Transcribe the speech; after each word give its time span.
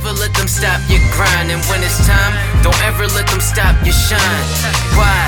ever 0.00 0.12
let 0.16 0.32
them 0.32 0.48
stop 0.48 0.80
your 0.88 1.00
grind. 1.12 1.52
And 1.52 1.60
when 1.68 1.84
it's 1.84 2.00
time, 2.08 2.32
don't 2.64 2.80
ever 2.84 3.06
let 3.12 3.28
them 3.28 3.40
stop 3.40 3.76
your 3.84 3.92
shine. 3.92 4.46
Why? 4.96 5.20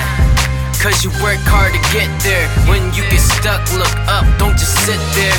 Cause 0.80 1.04
you 1.04 1.10
work 1.20 1.38
hard 1.44 1.76
to 1.76 1.82
get 1.92 2.08
there. 2.24 2.48
When 2.64 2.80
you 2.96 3.04
get 3.12 3.20
stuck, 3.20 3.60
look 3.76 3.92
up, 4.08 4.24
don't 4.40 4.56
just 4.56 4.72
sit 4.88 4.98
there. 5.12 5.36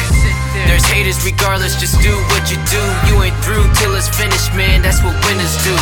There's 0.70 0.86
haters 0.86 1.18
regardless, 1.26 1.82
just 1.82 2.00
do 2.02 2.14
what 2.30 2.46
you 2.54 2.62
do. 2.70 2.84
You 3.10 3.24
ain't 3.26 3.36
through 3.42 3.66
till 3.82 3.96
it's 3.98 4.08
finished, 4.08 4.54
man. 4.54 4.86
That's 4.86 5.02
what 5.02 5.18
winners 5.26 5.58
do. 5.66 5.74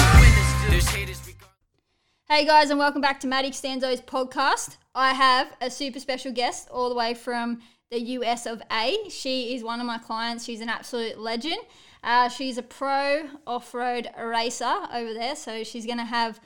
Hey 2.31 2.45
guys, 2.45 2.69
and 2.69 2.79
welcome 2.79 3.01
back 3.01 3.19
to 3.19 3.27
Maddie 3.27 3.51
Stanzo's 3.51 3.99
podcast. 3.99 4.77
I 4.95 5.13
have 5.13 5.51
a 5.59 5.69
super 5.69 5.99
special 5.99 6.31
guest 6.31 6.69
all 6.71 6.87
the 6.87 6.95
way 6.95 7.13
from 7.13 7.61
the 7.91 7.99
US 8.15 8.45
of 8.45 8.63
A. 8.71 9.09
She 9.09 9.53
is 9.53 9.61
one 9.61 9.81
of 9.81 9.85
my 9.85 9.97
clients. 9.97 10.45
She's 10.45 10.61
an 10.61 10.69
absolute 10.69 11.19
legend. 11.19 11.59
Uh, 12.03 12.29
she's 12.29 12.57
a 12.57 12.63
pro 12.63 13.29
off 13.45 13.73
road 13.73 14.09
racer 14.17 14.73
over 14.93 15.13
there, 15.13 15.35
so 15.35 15.63
she's 15.63 15.85
going 15.85 15.99
to 15.99 16.05
have 16.05 16.39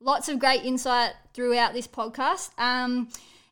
lots 0.00 0.28
of 0.28 0.38
great 0.38 0.64
insight 0.64 1.12
throughout 1.34 1.74
this 1.74 1.86
podcast. 1.86 2.50
Um, 2.58 3.08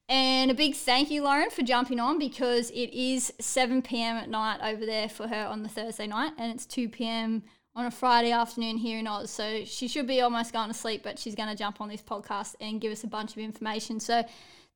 and 0.09 0.51
a 0.51 0.55
big 0.55 0.75
thank 0.75 1.11
you, 1.11 1.23
Lauren, 1.23 1.51
for 1.51 1.63
jumping 1.63 2.01
on 2.01 2.19
because 2.19 2.71
it 2.71 2.93
is 2.93 3.33
7 3.39 3.83
p.m. 3.83 4.17
at 4.17 4.29
night 4.29 4.59
over 4.63 4.85
there 4.85 5.09
for 5.09 5.29
her 5.29 5.47
on 5.47 5.63
the 5.63 5.69
Thursday 5.69 6.07
night, 6.07 6.33
and 6.37 6.53
it's 6.53 6.67
2 6.67 6.89
p.m. 6.89 7.45
on 7.77 7.87
a 7.87 7.91
Friday 7.91 8.33
afternoon 8.33 8.77
here 8.79 8.99
in 8.99 9.07
Oz. 9.07 9.31
So 9.31 9.65
she 9.65 9.87
should 9.87 10.09
be 10.09 10.21
almost 10.21 10.53
going 10.53 10.69
to 10.69 10.75
sleep, 10.75 11.03
but 11.05 11.19
she's 11.19 11.37
going 11.37 11.49
to 11.49 11.55
jump 11.55 11.81
on 11.81 11.89
this 11.89 12.03
podcast 12.03 12.57
and 12.61 12.81
give 12.81 12.91
us 12.91 13.05
a 13.05 13.07
bunch 13.07 13.33
of 13.33 13.39
information. 13.39 14.01
So 14.01 14.25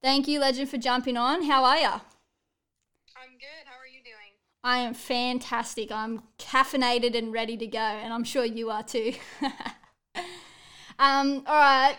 thank 0.02 0.28
you, 0.28 0.38
Legend, 0.38 0.68
for 0.68 0.78
jumping 0.78 1.16
on. 1.16 1.42
How 1.42 1.64
are 1.64 1.78
you? 1.78 1.88
I'm 3.16 3.32
good. 3.40 3.64
How 3.64 3.80
are? 3.80 3.83
I 4.64 4.78
am 4.78 4.94
fantastic. 4.94 5.92
I'm 5.92 6.22
caffeinated 6.38 7.14
and 7.16 7.34
ready 7.34 7.54
to 7.58 7.66
go, 7.66 7.78
and 7.78 8.14
I'm 8.14 8.24
sure 8.24 8.46
you 8.46 8.70
are 8.70 8.82
too. 8.82 9.12
um, 10.98 11.44
all 11.46 11.54
right. 11.54 11.96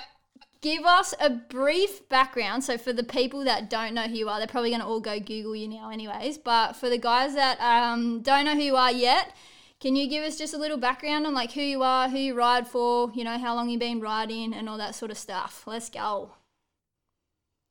Give 0.61 0.83
us 0.83 1.13
a 1.19 1.30
brief 1.30 2.09
background. 2.09 2.63
So, 2.63 2.80
for 2.80 2.91
the 2.91 3.03
people 3.03 3.43
that 3.43 3.69
don't 3.69 3.93
know 3.93 4.08
who 4.08 4.16
you 4.16 4.30
are, 4.30 4.39
they're 4.39 4.47
probably 4.47 4.71
going 4.71 4.81
to 4.81 4.88
all 4.88 4.99
go 4.99 5.19
Google 5.19 5.55
you 5.55 5.67
now, 5.67 5.91
anyways. 5.91 6.39
But 6.39 6.75
for 6.75 6.89
the 6.89 6.97
guys 6.97 7.36
that 7.36 7.61
um, 7.61 8.21
don't 8.21 8.45
know 8.45 8.55
who 8.55 8.63
you 8.63 8.75
are 8.75 8.91
yet, 8.91 9.36
can 9.80 9.95
you 9.95 10.09
give 10.09 10.23
us 10.23 10.36
just 10.36 10.55
a 10.55 10.58
little 10.58 10.77
background 10.77 11.27
on 11.27 11.36
like 11.36 11.52
who 11.52 11.61
you 11.61 11.83
are, 11.83 12.09
who 12.09 12.17
you 12.17 12.33
ride 12.33 12.67
for, 12.67 13.11
you 13.13 13.23
know, 13.23 13.38
how 13.38 13.53
long 13.53 13.69
you've 13.69 13.80
been 13.80 14.02
riding, 14.02 14.55
and 14.55 14.67
all 14.67 14.80
that 14.80 14.95
sort 14.95 15.11
of 15.11 15.19
stuff? 15.19 15.66
Let's 15.67 15.91
go. 15.91 16.31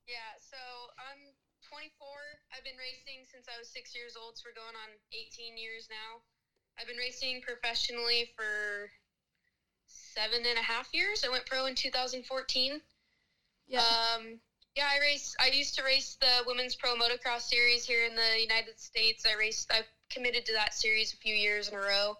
Yeah, 0.06 0.38
so 0.38 0.56
I'm 0.96 1.34
24. 1.68 2.06
I've 2.64 2.72
been 2.72 2.80
racing 2.80 3.28
since 3.30 3.44
I 3.44 3.60
was 3.60 3.68
six 3.68 3.94
years 3.94 4.16
old, 4.16 4.38
so 4.38 4.48
we're 4.48 4.56
going 4.56 4.72
on 4.72 4.88
18 5.12 5.58
years 5.58 5.86
now. 5.92 6.24
I've 6.80 6.88
been 6.88 6.96
racing 6.96 7.42
professionally 7.44 8.32
for 8.34 8.88
seven 9.86 10.48
and 10.48 10.58
a 10.58 10.62
half 10.62 10.88
years. 10.94 11.24
I 11.26 11.28
went 11.28 11.44
pro 11.44 11.66
in 11.66 11.74
2014. 11.74 12.80
Yeah. 13.68 13.80
Um, 13.80 14.40
yeah, 14.74 14.88
I 14.88 14.98
race. 14.98 15.36
I 15.38 15.48
used 15.52 15.74
to 15.76 15.84
race 15.84 16.16
the 16.18 16.40
women's 16.46 16.74
pro 16.74 16.94
motocross 16.94 17.42
series 17.42 17.84
here 17.84 18.06
in 18.06 18.16
the 18.16 18.40
United 18.40 18.80
States. 18.80 19.26
I 19.28 19.36
raced. 19.38 19.70
I 19.70 19.82
committed 20.08 20.46
to 20.46 20.54
that 20.54 20.72
series 20.72 21.12
a 21.12 21.18
few 21.18 21.34
years 21.34 21.68
in 21.68 21.74
a 21.74 21.80
row. 21.80 22.16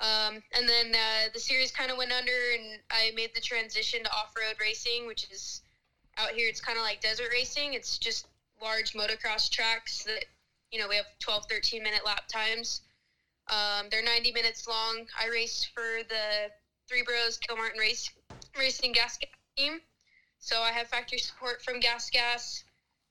Um, 0.00 0.40
and 0.56 0.66
then 0.66 0.94
uh, 0.94 1.28
the 1.34 1.40
series 1.40 1.70
kind 1.70 1.90
of 1.90 1.98
went 1.98 2.12
under, 2.12 2.32
and 2.32 2.80
I 2.90 3.12
made 3.14 3.34
the 3.34 3.42
transition 3.42 4.04
to 4.04 4.10
off-road 4.10 4.56
racing, 4.58 5.06
which 5.06 5.30
is 5.30 5.60
out 6.16 6.30
here. 6.30 6.48
It's 6.48 6.62
kind 6.62 6.78
of 6.78 6.84
like 6.84 7.02
desert 7.02 7.28
racing. 7.30 7.74
It's 7.74 7.98
just 7.98 8.26
large 8.62 8.92
motocross 8.94 9.50
tracks 9.50 10.04
that 10.04 10.24
you 10.70 10.78
know 10.78 10.88
we 10.88 10.96
have 10.96 11.06
12, 11.20 11.44
13 11.50 11.82
minute 11.82 12.04
lap 12.04 12.26
times. 12.28 12.82
Um, 13.48 13.86
they're 13.90 14.02
90 14.02 14.32
minutes 14.32 14.66
long. 14.66 15.06
I 15.20 15.28
raced 15.28 15.70
for 15.72 16.02
the 16.08 16.50
Three 16.88 17.02
Bros 17.02 17.38
Kilmartin 17.38 17.78
Race 17.78 18.10
Racing 18.58 18.92
Gas 18.92 19.18
Gas 19.18 19.30
team, 19.56 19.80
so 20.38 20.60
I 20.60 20.70
have 20.70 20.88
factory 20.88 21.18
support 21.18 21.62
from 21.62 21.80
Gas 21.80 22.10
Gas. 22.10 22.64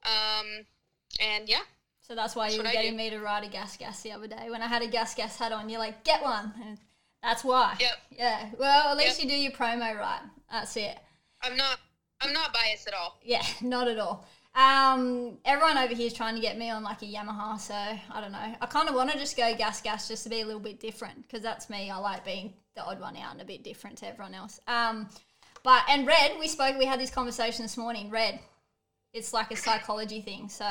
Um, 0.03 0.65
and 1.19 1.47
yeah, 1.49 1.61
So 2.01 2.13
that's 2.15 2.35
why 2.35 2.49
you 2.49 2.57
were 2.57 2.63
getting 2.63 2.95
me 2.95 3.09
to 3.09 3.19
ride 3.19 3.43
a 3.43 3.47
gas 3.49 3.77
gas 3.77 4.03
the 4.03 4.11
other 4.11 4.27
day. 4.27 4.49
When 4.49 4.61
I 4.61 4.67
had 4.67 4.81
a 4.81 4.87
gas 4.87 5.15
gas 5.15 5.37
hat 5.37 5.51
on, 5.51 5.69
you're 5.69 5.79
like, 5.79 6.03
get 6.03 6.21
one. 6.21 6.53
And 6.63 6.77
that's 7.23 7.43
why. 7.43 7.75
Yep. 7.79 7.91
Yeah. 8.11 8.49
Well, 8.59 8.89
at 8.91 8.97
least 8.97 9.19
Yep. 9.19 9.23
you 9.23 9.29
do 9.35 9.41
your 9.41 9.51
promo 9.53 9.97
right. 9.97 10.21
That's 10.51 10.75
it. 10.77 10.97
I'm 11.41 11.55
not 11.57 11.79
I'm 12.21 12.33
not 12.33 12.53
biased 12.53 12.87
at 12.87 12.93
all. 12.93 13.19
Yeah, 13.23 13.43
not 13.61 13.87
at 13.87 13.97
all. 13.99 14.27
Um, 14.55 15.37
everyone 15.43 15.77
over 15.77 15.93
here 15.93 16.07
is 16.07 16.13
trying 16.13 16.35
to 16.35 16.41
get 16.41 16.57
me 16.57 16.69
on 16.69 16.81
like 16.83 17.01
a 17.01 17.05
Yamaha, 17.05 17.59
so 17.59 17.73
I 17.73 18.21
don't 18.21 18.31
know. 18.31 18.55
I 18.61 18.65
kind 18.67 18.87
of 18.87 18.95
want 18.95 19.11
to 19.11 19.17
just 19.19 19.35
go 19.35 19.53
gas 19.55 19.81
gas 19.81 20.07
just 20.07 20.23
to 20.23 20.29
be 20.29 20.41
a 20.41 20.45
little 20.45 20.61
bit 20.61 20.79
different 20.79 21.23
because 21.23 21.41
that's 21.41 21.69
me. 21.69 21.89
I 21.89 21.97
like 21.97 22.23
being 22.23 22.53
the 22.75 22.83
odd 22.85 23.01
one 23.01 23.17
out 23.17 23.33
and 23.33 23.41
a 23.41 23.45
bit 23.45 23.63
different 23.63 23.97
to 23.97 24.07
everyone 24.07 24.33
else. 24.33 24.59
Um, 24.67 25.09
but 25.63 25.83
and 25.89 26.07
red, 26.07 26.33
we 26.39 26.47
spoke. 26.47 26.77
We 26.77 26.85
had 26.85 26.99
this 27.01 27.09
conversation 27.11 27.63
this 27.63 27.75
morning. 27.75 28.09
Red, 28.09 28.39
it's 29.13 29.33
like 29.33 29.51
a 29.51 29.57
psychology 29.57 30.21
thing. 30.21 30.47
So 30.47 30.65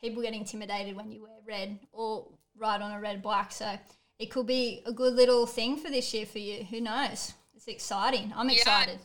people 0.00 0.22
get 0.22 0.34
intimidated 0.34 0.96
when 0.96 1.12
you 1.12 1.22
wear 1.22 1.32
red 1.46 1.78
or 1.92 2.26
ride 2.56 2.82
on 2.82 2.90
a 2.90 3.00
red 3.00 3.22
bike. 3.22 3.52
So 3.52 3.78
it 4.18 4.26
could 4.32 4.46
be 4.48 4.82
a 4.86 4.92
good 4.92 5.14
little 5.14 5.46
thing 5.46 5.76
for 5.76 5.88
this 5.88 6.12
year 6.12 6.26
for 6.26 6.38
you. 6.40 6.64
Who 6.64 6.80
knows? 6.80 7.32
It's 7.54 7.68
exciting. 7.68 8.32
I'm 8.34 8.48
Yeah. 8.48 8.56
excited. 8.56 8.98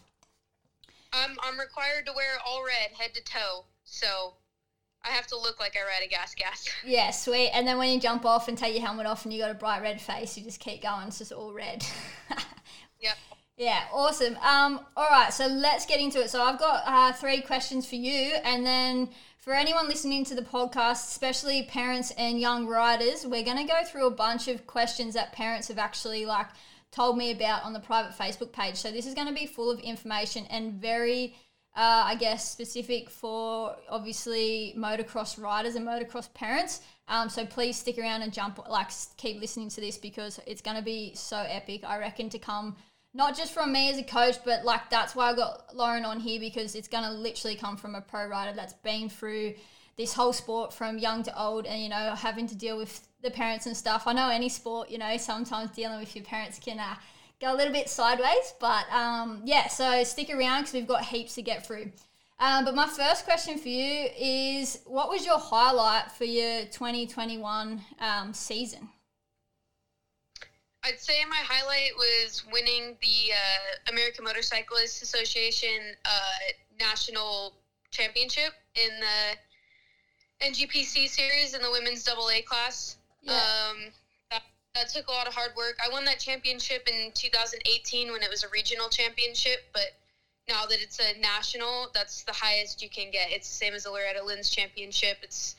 I'm 1.13 1.37
I'm 1.43 1.59
required 1.59 2.07
to 2.07 2.13
wear 2.13 2.37
all 2.43 2.63
red 2.65 2.91
head 2.97 3.13
to 3.13 3.23
toe, 3.23 3.65
so 3.85 4.33
I 5.03 5.09
have 5.09 5.27
to 5.27 5.37
look 5.37 5.59
like 5.59 5.77
I 5.77 5.81
ride 5.85 6.05
a 6.05 6.09
gas 6.09 6.33
gas. 6.35 6.67
Yeah, 6.85 7.11
sweet. 7.11 7.49
And 7.49 7.67
then 7.67 7.77
when 7.77 7.89
you 7.93 7.99
jump 7.99 8.25
off 8.25 8.47
and 8.47 8.57
take 8.57 8.73
your 8.73 8.85
helmet 8.85 9.05
off 9.05 9.23
and 9.23 9.33
you 9.33 9.39
got 9.39 9.51
a 9.51 9.55
bright 9.55 9.81
red 9.81 10.01
face, 10.01 10.37
you 10.37 10.43
just 10.43 10.59
keep 10.59 10.81
going. 10.81 11.07
It's 11.07 11.19
just 11.19 11.31
all 11.31 11.53
red. 11.53 11.85
yep. 12.99 13.15
yeah, 13.57 13.83
awesome. 13.93 14.35
Um, 14.37 14.81
all 14.97 15.07
right, 15.09 15.31
so 15.31 15.47
let's 15.47 15.85
get 15.85 15.99
into 15.99 16.19
it. 16.21 16.29
So 16.29 16.41
I've 16.41 16.59
got 16.59 16.83
uh, 16.85 17.13
three 17.13 17.41
questions 17.41 17.87
for 17.87 17.95
you, 17.95 18.33
and 18.43 18.65
then 18.65 19.09
for 19.37 19.53
anyone 19.53 19.87
listening 19.87 20.25
to 20.25 20.35
the 20.35 20.41
podcast, 20.41 21.09
especially 21.09 21.63
parents 21.63 22.11
and 22.17 22.39
young 22.39 22.65
riders, 22.65 23.27
we're 23.27 23.43
going 23.43 23.57
to 23.57 23.71
go 23.71 23.83
through 23.85 24.07
a 24.07 24.11
bunch 24.11 24.47
of 24.47 24.65
questions 24.65 25.13
that 25.13 25.33
parents 25.33 25.67
have 25.67 25.77
actually 25.77 26.25
like 26.25 26.47
told 26.91 27.17
me 27.17 27.29
about 27.29 27.63
on 27.63 27.73
the 27.73 27.79
private 27.79 28.17
Facebook 28.17 28.51
page. 28.51 28.75
So 28.75 28.89
this 28.89 29.05
is 29.05 29.13
going 29.13 29.27
to 29.27 29.33
be 29.33 29.45
full 29.45 29.69
of 29.69 29.79
information 29.81 30.47
and 30.49 30.73
very 30.73 31.35
uh, 31.75 32.03
I 32.05 32.15
guess, 32.15 32.49
specific 32.49 33.09
for 33.09 33.75
obviously 33.89 34.73
motocross 34.77 35.41
riders 35.41 35.75
and 35.75 35.85
motocross 35.85 36.33
parents. 36.33 36.81
Um, 37.09 37.27
so 37.27 37.45
please 37.45 37.77
stick 37.77 37.97
around 37.97 38.21
and 38.21 38.31
jump, 38.31 38.59
like, 38.69 38.89
keep 39.17 39.41
listening 39.41 39.69
to 39.69 39.81
this 39.81 39.97
because 39.97 40.39
it's 40.47 40.61
going 40.61 40.77
to 40.77 40.83
be 40.83 41.13
so 41.15 41.37
epic. 41.37 41.83
I 41.85 41.99
reckon 41.99 42.29
to 42.29 42.39
come, 42.39 42.77
not 43.13 43.37
just 43.37 43.53
from 43.53 43.73
me 43.73 43.89
as 43.89 43.97
a 43.97 44.03
coach, 44.03 44.37
but 44.45 44.63
like 44.63 44.89
that's 44.89 45.15
why 45.15 45.31
I 45.31 45.35
got 45.35 45.75
Lauren 45.75 46.05
on 46.05 46.19
here 46.19 46.39
because 46.39 46.75
it's 46.75 46.87
going 46.87 47.03
to 47.03 47.11
literally 47.11 47.57
come 47.57 47.75
from 47.75 47.93
a 47.93 48.01
pro 48.01 48.27
rider 48.27 48.55
that's 48.55 48.73
been 48.73 49.09
through 49.09 49.55
this 49.97 50.13
whole 50.13 50.33
sport 50.33 50.73
from 50.73 50.97
young 50.97 51.23
to 51.23 51.41
old 51.41 51.65
and, 51.65 51.81
you 51.81 51.89
know, 51.89 52.15
having 52.15 52.47
to 52.47 52.55
deal 52.55 52.77
with 52.77 53.05
the 53.21 53.31
parents 53.31 53.65
and 53.65 53.75
stuff. 53.75 54.07
I 54.07 54.13
know 54.13 54.29
any 54.29 54.49
sport, 54.49 54.89
you 54.89 54.97
know, 54.97 55.17
sometimes 55.17 55.71
dealing 55.71 55.99
with 55.99 56.15
your 56.15 56.25
parents 56.25 56.57
can, 56.57 56.79
uh, 56.79 56.95
go 57.39 57.53
a 57.53 57.55
little 57.55 57.73
bit 57.73 57.89
sideways. 57.89 58.53
But 58.59 58.85
um, 58.91 59.41
yeah, 59.45 59.67
so 59.67 60.03
stick 60.03 60.29
around 60.29 60.61
because 60.61 60.73
we've 60.73 60.87
got 60.87 61.03
heaps 61.05 61.35
to 61.35 61.41
get 61.41 61.65
through. 61.65 61.91
Um, 62.39 62.65
but 62.65 62.75
my 62.75 62.87
first 62.87 63.23
question 63.23 63.57
for 63.57 63.69
you 63.69 64.09
is 64.19 64.81
what 64.85 65.09
was 65.09 65.25
your 65.25 65.39
highlight 65.39 66.11
for 66.11 66.25
your 66.25 66.65
2021 66.65 67.81
um, 67.99 68.33
season? 68.33 68.89
I'd 70.83 70.99
say 70.99 71.23
my 71.27 71.37
highlight 71.37 71.95
was 71.97 72.43
winning 72.51 72.97
the 73.01 73.33
uh, 73.33 73.91
American 73.91 74.23
Motorcyclists 74.23 75.01
Association 75.01 75.95
uh, 76.05 76.53
national 76.79 77.53
championship 77.89 78.51
in 78.75 78.89
the 78.99 80.45
NGPC 80.45 81.07
series 81.07 81.55
in 81.55 81.61
the 81.61 81.71
women's 81.71 82.03
double 82.03 82.29
A 82.29 82.41
class. 82.41 82.97
Yeah. 83.21 83.33
Um, 83.33 83.77
that, 84.75 84.89
took 84.89 85.07
a 85.07 85.11
lot 85.11 85.27
of 85.27 85.33
hard 85.33 85.51
work. 85.57 85.77
I 85.83 85.91
won 85.91 86.05
that 86.05 86.19
championship 86.19 86.87
in 86.87 87.11
2018 87.13 88.11
when 88.11 88.21
it 88.21 88.29
was 88.29 88.43
a 88.43 88.47
regional 88.49 88.89
championship, 88.89 89.63
but 89.73 89.95
now 90.47 90.65
that 90.65 90.81
it's 90.81 90.99
a 90.99 91.19
national, 91.19 91.89
that's 91.93 92.23
the 92.23 92.33
highest 92.33 92.81
you 92.81 92.89
can 92.89 93.11
get. 93.11 93.31
It's 93.31 93.47
the 93.49 93.55
same 93.55 93.73
as 93.73 93.83
the 93.83 93.91
Loretta 93.91 94.23
Lynn's 94.23 94.49
championship. 94.49 95.17
It's 95.21 95.55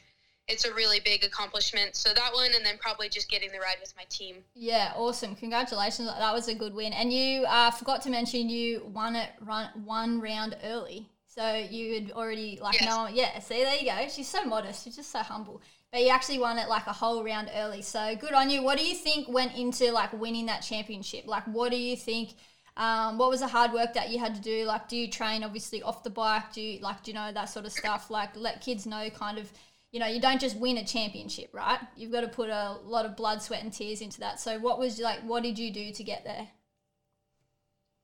it's 0.49 0.65
a 0.65 0.73
really 0.75 1.01
big 1.01 1.25
accomplishment. 1.25 1.97
So 1.97 2.15
that 2.15 2.33
one, 2.33 2.51
and 2.55 2.65
then 2.65 2.79
probably 2.79 3.09
just 3.09 3.29
getting 3.29 3.51
the 3.51 3.59
ride 3.59 3.79
with 3.81 3.93
my 3.97 4.05
team. 4.09 4.37
Yeah, 4.55 4.93
awesome. 4.95 5.35
Congratulations. 5.35 6.09
That 6.09 6.33
was 6.33 6.47
a 6.47 6.55
good 6.55 6.73
win. 6.73 6.93
And 6.93 7.13
you 7.13 7.45
uh, 7.47 7.73
forgot 7.73 8.01
to 8.03 8.11
mention 8.11 8.49
you 8.49 8.89
won 8.95 9.17
it 9.17 9.31
run 9.41 9.71
one 9.85 10.21
round 10.21 10.57
early. 10.63 11.09
So 11.27 11.55
you 11.55 11.95
had 11.95 12.13
already 12.13 12.59
like 12.63 12.81
Yes. 12.81 12.89
no 12.89 13.09
yeah, 13.09 13.39
see 13.41 13.63
there 13.63 13.77
you 13.77 13.91
go. 13.91 14.09
She's 14.09 14.29
so 14.29 14.45
modest, 14.45 14.85
she's 14.85 14.97
just 14.97 15.11
so 15.11 15.19
humble. 15.19 15.61
But 15.93 16.03
you 16.03 16.09
actually 16.09 16.39
won 16.39 16.59
it 16.59 16.69
like 16.69 16.87
a 16.87 16.93
whole 16.93 17.25
round 17.25 17.51
early. 17.55 17.83
So 17.83 18.17
good 18.17 18.35
on 18.35 18.51
you. 18.51 18.63
What 18.63 18.79
do 18.79 18.85
you 18.85 18.95
think 18.95 19.29
went 19.29 19.57
into 19.57 19.93
like 19.93 20.13
winning 20.13 20.47
that 20.47 20.61
championship? 20.61 21.27
Like 21.27 21.45
what 21.45 21.71
do 21.71 21.79
you 21.79 21.97
think 21.97 22.35
um, 22.77 23.17
what 23.17 23.31
was 23.31 23.41
the 23.41 23.47
hard 23.47 23.73
work 23.73 23.95
that 23.95 24.11
you 24.11 24.19
had 24.19 24.35
to 24.35 24.41
do? 24.41 24.65
Like, 24.65 24.89
do 24.89 24.97
you 24.97 25.09
train 25.09 25.43
obviously 25.43 25.83
off 25.83 26.03
the 26.03 26.11
bike? 26.11 26.53
Do 26.53 26.61
you 26.61 26.81
like, 26.81 27.03
do 27.03 27.11
you 27.11 27.15
know 27.15 27.33
that 27.33 27.47
sort 27.47 27.65
of 27.65 27.73
stuff? 27.73 28.11
Like, 28.11 28.37
let 28.37 28.61
kids 28.61 28.85
know 28.85 29.09
kind 29.11 29.39
of, 29.39 29.51
you 29.93 30.01
know, 30.01 30.07
you 30.07 30.21
don't 30.21 30.41
just 30.41 30.59
win 30.59 30.77
a 30.77 30.85
championship, 30.85 31.49
right? 31.55 31.79
You've 31.97 32.13
got 32.13 32.21
to 32.21 32.29
put 32.29 32.51
a 32.51 32.77
lot 32.85 33.07
of 33.07 33.17
blood, 33.17 33.41
sweat, 33.41 33.63
and 33.63 33.73
tears 33.73 34.03
into 34.03 34.21
that. 34.21 34.41
So, 34.41 34.59
what 34.59 34.79
was 34.79 34.99
like, 34.99 35.21
what 35.21 35.43
did 35.43 35.59
you 35.59 35.73
do 35.73 35.91
to 35.91 36.05
get 36.05 36.25
there? 36.25 36.49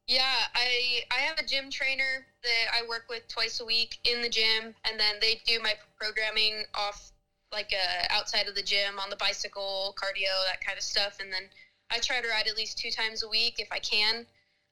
Yeah, 0.06 0.40
I 0.54 1.02
I 1.10 1.20
have 1.20 1.38
a 1.38 1.46
gym 1.46 1.70
trainer 1.70 2.26
that 2.42 2.74
I 2.74 2.88
work 2.88 3.06
with 3.10 3.28
twice 3.28 3.60
a 3.60 3.64
week 3.64 3.98
in 4.04 4.22
the 4.22 4.28
gym, 4.28 4.74
and 4.84 4.98
then 4.98 5.16
they 5.20 5.42
do 5.46 5.60
my 5.62 5.74
programming 5.98 6.64
off 6.74 7.11
like 7.52 7.72
uh, 7.72 8.06
outside 8.10 8.48
of 8.48 8.54
the 8.54 8.62
gym 8.62 8.98
on 8.98 9.10
the 9.10 9.16
bicycle, 9.16 9.94
cardio, 9.96 10.32
that 10.46 10.64
kind 10.64 10.78
of 10.78 10.84
stuff, 10.84 11.18
and 11.20 11.32
then 11.32 11.42
I 11.90 11.98
try 11.98 12.20
to 12.20 12.28
ride 12.28 12.48
at 12.48 12.56
least 12.56 12.78
two 12.78 12.90
times 12.90 13.22
a 13.22 13.28
week 13.28 13.56
if 13.58 13.68
I 13.70 13.78
can. 13.78 14.26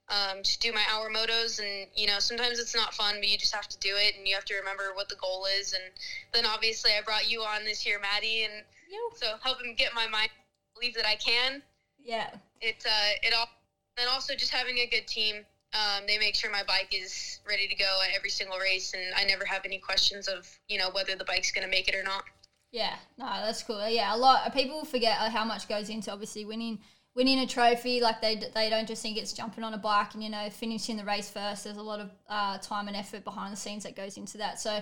Um, 0.09 0.43
just 0.43 0.59
do 0.59 0.73
my 0.73 0.83
hour 0.91 1.09
motos, 1.09 1.59
and 1.59 1.87
you 1.95 2.07
know 2.07 2.19
sometimes 2.19 2.59
it's 2.59 2.75
not 2.75 2.93
fun, 2.93 3.15
but 3.19 3.29
you 3.29 3.37
just 3.37 3.55
have 3.55 3.67
to 3.69 3.77
do 3.79 3.95
it, 3.95 4.17
and 4.17 4.27
you 4.27 4.35
have 4.35 4.45
to 4.45 4.55
remember 4.55 4.91
what 4.93 5.07
the 5.07 5.15
goal 5.15 5.45
is. 5.59 5.73
And 5.73 5.83
then 6.33 6.45
obviously 6.45 6.91
I 6.97 7.01
brought 7.01 7.29
you 7.29 7.41
on 7.41 7.63
this 7.63 7.85
year, 7.85 7.99
Maddie, 7.99 8.43
and 8.43 8.63
so 9.15 9.35
helping 9.41 9.75
get 9.75 9.93
my 9.93 10.07
mind 10.07 10.29
believe 10.75 10.95
that 10.95 11.05
I 11.05 11.15
can. 11.15 11.61
Yeah. 12.03 12.29
It 12.59 12.83
uh, 12.85 13.11
it 13.23 13.33
all 13.33 13.47
and 13.97 14.09
also 14.09 14.35
just 14.35 14.51
having 14.51 14.79
a 14.79 14.87
good 14.87 15.07
team. 15.07 15.45
Um, 15.73 16.03
they 16.05 16.17
make 16.17 16.35
sure 16.35 16.51
my 16.51 16.63
bike 16.63 16.93
is 16.93 17.39
ready 17.47 17.67
to 17.67 17.75
go 17.75 17.99
at 18.03 18.13
every 18.15 18.29
single 18.29 18.57
race, 18.57 18.93
and 18.93 19.13
I 19.15 19.23
never 19.23 19.45
have 19.45 19.63
any 19.63 19.77
questions 19.77 20.27
of 20.27 20.47
you 20.67 20.77
know 20.77 20.89
whether 20.91 21.15
the 21.15 21.23
bike's 21.23 21.51
going 21.51 21.65
to 21.65 21.71
make 21.71 21.87
it 21.87 21.95
or 21.95 22.03
not. 22.03 22.23
Yeah, 22.71 22.95
no, 23.17 23.25
that's 23.25 23.63
cool. 23.63 23.87
Yeah, 23.89 24.15
a 24.15 24.17
lot 24.17 24.47
of 24.47 24.53
people 24.53 24.85
forget 24.85 25.17
how 25.17 25.43
much 25.43 25.67
goes 25.67 25.89
into 25.89 26.11
obviously 26.11 26.45
winning 26.45 26.79
winning 27.15 27.39
a 27.39 27.47
trophy. 27.47 27.99
Like 27.99 28.21
they 28.21 28.35
they 28.53 28.69
don't 28.69 28.87
just 28.87 29.01
think 29.01 29.17
it's 29.17 29.33
jumping 29.33 29.63
on 29.63 29.73
a 29.73 29.77
bike 29.77 30.13
and 30.13 30.23
you 30.23 30.29
know 30.29 30.49
finishing 30.49 30.95
the 30.95 31.03
race 31.03 31.29
first. 31.29 31.65
There's 31.65 31.77
a 31.77 31.81
lot 31.81 31.99
of 31.99 32.09
uh, 32.29 32.57
time 32.59 32.87
and 32.87 32.95
effort 32.95 33.23
behind 33.25 33.51
the 33.51 33.57
scenes 33.57 33.83
that 33.83 33.95
goes 33.95 34.17
into 34.17 34.37
that. 34.37 34.59
So 34.59 34.81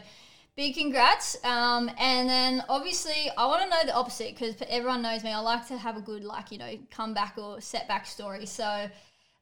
big 0.56 0.76
congrats. 0.76 1.44
Um, 1.44 1.90
and 1.98 2.30
then 2.30 2.64
obviously 2.70 3.32
I 3.36 3.48
want 3.48 3.64
to 3.64 3.70
know 3.70 3.84
the 3.86 3.96
opposite 3.96 4.36
because 4.38 4.56
everyone 4.70 5.02
knows 5.02 5.24
me. 5.24 5.32
I 5.32 5.40
like 5.40 5.68
to 5.70 5.78
have 5.78 5.98
a 5.98 6.02
good 6.02 6.24
like 6.24 6.52
you 6.52 6.60
know 6.60 6.78
comeback 6.92 7.38
or 7.40 7.60
setback 7.60 8.06
story. 8.06 8.46
So 8.46 8.88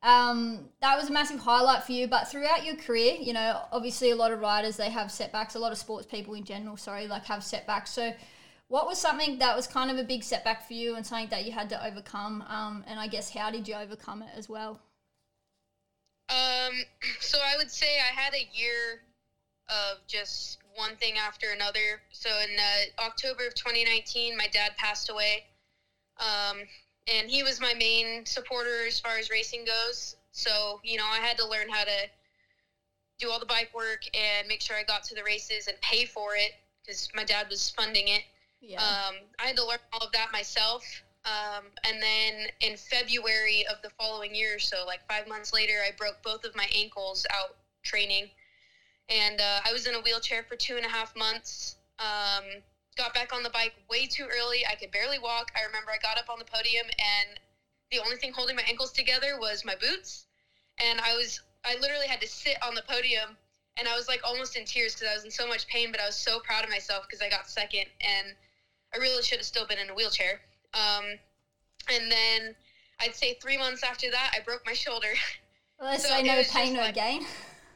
um, 0.03 0.69
that 0.81 0.95
was 0.97 1.09
a 1.09 1.13
massive 1.13 1.39
highlight 1.39 1.83
for 1.83 1.91
you. 1.91 2.07
But 2.07 2.29
throughout 2.29 2.65
your 2.65 2.75
career, 2.75 3.15
you 3.19 3.33
know, 3.33 3.61
obviously 3.71 4.11
a 4.11 4.15
lot 4.15 4.31
of 4.31 4.39
riders 4.39 4.77
they 4.77 4.89
have 4.89 5.11
setbacks. 5.11 5.55
A 5.55 5.59
lot 5.59 5.71
of 5.71 5.77
sports 5.77 6.05
people 6.05 6.33
in 6.35 6.44
general, 6.44 6.77
sorry, 6.77 7.07
like 7.07 7.25
have 7.25 7.44
setbacks. 7.44 7.91
So, 7.91 8.13
what 8.69 8.86
was 8.86 8.98
something 9.00 9.40
that 9.40 9.56
was 9.56 9.68
kind 9.68 9.90
of 9.90 9.98
a 9.98 10.04
big 10.04 10.24
setback 10.24 10.68
for 10.68 10.74
you 10.74 10.96
and 10.96 11.06
something 11.06 11.30
that 11.30 11.46
you 11.46 11.52
had 11.52 11.69
to 11.69 11.86
overcome? 11.86 12.44
Um, 12.48 12.84
and 12.88 13.00
I 13.00 13.08
guess 13.08 13.30
how 13.30 13.50
did 13.50 13.68
you 13.68 13.75
overcome 13.75 14.22
it 14.22 14.30
as 14.36 14.50
well? 14.50 14.80
Um, 16.30 16.74
so 17.19 17.38
I 17.40 17.56
would 17.58 17.72
say 17.72 18.00
I 18.00 18.14
had 18.14 18.34
a 18.34 18.50
year 18.54 19.02
of 19.69 20.06
just 20.08 20.60
one 20.75 20.96
thing 20.98 21.16
after 21.18 21.52
another. 21.52 22.02
So 22.12 22.30
in 22.30 22.58
uh, 22.58 23.06
October 23.06 23.48
of 23.48 23.56
2019, 23.56 24.38
my 24.38 24.48
dad 24.48 24.72
passed 24.78 25.10
away. 25.10 25.46
Um, 26.19 26.58
and 27.08 27.30
he 27.30 27.44
was 27.44 27.62
my 27.62 27.74
main 27.74 28.25
supporter 28.25 28.86
as 28.88 29.00
far 29.00 29.18
as 29.18 29.30
racing 29.30 29.66
goes. 29.66 30.16
So, 30.31 30.81
you 30.84 30.98
know, 30.98 31.06
I 31.06 31.19
had 31.19 31.38
to 31.38 31.48
learn 31.48 31.69
how 31.69 31.84
to 31.84 32.10
do 33.18 33.30
all 33.31 33.40
the 33.40 33.46
bike 33.46 33.72
work 33.74 34.04
and 34.14 34.48
make 34.48 34.62
sure 34.62 34.75
I 34.75 34.84
got 34.84 35.04
to 35.06 35.16
the 35.16 35.24
races 35.24 35.68
and 35.68 35.80
pay 35.81 36.06
for 36.06 36.36
it 36.36 36.52
because 36.86 37.10
my 37.16 37.24
dad 37.24 37.48
was 37.50 37.69
funding 37.69 38.10
it. 38.10 38.24
Yeah. 38.62 38.81
Um, 38.81 39.15
I 39.39 39.48
had 39.48 39.56
to 39.57 39.65
learn 39.65 39.77
all 39.94 40.06
of 40.06 40.12
that 40.13 40.31
myself. 40.31 40.83
Um, 41.25 41.65
and 41.86 42.01
then 42.01 42.48
in 42.62 42.77
February 42.77 43.65
of 43.69 43.81
the 43.81 43.89
following 44.00 44.33
year, 44.33 44.59
so 44.59 44.86
like 44.86 45.01
five 45.09 45.27
months 45.27 45.54
later, 45.54 45.80
I 45.86 45.92
broke 45.98 46.21
both 46.24 46.44
of 46.44 46.56
my 46.56 46.68
ankles 46.74 47.25
out 47.33 47.56
training. 47.83 48.30
And 49.09 49.39
uh, 49.39 49.59
I 49.65 49.74
was 49.74 49.88
in 49.88 49.95
a 49.95 50.00
wheelchair 50.00 50.44
for 50.44 50.56
two 50.56 50.77
and 50.77 50.86
a 50.86 50.89
half 50.89 51.15
months. 51.15 51.75
Um, 52.00 52.63
got 52.98 53.13
back 53.13 53.33
on 53.33 53.44
the 53.44 53.50
bike 53.50 53.74
way 53.89 54.07
too 54.07 54.25
early. 54.25 54.65
I 54.65 54.75
could 54.75 54.92
barely 54.92 55.19
walk. 55.19 55.51
I 55.56 55.65
remember 55.65 55.92
I 55.92 55.98
got 56.01 56.18
up 56.18 56.30
on 56.30 56.39
the 56.39 56.45
podium 56.45 56.88
and 57.00 57.39
the 57.92 58.00
only 58.00 58.18
thing 58.18 58.31
holding 58.33 58.56
my 58.56 58.63
ankles 58.68 58.92
together 58.92 59.38
was 59.39 59.63
my 59.63 59.75
boots. 59.75 60.25
And 60.80 61.00
I 61.01 61.15
was, 61.15 61.42
I 61.65 61.75
literally 61.80 62.07
had 62.07 62.21
to 62.21 62.27
sit 62.27 62.57
on 62.62 62.75
the 62.75 62.83
podium 62.88 63.38
and 63.77 63.88
I 63.88 63.95
was 63.95 64.07
like 64.07 64.21
almost 64.24 64.56
in 64.57 64.65
tears 64.65 64.94
because 64.94 65.07
I 65.09 65.13
was 65.13 65.24
in 65.24 65.31
so 65.31 65.48
much 65.48 65.68
pain, 65.68 65.92
but 65.92 66.01
I 66.01 66.06
was 66.06 66.15
so 66.15 66.39
proud 66.39 66.63
of 66.63 66.69
myself 66.69 67.06
because 67.07 67.21
I 67.21 67.30
got 67.30 67.48
second 67.50 67.86
and 68.01 68.36
I 68.94 68.98
really 68.98 69.24
should 69.24 69.39
have 69.39 69.45
still 69.45 69.66
been 69.66 69.80
in 69.80 69.89
a 69.89 69.94
wheelchair. 69.94 70.42
Um, 70.74 71.19
and 71.89 72.12
then 72.12 72.56
I'd 73.00 73.16
say 73.16 73.34
three 73.34 73.57
months 73.57 73.84
after 73.84 74.10
that, 74.12 74.31
I 74.36 74.39
broke 74.42 74.66
my 74.66 74.74
shoulder. 74.74 75.13
Well, 75.80 75.98
so 76.00 76.07
say 76.07 76.24
no 76.24 76.42
pain, 76.50 76.74
no 76.74 76.80
like, 76.80 76.95
gain. 76.95 77.24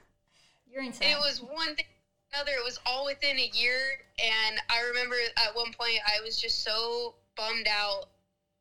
You're 0.72 0.84
insane. 0.84 1.12
It 1.12 1.20
was 1.20 1.40
one 1.40 1.76
thing 1.76 1.86
another. 2.34 2.54
It 2.54 2.64
was 2.64 2.80
all 2.86 3.06
within 3.06 3.38
a 3.38 3.50
year, 3.54 3.78
and 4.18 4.60
I 4.70 4.82
remember 4.88 5.16
at 5.38 5.56
one 5.56 5.72
point 5.72 6.00
I 6.06 6.20
was 6.22 6.40
just 6.40 6.64
so 6.64 7.14
bummed 7.36 7.68
out, 7.68 8.06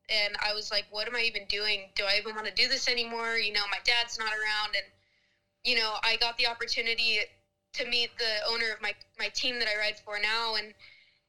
and 0.09 0.35
I 0.45 0.53
was 0.53 0.71
like, 0.71 0.85
"What 0.89 1.07
am 1.07 1.15
I 1.15 1.21
even 1.21 1.45
doing? 1.45 1.89
Do 1.95 2.03
I 2.03 2.17
even 2.17 2.35
want 2.35 2.47
to 2.47 2.53
do 2.53 2.67
this 2.67 2.87
anymore?" 2.87 3.37
You 3.37 3.53
know, 3.53 3.65
my 3.71 3.79
dad's 3.83 4.19
not 4.19 4.31
around, 4.33 4.75
and 4.75 4.85
you 5.63 5.75
know, 5.75 5.95
I 6.03 6.17
got 6.17 6.37
the 6.37 6.47
opportunity 6.47 7.19
to 7.73 7.85
meet 7.85 8.09
the 8.19 8.41
owner 8.47 8.71
of 8.71 8.81
my 8.81 8.93
my 9.17 9.29
team 9.29 9.57
that 9.59 9.67
I 9.67 9.77
ride 9.77 9.97
for 9.97 10.19
now, 10.19 10.55
and 10.55 10.73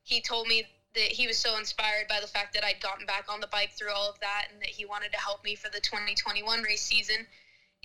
he 0.03 0.21
told 0.21 0.49
me 0.49 0.65
that 0.95 1.13
he 1.13 1.27
was 1.27 1.39
so 1.39 1.57
inspired 1.57 2.07
by 2.09 2.21
the 2.21 2.27
fact 2.27 2.55
that 2.55 2.65
I'd 2.65 2.81
gotten 2.81 3.07
back 3.07 3.25
on 3.29 3.41
the 3.41 3.47
bike 3.47 3.73
through 3.73 3.93
all 3.93 4.09
of 4.09 4.19
that, 4.21 4.49
and 4.53 4.61
that 4.61 4.69
he 4.69 4.85
wanted 4.85 5.13
to 5.13 5.19
help 5.19 5.43
me 5.45 5.55
for 5.55 5.71
the 5.71 5.81
2021 5.81 6.63
race 6.63 6.83
season. 6.83 7.27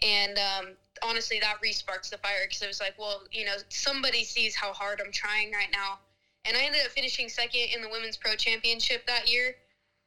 And 0.04 0.38
um, 0.38 0.66
honestly, 1.02 1.40
that 1.40 1.58
re 1.62 1.72
sparks 1.72 2.10
the 2.10 2.18
fire 2.18 2.46
because 2.46 2.62
it 2.62 2.68
was 2.68 2.80
like, 2.80 2.96
well, 3.00 3.24
you 3.32 3.46
know, 3.46 3.56
somebody 3.70 4.24
sees 4.24 4.56
how 4.56 4.74
hard 4.74 5.02
I'm 5.04 5.12
trying 5.12 5.52
right 5.52 5.72
now. 5.72 6.00
And 6.46 6.56
I 6.56 6.64
ended 6.64 6.82
up 6.86 6.92
finishing 6.92 7.30
second 7.30 7.70
in 7.76 7.82
the 7.82 7.90
Women's 7.90 8.16
Pro 8.16 8.36
Championship 8.36 9.06
that 9.08 9.30
year, 9.30 9.56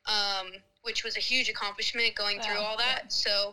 um, 0.06 0.52
which 0.82 1.04
was 1.04 1.16
a 1.16 1.20
huge 1.20 1.48
accomplishment 1.48 2.14
going 2.14 2.38
wow. 2.38 2.44
through 2.44 2.58
all 2.58 2.76
that. 2.78 3.12
So 3.12 3.52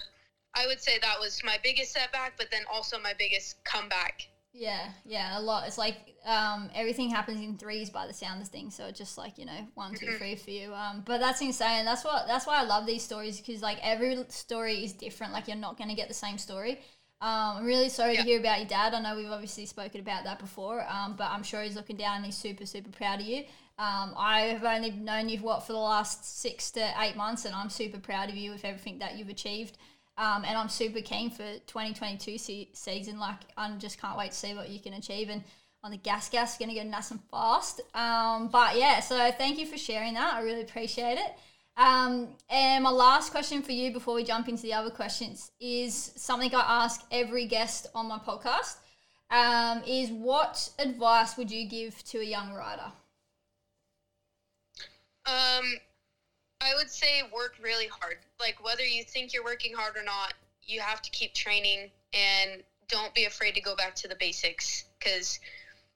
I 0.55 0.67
would 0.67 0.81
say 0.81 0.97
that 0.99 1.19
was 1.19 1.41
my 1.43 1.57
biggest 1.61 1.91
setback, 1.91 2.33
but 2.37 2.49
then 2.51 2.63
also 2.71 2.99
my 2.99 3.13
biggest 3.17 3.63
comeback. 3.63 4.27
Yeah, 4.53 4.89
yeah, 5.05 5.37
a 5.37 5.41
lot. 5.41 5.67
It's 5.67 5.77
like 5.77 6.15
um, 6.25 6.69
everything 6.73 7.09
happens 7.09 7.41
in 7.41 7.57
threes 7.57 7.89
by 7.89 8.07
the 8.07 8.13
sound 8.13 8.41
of 8.41 8.47
things. 8.47 8.75
So 8.75 8.89
just 8.91 9.17
like 9.17 9.37
you 9.37 9.45
know, 9.45 9.67
one, 9.75 9.93
two, 9.93 10.07
mm-hmm. 10.07 10.17
three 10.17 10.35
for 10.35 10.49
you. 10.49 10.73
Um, 10.73 11.03
but 11.05 11.19
that's 11.19 11.41
insane. 11.41 11.85
That's 11.85 12.03
what 12.03 12.25
that's 12.27 12.47
why 12.47 12.59
I 12.59 12.63
love 12.63 12.85
these 12.85 13.03
stories 13.03 13.39
because 13.39 13.61
like 13.61 13.77
every 13.83 14.17
story 14.29 14.83
is 14.83 14.93
different. 14.93 15.33
Like 15.33 15.47
you're 15.47 15.57
not 15.57 15.77
going 15.77 15.89
to 15.89 15.95
get 15.95 16.07
the 16.07 16.13
same 16.13 16.37
story. 16.37 16.79
Um, 17.19 17.57
I'm 17.57 17.65
really 17.65 17.89
sorry 17.89 18.13
yeah. 18.13 18.21
to 18.21 18.27
hear 18.27 18.39
about 18.39 18.59
your 18.59 18.67
dad. 18.67 18.93
I 18.93 19.01
know 19.01 19.15
we've 19.15 19.31
obviously 19.31 19.65
spoken 19.65 20.01
about 20.01 20.23
that 20.25 20.37
before, 20.37 20.85
um, 20.87 21.15
but 21.17 21.31
I'm 21.31 21.41
sure 21.41 21.63
he's 21.63 21.75
looking 21.75 21.97
down 21.97 22.17
and 22.17 22.25
he's 22.25 22.37
super, 22.37 22.65
super 22.65 22.91
proud 22.91 23.21
of 23.21 23.25
you. 23.25 23.39
Um, 23.79 24.13
I 24.15 24.41
have 24.41 24.63
only 24.63 24.91
known 24.91 25.29
you 25.29 25.39
what 25.39 25.65
for 25.65 25.73
the 25.73 25.79
last 25.79 26.39
six 26.39 26.69
to 26.71 26.93
eight 26.99 27.15
months, 27.15 27.45
and 27.45 27.55
I'm 27.55 27.69
super 27.69 27.99
proud 27.99 28.29
of 28.29 28.35
you 28.35 28.51
with 28.51 28.65
everything 28.65 28.99
that 28.99 29.17
you've 29.17 29.29
achieved. 29.29 29.77
Um, 30.17 30.43
and 30.45 30.57
I'm 30.57 30.69
super 30.69 31.01
keen 31.01 31.29
for 31.29 31.43
2022 31.67 32.37
se- 32.37 32.69
season. 32.73 33.19
Like, 33.19 33.39
I 33.55 33.69
just 33.77 34.01
can't 34.01 34.17
wait 34.17 34.31
to 34.31 34.37
see 34.37 34.53
what 34.53 34.69
you 34.69 34.79
can 34.79 34.93
achieve. 34.93 35.29
And 35.29 35.43
on 35.83 35.91
the 35.91 35.97
gas 35.97 36.29
gas, 36.29 36.57
going 36.57 36.69
to 36.69 36.75
get 36.75 36.87
nice 36.87 37.11
and 37.11 37.19
fast. 37.29 37.81
Um, 37.93 38.47
but 38.47 38.77
yeah, 38.77 38.99
so 38.99 39.31
thank 39.31 39.59
you 39.59 39.65
for 39.65 39.77
sharing 39.77 40.15
that. 40.15 40.33
I 40.33 40.41
really 40.41 40.61
appreciate 40.61 41.17
it. 41.17 41.37
Um, 41.77 42.29
and 42.49 42.83
my 42.83 42.89
last 42.89 43.31
question 43.31 43.61
for 43.61 43.71
you 43.71 43.93
before 43.93 44.15
we 44.15 44.23
jump 44.23 44.49
into 44.49 44.63
the 44.63 44.73
other 44.73 44.89
questions 44.89 45.51
is 45.59 46.11
something 46.15 46.53
I 46.53 46.83
ask 46.83 47.05
every 47.11 47.45
guest 47.45 47.87
on 47.93 48.07
my 48.07 48.17
podcast. 48.17 48.77
Um, 49.29 49.83
is 49.85 50.09
what 50.09 50.69
advice 50.79 51.37
would 51.37 51.51
you 51.51 51.67
give 51.67 52.03
to 52.05 52.19
a 52.19 52.23
young 52.23 52.53
rider? 52.53 52.91
Um, 55.27 55.63
I 56.61 56.75
would 56.75 56.89
say 56.89 57.23
work 57.23 57.53
really 57.61 57.87
hard. 57.87 58.17
Like 58.39 58.63
whether 58.63 58.85
you 58.85 59.03
think 59.03 59.33
you're 59.33 59.43
working 59.43 59.73
hard 59.73 59.95
or 59.97 60.03
not, 60.03 60.33
you 60.63 60.79
have 60.81 61.01
to 61.01 61.09
keep 61.11 61.33
training 61.33 61.91
and 62.13 62.61
don't 62.87 63.13
be 63.13 63.25
afraid 63.25 63.55
to 63.55 63.61
go 63.61 63.75
back 63.75 63.95
to 63.95 64.07
the 64.07 64.15
basics. 64.15 64.85
Because 64.99 65.39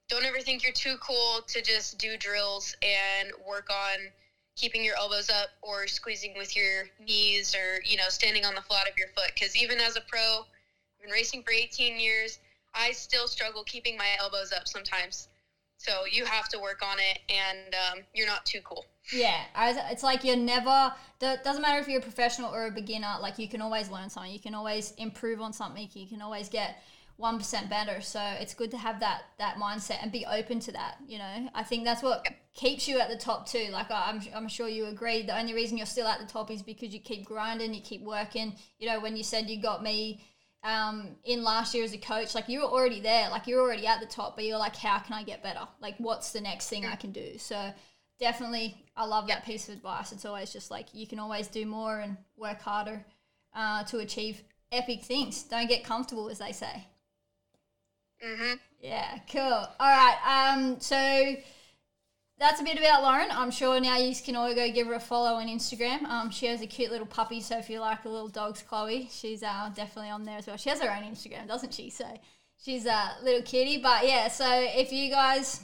don't 0.08 0.24
ever 0.24 0.40
think 0.40 0.62
you're 0.62 0.72
too 0.72 0.96
cool 0.98 1.40
to 1.48 1.62
just 1.62 1.98
do 1.98 2.16
drills 2.16 2.74
and 2.82 3.30
work 3.46 3.70
on 3.70 3.98
keeping 4.56 4.84
your 4.84 4.96
elbows 4.96 5.30
up 5.30 5.50
or 5.62 5.86
squeezing 5.86 6.34
with 6.36 6.54
your 6.54 6.84
knees 7.00 7.54
or 7.54 7.80
you 7.84 7.96
know 7.96 8.08
standing 8.08 8.44
on 8.44 8.54
the 8.54 8.60
flat 8.62 8.88
of 8.88 8.96
your 8.98 9.08
foot. 9.08 9.30
Because 9.34 9.56
even 9.56 9.80
as 9.80 9.96
a 9.96 10.00
pro 10.02 10.40
I've 10.40 11.02
been 11.02 11.10
racing 11.10 11.42
for 11.42 11.52
18 11.52 11.98
years 11.98 12.38
i 12.74 12.92
still 12.92 13.26
struggle 13.26 13.62
keeping 13.64 13.96
my 13.96 14.16
elbows 14.18 14.52
up 14.52 14.66
sometimes 14.66 15.28
so 15.82 16.04
you 16.10 16.24
have 16.24 16.48
to 16.48 16.58
work 16.58 16.80
on 16.82 16.98
it 16.98 17.18
and 17.28 17.74
um, 17.74 18.04
you're 18.14 18.26
not 18.26 18.44
too 18.46 18.60
cool. 18.64 18.86
Yeah 19.12 19.42
it's 19.90 20.02
like 20.02 20.24
you're 20.24 20.36
never 20.36 20.92
it 21.20 21.44
doesn't 21.44 21.62
matter 21.62 21.78
if 21.78 21.86
you're 21.86 22.00
a 22.00 22.02
professional 22.02 22.52
or 22.52 22.66
a 22.66 22.70
beginner 22.70 23.14
like 23.20 23.38
you 23.38 23.48
can 23.48 23.62
always 23.62 23.90
learn 23.90 24.10
something. 24.10 24.32
You 24.32 24.40
can 24.40 24.54
always 24.54 24.92
improve 24.92 25.40
on 25.40 25.52
something. 25.52 25.88
You 25.92 26.06
can 26.06 26.22
always 26.22 26.48
get 26.48 26.82
1% 27.20 27.70
better. 27.70 28.00
So 28.00 28.20
it's 28.40 28.54
good 28.54 28.70
to 28.72 28.78
have 28.78 28.98
that 29.00 29.22
that 29.38 29.56
mindset 29.56 30.02
and 30.02 30.10
be 30.10 30.26
open 30.26 30.58
to 30.60 30.72
that 30.72 30.96
you 31.06 31.18
know? 31.18 31.48
I 31.54 31.62
think 31.62 31.84
that's 31.84 32.02
what 32.02 32.26
keeps 32.54 32.88
you 32.88 32.98
at 32.98 33.08
the 33.08 33.16
top 33.16 33.46
too. 33.46 33.68
Like 33.70 33.90
I'm, 33.90 34.20
I'm 34.34 34.48
sure 34.48 34.68
you 34.68 34.86
agree. 34.86 35.22
The 35.22 35.38
only 35.38 35.54
reason 35.54 35.76
you're 35.76 35.86
still 35.86 36.08
at 36.08 36.18
the 36.18 36.26
top 36.26 36.50
is 36.50 36.62
because 36.62 36.92
you 36.92 37.00
keep 37.00 37.24
grinding 37.24 37.74
you 37.74 37.80
keep 37.80 38.02
working. 38.02 38.54
You 38.78 38.88
know 38.88 39.00
when 39.00 39.16
you 39.16 39.22
said 39.22 39.48
you 39.48 39.60
got 39.60 39.82
me 39.82 40.24
um, 40.64 41.16
in 41.24 41.42
last 41.42 41.74
year 41.74 41.84
as 41.84 41.92
a 41.92 41.98
coach 41.98 42.34
like 42.34 42.48
you 42.48 42.60
were 42.60 42.66
already 42.66 43.00
there 43.00 43.28
like 43.30 43.46
you're 43.46 43.60
already 43.60 43.86
at 43.86 44.00
the 44.00 44.06
top 44.06 44.36
but 44.36 44.44
you're 44.44 44.58
like 44.58 44.76
how 44.76 44.98
can 44.98 45.14
i 45.14 45.22
get 45.22 45.42
better 45.42 45.66
like 45.80 45.96
what's 45.98 46.32
the 46.32 46.40
next 46.40 46.68
thing 46.68 46.86
i 46.86 46.94
can 46.94 47.10
do 47.10 47.36
so 47.36 47.72
definitely 48.20 48.76
i 48.96 49.04
love 49.04 49.26
that 49.26 49.44
piece 49.44 49.68
of 49.68 49.74
advice 49.74 50.12
it's 50.12 50.24
always 50.24 50.52
just 50.52 50.70
like 50.70 50.86
you 50.92 51.06
can 51.06 51.18
always 51.18 51.48
do 51.48 51.66
more 51.66 51.98
and 52.00 52.16
work 52.36 52.60
harder 52.60 53.04
uh, 53.54 53.82
to 53.84 53.98
achieve 53.98 54.42
epic 54.72 55.02
things. 55.04 55.42
Don't 55.44 55.68
get 55.68 55.84
comfortable, 55.84 56.28
as 56.28 56.38
they 56.38 56.52
say. 56.52 56.86
Mhm. 58.24 58.58
Yeah, 58.80 59.18
cool. 59.30 59.42
All 59.42 59.74
right. 59.80 60.18
Um, 60.24 60.80
so 60.80 61.36
that's 62.42 62.60
a 62.60 62.64
bit 62.64 62.76
about 62.76 63.04
Lauren. 63.04 63.28
I'm 63.30 63.52
sure 63.52 63.80
now 63.80 63.98
you 63.98 64.12
can 64.16 64.34
all 64.34 64.52
go 64.52 64.70
give 64.70 64.88
her 64.88 64.94
a 64.94 65.00
follow 65.00 65.34
on 65.34 65.46
Instagram. 65.46 66.02
Um, 66.06 66.28
she 66.28 66.46
has 66.46 66.60
a 66.60 66.66
cute 66.66 66.90
little 66.90 67.06
puppy, 67.06 67.40
so 67.40 67.56
if 67.56 67.70
you 67.70 67.78
like 67.78 68.02
the 68.02 68.08
little 68.08 68.28
dogs, 68.28 68.62
Chloe, 68.62 69.08
she's 69.12 69.44
uh, 69.44 69.70
definitely 69.76 70.10
on 70.10 70.24
there 70.24 70.38
as 70.38 70.48
well. 70.48 70.56
She 70.56 70.68
has 70.68 70.80
her 70.80 70.90
own 70.90 71.04
Instagram, 71.04 71.46
doesn't 71.46 71.72
she? 71.72 71.88
So 71.88 72.04
she's 72.62 72.84
a 72.84 73.12
little 73.22 73.42
kitty. 73.42 73.78
But 73.78 74.08
yeah, 74.08 74.26
so 74.26 74.44
if 74.50 74.92
you 74.92 75.08
guys 75.08 75.60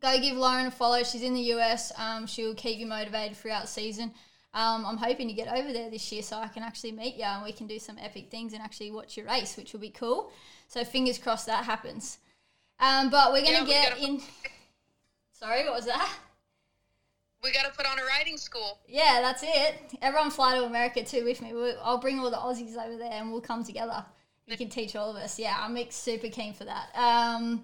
go 0.00 0.20
give 0.20 0.36
Lauren 0.36 0.66
a 0.66 0.70
follow, 0.70 1.02
she's 1.02 1.22
in 1.24 1.34
the 1.34 1.52
US. 1.54 1.92
Um, 1.98 2.28
she'll 2.28 2.54
keep 2.54 2.78
you 2.78 2.86
motivated 2.86 3.36
throughout 3.36 3.62
the 3.62 3.68
season. 3.68 4.12
Um, 4.54 4.86
I'm 4.86 4.98
hoping 4.98 5.26
to 5.26 5.34
get 5.34 5.48
over 5.48 5.72
there 5.72 5.90
this 5.90 6.12
year 6.12 6.22
so 6.22 6.36
I 6.36 6.46
can 6.46 6.62
actually 6.62 6.92
meet 6.92 7.16
you 7.16 7.24
and 7.24 7.42
we 7.44 7.50
can 7.52 7.66
do 7.66 7.80
some 7.80 7.98
epic 8.00 8.30
things 8.30 8.52
and 8.52 8.62
actually 8.62 8.92
watch 8.92 9.16
your 9.16 9.26
race, 9.26 9.56
which 9.56 9.72
will 9.72 9.80
be 9.80 9.90
cool. 9.90 10.30
So 10.68 10.84
fingers 10.84 11.18
crossed 11.18 11.46
that 11.46 11.64
happens. 11.64 12.18
Um, 12.78 13.10
but 13.10 13.32
we're 13.32 13.42
gonna 13.44 13.68
Yeah, 13.68 13.96
get 13.96 13.98
in. 13.98 14.22
Sorry, 15.38 15.64
what 15.64 15.74
was 15.74 15.86
that? 15.86 16.12
We 17.44 17.52
got 17.52 17.64
to 17.64 17.70
put 17.70 17.86
on 17.86 17.96
a 18.00 18.04
riding 18.04 18.36
school. 18.36 18.80
Yeah, 18.88 19.20
that's 19.22 19.44
it. 19.44 19.96
Everyone 20.02 20.30
fly 20.30 20.56
to 20.56 20.64
America 20.64 21.04
too 21.04 21.24
with 21.24 21.40
me. 21.40 21.52
We'll, 21.52 21.76
I'll 21.80 21.98
bring 21.98 22.18
all 22.18 22.28
the 22.28 22.36
Aussies 22.36 22.76
over 22.76 22.96
there 22.96 23.12
and 23.12 23.30
we'll 23.30 23.40
come 23.40 23.62
together. 23.62 24.04
You 24.48 24.56
can 24.56 24.68
teach 24.68 24.96
all 24.96 25.10
of 25.10 25.16
us. 25.16 25.38
Yeah, 25.38 25.56
I'm 25.56 25.78
super 25.90 26.28
keen 26.28 26.54
for 26.54 26.64
that. 26.64 26.88
Um, 26.96 27.62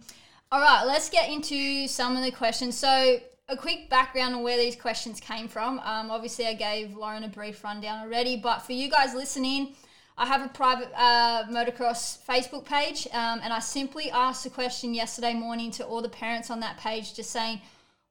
all 0.53 0.61
right, 0.61 0.85
let's 0.87 1.11
get 1.11 1.29
into 1.29 1.89
some 1.89 2.17
of 2.17 2.23
the 2.23 2.31
questions. 2.31 2.77
So, 2.77 3.19
a 3.49 3.57
quick 3.57 3.91
background 3.91 4.37
on 4.37 4.43
where 4.43 4.57
these 4.57 4.77
questions 4.77 5.19
came 5.19 5.49
from. 5.49 5.81
Um, 5.81 6.13
obviously, 6.13 6.47
I 6.47 6.55
gave 6.55 6.97
Lauren 6.97 7.25
a 7.25 7.29
brief 7.29 7.65
rundown 7.65 8.05
already, 8.05 8.37
but 8.37 8.61
for 8.61 8.73
you 8.73 8.89
guys 8.89 9.15
listening, 9.15 9.75
I 10.17 10.27
have 10.27 10.45
a 10.45 10.49
private 10.49 10.91
uh, 10.97 11.45
motocross 11.51 12.19
Facebook 12.25 12.65
page, 12.65 13.09
um, 13.13 13.41
and 13.43 13.53
I 13.53 13.59
simply 13.59 14.11
asked 14.11 14.47
a 14.47 14.51
question 14.51 14.95
yesterday 14.95 15.35
morning 15.35 15.73
to 15.73 15.85
all 15.85 16.03
the 16.03 16.09
parents 16.09 16.51
on 16.51 16.61
that 16.61 16.77
page, 16.79 17.15
just 17.15 17.31
saying, 17.31 17.61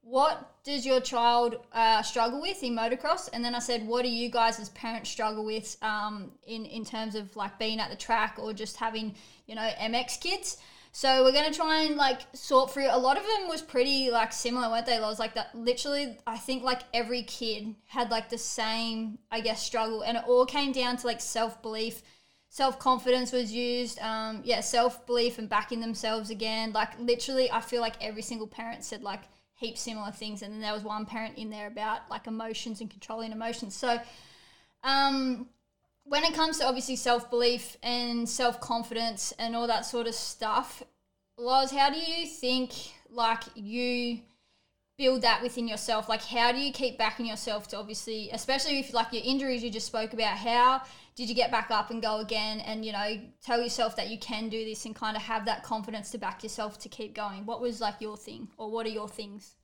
what 0.02 0.52
does 0.66 0.86
your 0.86 1.00
child 1.00 1.56
uh, 1.72 2.02
struggle 2.02 2.42
with 2.42 2.62
in 2.62 2.76
motocross? 2.76 3.30
And 3.32 3.44
then 3.44 3.56
I 3.56 3.60
said, 3.60 3.88
what 3.88 4.04
do 4.04 4.10
you 4.10 4.30
guys 4.30 4.60
as 4.60 4.68
parents 4.70 5.10
struggle 5.10 5.46
with 5.46 5.78
um, 5.82 6.32
in 6.46 6.66
in 6.66 6.84
terms 6.84 7.16
of 7.16 7.34
like 7.38 7.58
being 7.58 7.80
at 7.80 7.90
the 7.90 7.96
track 7.96 8.36
or 8.38 8.52
just 8.52 8.76
having 8.76 9.16
you 9.48 9.56
know 9.56 9.70
MX 9.80 10.20
kids? 10.20 10.58
So 10.96 11.24
we're 11.24 11.32
gonna 11.34 11.52
try 11.52 11.82
and 11.82 11.96
like 11.98 12.22
sort 12.34 12.72
through. 12.72 12.88
A 12.90 13.00
lot 13.00 13.18
of 13.18 13.24
them 13.24 13.50
was 13.50 13.64
pretty 13.64 14.12
like 14.12 14.32
similar, 14.32 14.70
weren't 14.70 14.86
they? 14.86 15.00
Laws 15.00 15.18
like 15.18 15.34
that. 15.34 15.54
Literally, 15.56 16.20
I 16.28 16.38
think 16.38 16.62
like 16.64 16.82
every 16.94 17.24
kid 17.24 17.74
had 17.88 18.12
like 18.12 18.30
the 18.30 18.38
same, 18.38 19.18
I 19.32 19.42
guess, 19.42 19.62
struggle, 19.64 20.04
and 20.04 20.18
it 20.18 20.24
all 20.28 20.46
came 20.46 20.72
down 20.72 20.98
to 20.98 21.08
like 21.08 21.20
self 21.20 21.62
belief 21.64 22.04
self 22.50 22.78
confidence 22.78 23.32
was 23.32 23.52
used. 23.52 24.00
Um, 24.02 24.42
yeah, 24.44 24.62
self 24.62 25.04
belief 25.08 25.40
and 25.40 25.50
backing 25.50 25.80
themselves 25.82 26.30
again. 26.30 26.74
Like 26.74 27.00
literally, 27.00 27.52
I 27.52 27.60
feel 27.62 27.82
like 27.82 27.96
every 28.00 28.22
single 28.22 28.48
parent 28.48 28.84
said 28.84 29.02
like 29.02 29.22
heaps 29.56 29.82
similar 29.82 30.12
things, 30.12 30.44
and 30.44 30.54
then 30.54 30.62
there 30.62 30.74
was 30.74 30.84
one 30.84 31.08
parent 31.08 31.40
in 31.40 31.50
there 31.50 31.66
about 31.66 32.08
like 32.12 32.28
emotions 32.28 32.82
and 32.82 32.92
controlling 32.92 33.32
emotions. 33.32 33.74
So, 33.76 34.00
um, 34.84 35.48
when 36.06 36.24
it 36.24 36.34
comes 36.34 36.60
to 36.60 36.66
obviously 36.66 36.96
self 36.96 37.30
belief 37.30 37.78
and 37.82 38.28
self 38.28 38.60
confidence 38.60 39.34
and 39.40 39.56
all 39.56 39.68
that 39.68 39.86
sort 39.86 40.08
of 40.08 40.16
stuff, 40.16 40.84
Loz, 41.38 41.72
how 41.72 41.90
do 41.90 41.98
you 41.98 42.28
think 42.28 42.74
like 43.10 43.44
you 43.56 44.20
build 44.98 45.22
that 45.22 45.42
within 45.42 45.68
yourself? 45.68 46.10
Like, 46.10 46.22
how 46.24 46.52
do 46.52 46.60
you 46.60 46.72
keep 46.72 46.98
backing 46.98 47.26
yourself 47.26 47.68
to 47.70 47.78
obviously, 47.78 48.30
especially 48.32 48.80
if 48.80 48.94
like 48.94 49.12
your 49.12 49.24
injuries 49.26 49.64
you 49.64 49.72
just 49.72 49.88
spoke 49.88 50.14
about, 50.14 50.38
how 50.38 50.82
did 51.16 51.30
you 51.30 51.36
get 51.36 51.52
back 51.52 51.72
up 51.72 51.90
and 51.90 52.02
go 52.02 52.20
again 52.20 52.60
and, 52.62 52.86
you 52.86 52.92
know, 52.92 53.20
tell 53.44 53.62
yourself 53.62 53.96
that 53.96 54.10
you 54.10 54.18
can 54.18 54.50
do 54.50 54.66
this 54.66 54.86
and 54.86 54.96
kind 54.96 55.16
of 55.16 55.24
have 55.24 55.46
that 55.46 55.64
confidence 55.64 56.12
to 56.12 56.18
back 56.18 56.44
yourself 56.44 56.80
to 56.80 56.90
keep 56.90 57.16
going? 57.16 57.46
What 57.46 57.62
was 57.62 57.82
like 57.82 57.96
your 58.00 58.18
thing 58.18 58.50
or 58.58 58.70
what 58.70 58.86
are 58.86 58.90
your 58.90 59.08
things? 59.08 59.56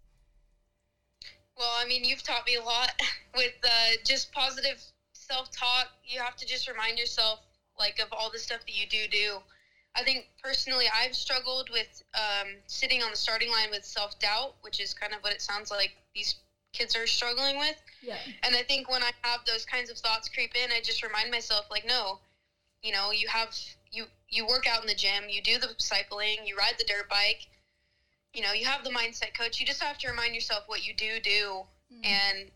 Well, 1.57 1.71
I 1.77 1.85
mean, 1.85 2.05
you've 2.05 2.23
taught 2.23 2.45
me 2.47 2.55
a 2.55 2.63
lot 2.63 2.93
with 3.35 3.53
uh, 3.63 3.97
just 4.05 4.31
positive 4.31 4.81
self 5.29 5.51
talk. 5.51 5.87
You 6.03 6.19
have 6.21 6.35
to 6.37 6.45
just 6.45 6.67
remind 6.67 6.97
yourself, 6.97 7.39
like, 7.77 7.99
of 7.99 8.07
all 8.11 8.29
the 8.31 8.39
stuff 8.39 8.61
that 8.65 8.73
you 8.73 8.87
do 8.87 9.07
do. 9.09 9.39
I 9.95 10.03
think 10.03 10.27
personally, 10.43 10.85
I've 10.93 11.15
struggled 11.15 11.69
with 11.71 12.03
um, 12.13 12.47
sitting 12.67 13.01
on 13.01 13.11
the 13.11 13.17
starting 13.17 13.49
line 13.49 13.69
with 13.71 13.83
self 13.83 14.17
doubt, 14.19 14.55
which 14.61 14.79
is 14.79 14.93
kind 14.93 15.13
of 15.13 15.21
what 15.21 15.33
it 15.33 15.41
sounds 15.41 15.71
like 15.71 15.95
these 16.13 16.35
kids 16.73 16.95
are 16.95 17.07
struggling 17.07 17.57
with. 17.57 17.75
Yeah. 18.01 18.17
And 18.43 18.55
I 18.55 18.63
think 18.63 18.89
when 18.89 19.03
I 19.03 19.11
have 19.23 19.41
those 19.45 19.65
kinds 19.65 19.89
of 19.89 19.97
thoughts 19.97 20.29
creep 20.29 20.55
in, 20.55 20.71
I 20.71 20.81
just 20.81 21.03
remind 21.03 21.31
myself, 21.31 21.65
like, 21.71 21.85
no, 21.87 22.19
you 22.83 22.91
know, 22.91 23.11
you 23.11 23.27
have 23.27 23.55
you 23.91 24.05
you 24.29 24.45
work 24.45 24.67
out 24.67 24.81
in 24.81 24.87
the 24.87 24.95
gym, 24.95 25.27
you 25.27 25.41
do 25.41 25.57
the 25.57 25.69
cycling, 25.77 26.37
you 26.45 26.55
ride 26.55 26.75
the 26.77 26.85
dirt 26.85 27.09
bike. 27.09 27.47
You 28.33 28.43
know, 28.43 28.53
you 28.53 28.65
have 28.67 28.83
the 28.83 28.91
mindset 28.91 29.35
coach. 29.35 29.59
You 29.59 29.65
just 29.65 29.81
have 29.81 29.97
to 29.99 30.07
remind 30.07 30.35
yourself 30.35 30.63
what 30.67 30.85
you 30.85 30.93
do 30.93 31.19
do, 31.19 31.63
and 32.03 32.51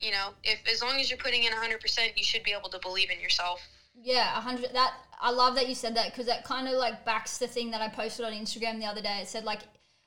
you 0.00 0.10
know, 0.10 0.30
if 0.44 0.60
as 0.70 0.82
long 0.82 1.00
as 1.00 1.10
you're 1.10 1.18
putting 1.18 1.44
in 1.44 1.52
100%, 1.52 2.16
you 2.16 2.24
should 2.24 2.42
be 2.42 2.52
able 2.52 2.68
to 2.70 2.78
believe 2.78 3.10
in 3.10 3.20
yourself. 3.20 3.60
Yeah, 4.02 4.24
hundred. 4.24 4.74
That 4.74 4.92
I 5.20 5.30
love 5.30 5.54
that 5.54 5.68
you 5.68 5.74
said 5.74 5.96
that 5.96 6.10
because 6.10 6.26
that 6.26 6.44
kind 6.44 6.68
of 6.68 6.74
like 6.74 7.04
backs 7.04 7.38
the 7.38 7.46
thing 7.46 7.70
that 7.70 7.80
I 7.80 7.88
posted 7.88 8.26
on 8.26 8.32
Instagram 8.32 8.78
the 8.78 8.84
other 8.84 9.00
day. 9.00 9.20
It 9.22 9.28
said 9.28 9.44
like, 9.44 9.60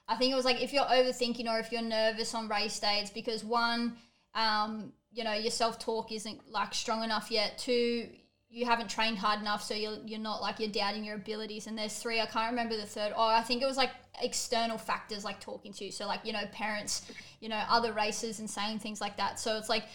I 0.07 0.15
think 0.15 0.31
it 0.31 0.35
was 0.35 0.45
like 0.45 0.61
if 0.61 0.73
you're 0.73 0.83
overthinking 0.83 1.47
or 1.47 1.59
if 1.59 1.71
you're 1.71 1.81
nervous 1.81 2.35
on 2.35 2.47
race 2.47 2.79
day, 2.79 2.99
it's 3.01 3.09
because 3.09 3.43
one, 3.43 3.95
um, 4.35 4.93
you 5.11 5.23
know, 5.23 5.33
your 5.33 5.51
self 5.51 5.79
talk 5.79 6.11
isn't 6.11 6.51
like 6.51 6.73
strong 6.75 7.03
enough 7.03 7.31
yet. 7.31 7.57
Two, 7.57 8.07
you 8.51 8.65
haven't 8.65 8.89
trained 8.89 9.17
hard 9.17 9.39
enough, 9.39 9.63
so 9.63 9.75
you're 9.75 9.97
you're 10.05 10.19
not 10.19 10.41
like 10.41 10.59
you're 10.59 10.71
doubting 10.71 11.03
your 11.03 11.15
abilities. 11.15 11.67
And 11.67 11.77
there's 11.77 11.97
three. 11.97 12.19
I 12.19 12.25
can't 12.25 12.49
remember 12.49 12.75
the 12.75 12.85
third. 12.85 13.13
Oh, 13.15 13.27
I 13.27 13.41
think 13.41 13.61
it 13.61 13.65
was 13.65 13.77
like 13.77 13.91
external 14.21 14.77
factors 14.77 15.23
like 15.23 15.39
talking 15.39 15.71
to 15.73 15.85
you. 15.85 15.91
So 15.91 16.07
like 16.07 16.21
you 16.23 16.33
know, 16.33 16.45
parents, 16.51 17.05
you 17.39 17.49
know, 17.49 17.61
other 17.69 17.93
races 17.93 18.39
and 18.39 18.49
saying 18.49 18.79
things 18.79 19.01
like 19.01 19.17
that. 19.17 19.39
So 19.39 19.57
it's 19.57 19.69
like, 19.69 19.85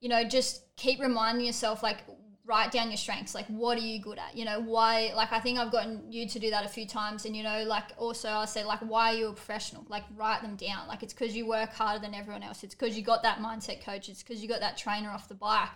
you 0.00 0.08
know, 0.08 0.24
just 0.24 0.62
keep 0.76 1.00
reminding 1.00 1.46
yourself 1.46 1.82
like 1.82 1.98
write 2.44 2.72
down 2.72 2.88
your 2.88 2.96
strengths 2.96 3.36
like 3.36 3.46
what 3.46 3.78
are 3.78 3.82
you 3.82 4.00
good 4.00 4.18
at 4.18 4.36
you 4.36 4.44
know 4.44 4.60
why 4.60 5.12
like 5.14 5.30
i 5.30 5.38
think 5.38 5.60
i've 5.60 5.70
gotten 5.70 6.02
you 6.10 6.28
to 6.28 6.40
do 6.40 6.50
that 6.50 6.64
a 6.64 6.68
few 6.68 6.84
times 6.84 7.24
and 7.24 7.36
you 7.36 7.42
know 7.44 7.62
like 7.62 7.84
also 7.98 8.28
i 8.28 8.44
said 8.44 8.66
like 8.66 8.80
why 8.80 9.12
are 9.12 9.16
you 9.16 9.28
a 9.28 9.32
professional 9.32 9.86
like 9.88 10.02
write 10.16 10.42
them 10.42 10.56
down 10.56 10.88
like 10.88 11.04
it's 11.04 11.12
because 11.12 11.36
you 11.36 11.46
work 11.46 11.72
harder 11.72 12.00
than 12.00 12.14
everyone 12.14 12.42
else 12.42 12.64
it's 12.64 12.74
because 12.74 12.96
you 12.96 13.04
got 13.04 13.22
that 13.22 13.38
mindset 13.38 13.80
coach 13.84 14.08
it's 14.08 14.24
because 14.24 14.42
you 14.42 14.48
got 14.48 14.58
that 14.58 14.76
trainer 14.76 15.08
off 15.10 15.28
the 15.28 15.34
bike 15.36 15.68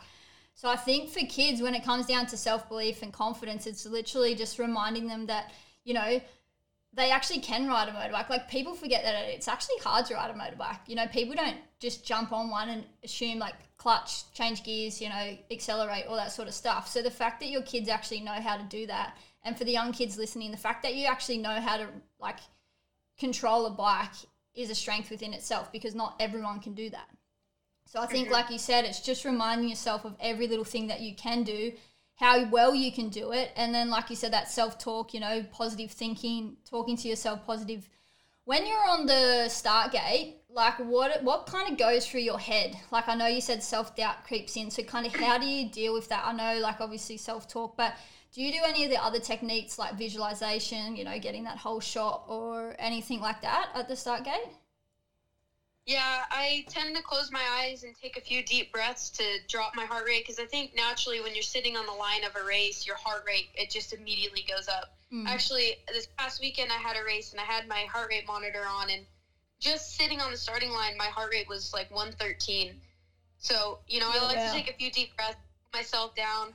so 0.57 0.69
i 0.69 0.75
think 0.75 1.09
for 1.09 1.21
kids 1.21 1.63
when 1.63 1.77
it 1.77 1.85
comes 1.85 2.07
down 2.07 2.27
to 2.27 2.37
self-belief 2.37 3.03
and 3.03 3.13
confidence 3.13 3.67
it's 3.67 3.87
literally 3.87 4.35
just 4.35 4.59
reminding 4.59 5.07
them 5.07 5.27
that 5.27 5.53
you 5.85 5.95
know 5.95 6.21
they 6.97 7.11
actually 7.11 7.41
can 7.41 7.69
ride 7.69 7.89
a 7.89 7.93
motorbike. 7.93 8.31
Like 8.31 8.49
people 8.49 8.75
forget 8.75 9.05
that 9.05 9.27
it's 9.29 9.49
actually 9.49 9.77
hard 9.83 10.07
to 10.07 10.15
ride 10.15 10.31
a 10.31 10.35
motorbike. 10.35 10.79
You 10.87 10.97
know, 10.97 11.07
people 11.07 11.35
don't 11.35 11.59
just 11.79 12.05
jump 12.05 12.33
on 12.33 12.49
one 12.49 12.71
and 12.71 12.85
assume 13.05 13.39
like 13.39 13.55
clutch, 13.77 14.33
change 14.33 14.65
gears, 14.65 15.01
you 15.01 15.11
know, 15.11 15.37
accelerate, 15.51 16.07
all 16.09 16.17
that 16.17 16.33
sort 16.33 16.49
of 16.49 16.55
stuff. 16.55 16.89
So 16.89 17.03
the 17.03 17.11
fact 17.11 17.41
that 17.41 17.51
your 17.51 17.63
kids 17.63 17.91
actually 17.91 18.21
know 18.21 18.33
how 18.33 18.57
to 18.57 18.65
do 18.65 18.87
that, 18.87 19.17
and 19.43 19.57
for 19.57 19.65
the 19.65 19.73
young 19.73 19.93
kids 19.93 20.17
listening, 20.17 20.51
the 20.51 20.57
fact 20.57 20.83
that 20.83 20.95
you 20.95 21.07
actually 21.07 21.39
know 21.39 21.61
how 21.61 21.77
to 21.77 21.87
like 22.19 22.39
control 23.19 23.67
a 23.67 23.71
bike 23.71 24.15
is 24.55 24.71
a 24.71 24.75
strength 24.75 25.11
within 25.11 25.35
itself 25.35 25.71
because 25.71 25.95
not 25.95 26.17
everyone 26.19 26.61
can 26.61 26.73
do 26.73 26.89
that. 26.89 27.09
So 27.87 28.01
I 28.01 28.07
think, 28.07 28.27
mm-hmm. 28.27 28.35
like 28.35 28.51
you 28.51 28.59
said, 28.59 28.85
it's 28.85 29.01
just 29.01 29.25
reminding 29.25 29.69
yourself 29.69 30.05
of 30.05 30.15
every 30.21 30.49
little 30.49 30.65
thing 30.65 30.89
that 30.89 31.01
you 31.01 31.15
can 31.15 31.43
do 31.45 31.73
how 32.17 32.45
well 32.47 32.75
you 32.75 32.91
can 32.91 33.11
do 33.11 33.33
it 33.33 33.53
and 33.57 33.75
then 33.75 33.91
like 33.91 34.11
you 34.11 34.17
said 34.17 34.33
that 34.33 34.51
self-talk 34.51 35.13
you 35.13 35.21
know 35.21 35.45
positive 35.53 35.91
thinking 35.91 36.57
talking 36.69 36.97
to 36.97 37.09
yourself 37.09 37.47
positive. 37.47 37.89
When 38.45 38.65
you're 38.65 38.89
on 38.89 39.07
the 39.07 39.49
start 39.49 39.93
gate 39.93 40.37
like 40.49 40.79
what 40.79 41.23
what 41.23 41.47
kind 41.47 41.71
of 41.71 41.79
goes 41.79 42.07
through 42.07 42.21
your 42.21 42.39
head? 42.39 42.75
Like 42.91 43.09
i 43.09 43.15
know 43.15 43.27
you 43.27 43.41
said 43.41 43.63
self-doubt 43.63 44.25
creeps 44.25 44.57
in 44.57 44.71
so 44.71 44.83
kind 44.83 45.07
of 45.07 45.15
how 45.15 45.39
do 45.39 45.47
you 45.47 45.69
deal 45.69 45.93
with 45.93 46.09
that? 46.09 46.25
I 46.25 46.33
know 46.33 46.61
like 46.61 46.81
obviously 46.81 47.19
self-talk 47.19 47.77
but 47.77 47.95
do 48.35 48.43
you 48.43 48.53
do 48.53 48.61
any 48.67 48.85
of 48.85 48.91
the 48.91 49.03
other 49.03 49.21
techniques 49.21 49.79
like 49.79 49.95
visualization 49.95 50.97
you 50.97 51.05
know 51.05 51.19
getting 51.19 51.45
that 51.45 51.59
holeshot 51.59 52.23
or 52.29 52.75
anything 52.79 53.21
like 53.21 53.43
that 53.43 53.69
at 53.75 53.89
the 53.89 53.97
start 53.97 54.25
gate 54.25 54.53
Yeah, 55.87 56.25
I 56.33 56.65
tend 56.69 56.97
to 56.97 57.03
close 57.03 57.31
my 57.31 57.45
eyes 57.61 57.85
and 57.85 57.95
take 57.95 58.17
a 58.17 58.21
few 58.21 58.43
deep 58.43 58.73
breaths 58.73 59.09
to 59.11 59.39
drop 59.49 59.73
my 59.75 59.85
heart 59.85 60.05
rate 60.07 60.25
because 60.25 60.41
I 60.41 60.45
think 60.47 60.75
naturally 60.75 61.21
when 61.21 61.33
you're 61.33 61.43
sitting 61.43 61.77
on 61.77 61.87
the 61.87 61.93
line 61.93 62.25
of 62.25 62.35
a 62.35 62.45
race, 62.45 62.85
your 62.85 62.97
heart 62.97 63.23
rate 63.25 63.49
it 63.55 63.71
just 63.71 63.93
immediately 63.93 64.43
goes 64.43 64.67
up. 64.67 64.89
Mm. 65.13 65.27
Actually, 65.29 65.77
this 65.89 66.09
past 66.19 66.41
weekend 66.41 66.73
I 66.73 66.77
had 66.79 66.97
a 66.97 67.05
race 67.05 67.31
and 67.31 67.41
I 67.41 67.45
had 67.45 67.69
my 67.69 67.85
heart 67.85 68.09
rate 68.11 68.27
monitor 68.27 68.65
on 68.67 68.91
and 68.91 69.07
just 69.61 69.95
sitting 69.97 70.21
on 70.21 70.33
the 70.33 70.37
starting 70.37 70.71
line, 70.73 70.97
my 70.97 71.07
heart 71.07 71.31
rate 71.31 71.47
was 71.49 71.73
like 71.73 71.89
113. 71.91 72.77
So, 73.39 73.79
you 73.87 74.01
know, 74.01 74.09
I 74.11 74.19
like 74.27 74.39
Yeah. 74.39 74.51
to 74.51 74.53
take 74.57 74.69
a 74.69 74.75
few 74.75 74.91
deep 74.91 75.15
breaths, 75.17 75.37
myself 75.73 76.13
down. 76.15 76.55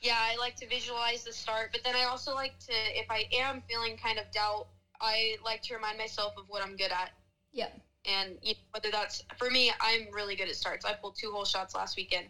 Yeah, 0.00 0.16
I 0.18 0.36
like 0.36 0.54
to 0.56 0.66
visualize 0.66 1.24
the 1.24 1.32
start, 1.32 1.70
but 1.72 1.82
then 1.82 1.96
I 1.96 2.04
also 2.04 2.34
like 2.34 2.52
to, 2.68 2.72
if 2.98 3.06
I 3.10 3.24
am 3.32 3.62
feeling 3.68 3.96
kind 3.96 4.18
of 4.18 4.30
doubt, 4.30 4.66
I 5.00 5.36
like 5.42 5.60
to 5.62 5.74
remind 5.74 5.98
myself 5.98 6.34
of 6.36 6.44
what 6.48 6.62
I'm 6.62 6.76
good 6.76 6.92
at 6.92 7.10
Yep. 7.52 7.72
And 8.04 8.38
you 8.42 8.54
know, 8.54 8.60
whether 8.72 8.90
that's 8.90 9.22
for 9.36 9.50
me 9.50 9.70
i'm 9.80 10.06
really 10.12 10.34
good 10.36 10.48
at 10.48 10.56
starts 10.56 10.84
i 10.84 10.92
pulled 10.94 11.16
two 11.20 11.30
holeshots 11.30 11.74
last 11.74 11.96
weekend 11.96 12.26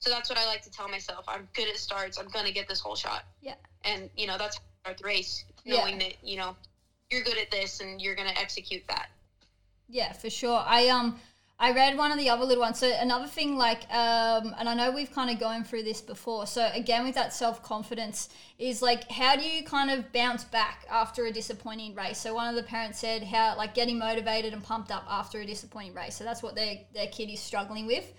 So 0.00 0.10
that's 0.10 0.28
what 0.28 0.38
I 0.38 0.44
like 0.46 0.60
to 0.62 0.70
tell 0.70 0.88
myself. 0.88 1.24
I'm 1.28 1.48
good 1.54 1.68
at 1.68 1.78
starts. 1.78 2.18
I'm 2.18 2.28
gonna 2.28 2.52
get 2.52 2.68
this 2.68 2.82
holeshot. 2.82 3.22
Yeah. 3.40 3.54
And 3.84 4.10
you 4.16 4.26
know 4.26 4.36
that's 4.36 4.58
start 4.82 4.98
the 4.98 5.04
race, 5.04 5.44
Yeah. 5.64 5.78
knowing 5.80 5.98
that 5.98 6.14
you 6.22 6.36
know 6.36 6.56
you're 7.10 7.22
good 7.22 7.38
at 7.38 7.50
this 7.50 7.80
and 7.80 8.02
you're 8.02 8.14
gonna 8.14 8.34
execute 8.36 8.82
that. 8.88 9.06
Yeah, 9.88 10.12
for 10.12 10.28
sure. 10.28 10.62
I 10.66 10.88
um 10.88 11.18
I 11.56 11.70
read 11.70 11.96
one 11.96 12.10
of 12.10 12.18
the 12.18 12.28
other 12.30 12.44
little 12.44 12.62
ones. 12.62 12.80
So 12.80 12.92
another 12.92 13.28
thing 13.28 13.56
like 13.56 13.82
um 13.90 14.54
and 14.58 14.68
I 14.68 14.74
know 14.74 14.90
we've 14.90 15.12
kind 15.12 15.30
of 15.30 15.38
gone 15.38 15.64
through 15.64 15.84
this 15.84 16.00
before. 16.00 16.46
So 16.46 16.68
again 16.74 17.04
with 17.04 17.14
that 17.14 17.32
self-confidence 17.32 18.28
is 18.58 18.82
like 18.82 19.08
how 19.10 19.36
do 19.36 19.42
you 19.42 19.62
kind 19.62 19.90
of 19.90 20.12
bounce 20.12 20.44
back 20.44 20.84
after 20.90 21.26
a 21.26 21.32
disappointing 21.32 21.94
race? 21.94 22.18
So 22.18 22.34
one 22.34 22.48
of 22.48 22.56
the 22.56 22.64
parents 22.64 22.98
said 22.98 23.22
how 23.22 23.56
like 23.56 23.72
getting 23.74 23.98
motivated 23.98 24.52
and 24.52 24.62
pumped 24.62 24.90
up 24.90 25.04
after 25.08 25.40
a 25.40 25.46
disappointing 25.46 25.94
race. 25.94 26.16
So 26.16 26.24
that's 26.24 26.42
what 26.42 26.56
their 26.56 26.78
their 26.92 27.06
kid 27.06 27.30
is 27.30 27.40
struggling 27.40 27.86
with. 27.86 28.12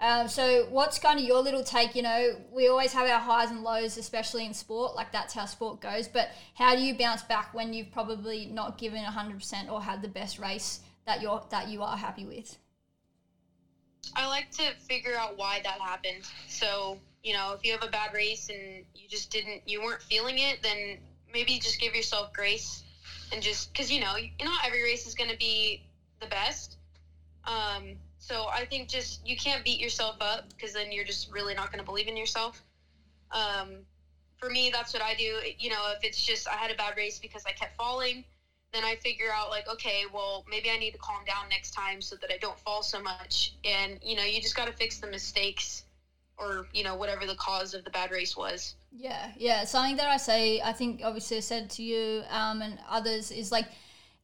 Um, 0.00 0.28
so 0.28 0.66
what's 0.70 0.98
kind 0.98 1.18
of 1.20 1.26
your 1.26 1.42
little 1.42 1.62
take? 1.62 1.94
You 1.94 2.02
know, 2.02 2.36
we 2.50 2.68
always 2.68 2.92
have 2.94 3.08
our 3.08 3.20
highs 3.20 3.50
and 3.50 3.62
lows, 3.62 3.98
especially 3.98 4.46
in 4.46 4.54
sport. 4.54 4.96
Like 4.96 5.12
that's 5.12 5.34
how 5.34 5.44
sport 5.44 5.80
goes. 5.80 6.08
But 6.08 6.30
how 6.54 6.74
do 6.74 6.82
you 6.82 6.94
bounce 6.94 7.22
back 7.22 7.52
when 7.54 7.72
you've 7.72 7.92
probably 7.92 8.46
not 8.46 8.78
given 8.78 9.04
hundred 9.04 9.38
percent 9.38 9.70
or 9.70 9.80
had 9.80 10.02
the 10.02 10.08
best 10.08 10.38
race 10.38 10.80
that 11.06 11.20
you're 11.22 11.44
that 11.50 11.68
you 11.68 11.82
are 11.82 11.96
happy 11.96 12.24
with? 12.24 12.58
I 14.14 14.26
like 14.26 14.50
to 14.52 14.74
figure 14.88 15.14
out 15.14 15.36
why 15.36 15.60
that 15.62 15.80
happened. 15.80 16.24
So, 16.48 16.98
you 17.22 17.32
know, 17.32 17.52
if 17.52 17.64
you 17.64 17.72
have 17.72 17.82
a 17.82 17.90
bad 17.90 18.12
race 18.12 18.48
and 18.48 18.84
you 18.94 19.08
just 19.08 19.30
didn't, 19.30 19.62
you 19.66 19.82
weren't 19.82 20.02
feeling 20.02 20.38
it, 20.38 20.62
then 20.62 20.98
maybe 21.32 21.58
just 21.58 21.80
give 21.80 21.94
yourself 21.94 22.32
grace 22.32 22.82
and 23.32 23.42
just, 23.42 23.72
because, 23.72 23.90
you 23.90 24.00
know, 24.00 24.14
not 24.42 24.66
every 24.66 24.82
race 24.82 25.06
is 25.06 25.14
going 25.14 25.30
to 25.30 25.36
be 25.36 25.82
the 26.20 26.26
best. 26.26 26.76
Um, 27.44 27.96
so 28.18 28.46
I 28.52 28.66
think 28.66 28.88
just, 28.88 29.26
you 29.26 29.36
can't 29.36 29.64
beat 29.64 29.80
yourself 29.80 30.16
up 30.20 30.48
because 30.50 30.72
then 30.72 30.92
you're 30.92 31.04
just 31.04 31.32
really 31.32 31.54
not 31.54 31.70
going 31.70 31.78
to 31.78 31.84
believe 31.84 32.08
in 32.08 32.16
yourself. 32.16 32.60
Um, 33.30 33.86
for 34.38 34.50
me, 34.50 34.70
that's 34.72 34.92
what 34.92 35.02
I 35.02 35.14
do. 35.14 35.40
You 35.58 35.70
know, 35.70 35.92
if 35.96 36.02
it's 36.02 36.22
just, 36.22 36.48
I 36.48 36.56
had 36.56 36.70
a 36.70 36.74
bad 36.74 36.96
race 36.96 37.18
because 37.18 37.44
I 37.46 37.52
kept 37.52 37.76
falling, 37.76 38.24
then 38.72 38.84
I 38.84 38.96
figure 38.96 39.32
out 39.34 39.50
like, 39.50 39.68
okay, 39.68 40.04
well, 40.12 40.44
maybe 40.48 40.70
I 40.70 40.78
need 40.78 40.92
to 40.92 40.98
calm 40.98 41.24
down 41.26 41.48
next 41.48 41.72
time 41.72 42.00
so 42.00 42.16
that 42.16 42.32
I 42.32 42.38
don't 42.38 42.58
fall 42.60 42.82
so 42.82 43.02
much. 43.02 43.54
And 43.64 43.98
you 44.02 44.16
know, 44.16 44.24
you 44.24 44.40
just 44.40 44.56
got 44.56 44.66
to 44.66 44.72
fix 44.72 44.98
the 44.98 45.08
mistakes, 45.08 45.84
or 46.38 46.66
you 46.72 46.84
know, 46.84 46.96
whatever 46.96 47.26
the 47.26 47.34
cause 47.34 47.74
of 47.74 47.84
the 47.84 47.90
bad 47.90 48.10
race 48.10 48.36
was. 48.36 48.74
Yeah, 48.92 49.32
yeah. 49.36 49.64
Something 49.64 49.96
that 49.96 50.06
I 50.06 50.16
say, 50.16 50.60
I 50.60 50.72
think 50.72 51.02
obviously 51.04 51.38
I 51.38 51.40
said 51.40 51.70
to 51.70 51.82
you 51.82 52.22
um, 52.30 52.62
and 52.62 52.78
others 52.88 53.30
is 53.30 53.52
like 53.52 53.66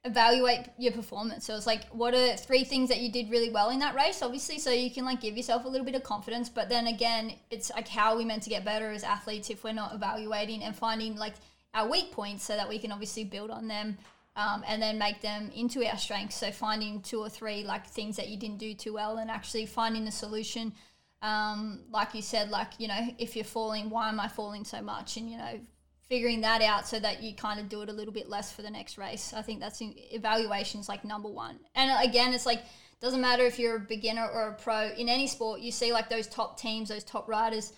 evaluate 0.04 0.68
your 0.78 0.92
performance. 0.92 1.44
So 1.44 1.56
it's 1.56 1.66
like, 1.66 1.84
what 1.88 2.14
are 2.14 2.36
three 2.36 2.62
things 2.62 2.88
that 2.88 3.00
you 3.00 3.10
did 3.10 3.30
really 3.30 3.50
well 3.50 3.70
in 3.70 3.80
that 3.80 3.96
race? 3.96 4.22
Obviously, 4.22 4.58
so 4.58 4.70
you 4.70 4.90
can 4.90 5.04
like 5.04 5.20
give 5.20 5.36
yourself 5.36 5.64
a 5.64 5.68
little 5.68 5.84
bit 5.84 5.96
of 5.96 6.04
confidence. 6.04 6.48
But 6.48 6.68
then 6.68 6.86
again, 6.86 7.32
it's 7.50 7.70
like 7.70 7.88
how 7.88 8.12
are 8.12 8.16
we 8.16 8.24
meant 8.24 8.44
to 8.44 8.50
get 8.50 8.64
better 8.64 8.90
as 8.90 9.02
athletes 9.02 9.50
if 9.50 9.64
we're 9.64 9.72
not 9.72 9.94
evaluating 9.94 10.62
and 10.62 10.74
finding 10.74 11.16
like 11.16 11.34
our 11.74 11.88
weak 11.88 12.12
points 12.12 12.44
so 12.44 12.56
that 12.56 12.68
we 12.68 12.78
can 12.78 12.92
obviously 12.92 13.24
build 13.24 13.50
on 13.50 13.68
them. 13.68 13.98
Um, 14.36 14.62
and 14.68 14.82
then 14.82 14.98
make 14.98 15.22
them 15.22 15.50
into 15.54 15.82
our 15.82 15.96
strengths. 15.96 16.36
So 16.36 16.50
finding 16.50 17.00
two 17.00 17.20
or 17.20 17.30
three 17.30 17.64
like 17.64 17.86
things 17.86 18.16
that 18.16 18.28
you 18.28 18.36
didn't 18.36 18.58
do 18.58 18.74
too 18.74 18.92
well, 18.92 19.16
and 19.16 19.30
actually 19.30 19.64
finding 19.64 20.04
the 20.04 20.12
solution 20.12 20.74
um, 21.22 21.80
like 21.90 22.14
you 22.14 22.22
said, 22.22 22.50
like, 22.50 22.72
you 22.78 22.88
know, 22.88 23.08
if 23.18 23.36
you're 23.36 23.44
falling, 23.44 23.90
why 23.90 24.08
am 24.08 24.20
I 24.20 24.28
falling 24.28 24.64
so 24.64 24.80
much? 24.82 25.16
And, 25.16 25.30
you 25.30 25.38
know, 25.38 25.60
figuring 26.08 26.40
that 26.42 26.62
out 26.62 26.86
so 26.86 27.00
that 27.00 27.22
you 27.22 27.34
kind 27.34 27.58
of 27.58 27.68
do 27.68 27.82
it 27.82 27.88
a 27.88 27.92
little 27.92 28.12
bit 28.12 28.28
less 28.28 28.52
for 28.52 28.62
the 28.62 28.70
next 28.70 28.96
race. 28.96 29.32
I 29.34 29.42
think 29.42 29.60
that's 29.60 29.80
evaluations 29.80 30.88
like 30.88 31.04
number 31.04 31.28
one. 31.28 31.58
And 31.74 31.90
again, 32.08 32.32
it's 32.32 32.46
like, 32.46 32.62
doesn't 33.00 33.20
matter 33.20 33.44
if 33.44 33.58
you're 33.58 33.76
a 33.76 33.80
beginner 33.80 34.26
or 34.26 34.48
a 34.48 34.52
pro 34.54 34.90
in 34.96 35.08
any 35.08 35.26
sport, 35.26 35.60
you 35.60 35.72
see 35.72 35.92
like 35.92 36.08
those 36.08 36.26
top 36.26 36.58
teams, 36.58 36.88
those 36.88 37.04
top 37.04 37.28
riders 37.28 37.72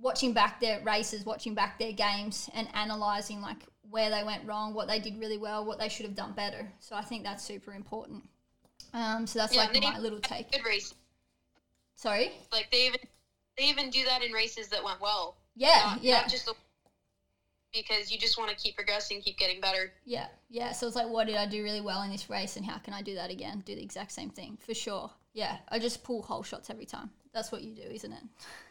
watching 0.00 0.32
back 0.32 0.60
their 0.60 0.80
races, 0.80 1.24
watching 1.24 1.54
back 1.54 1.78
their 1.78 1.92
games 1.92 2.48
and 2.54 2.68
analyzing 2.74 3.40
like 3.40 3.58
where 3.90 4.10
they 4.10 4.24
went 4.24 4.46
wrong, 4.46 4.72
what 4.74 4.88
they 4.88 4.98
did 4.98 5.18
really 5.18 5.38
well, 5.38 5.64
what 5.64 5.78
they 5.78 5.88
should 5.88 6.06
have 6.06 6.14
done 6.14 6.32
better. 6.32 6.72
So 6.78 6.96
I 6.96 7.02
think 7.02 7.24
that's 7.24 7.44
super 7.44 7.72
important. 7.72 8.22
Um, 8.94 9.26
so 9.26 9.38
that's 9.38 9.54
Yeah, 9.54 9.62
like 9.62 9.82
my 9.82 9.98
little 9.98 10.20
take. 10.20 10.50
Good 10.50 10.64
race. 10.64 10.94
Sorry. 11.94 12.32
Like 12.52 12.70
they 12.70 12.86
even 12.86 13.00
they 13.58 13.64
even 13.64 13.90
do 13.90 14.04
that 14.04 14.22
in 14.22 14.32
races 14.32 14.68
that 14.68 14.82
went 14.82 15.00
well. 15.00 15.36
Yeah, 15.54 15.82
Not, 15.84 16.02
yeah. 16.02 16.20
Not 16.20 16.30
just 16.30 16.48
because 17.72 18.10
you 18.10 18.18
just 18.18 18.38
want 18.38 18.50
to 18.50 18.56
keep 18.56 18.76
progressing, 18.76 19.20
keep 19.20 19.38
getting 19.38 19.60
better. 19.60 19.92
Yeah, 20.04 20.26
yeah. 20.48 20.72
So 20.72 20.86
it's 20.86 20.96
like, 20.96 21.08
what 21.08 21.26
did 21.26 21.36
I 21.36 21.46
do 21.46 21.62
really 21.62 21.80
well 21.80 22.02
in 22.02 22.10
this 22.10 22.30
race, 22.30 22.56
and 22.56 22.64
how 22.64 22.78
can 22.78 22.94
I 22.94 23.02
do 23.02 23.14
that 23.16 23.30
again? 23.30 23.62
Do 23.66 23.74
the 23.74 23.82
exact 23.82 24.12
same 24.12 24.30
thing 24.30 24.58
for 24.64 24.74
sure. 24.74 25.10
Yeah, 25.34 25.58
I 25.68 25.78
just 25.78 26.02
pull 26.02 26.22
holeshots 26.22 26.70
every 26.70 26.86
time. 26.86 27.10
That's 27.32 27.52
what 27.52 27.62
you 27.62 27.74
do, 27.74 27.82
isn't 27.82 28.12
it? 28.12 28.22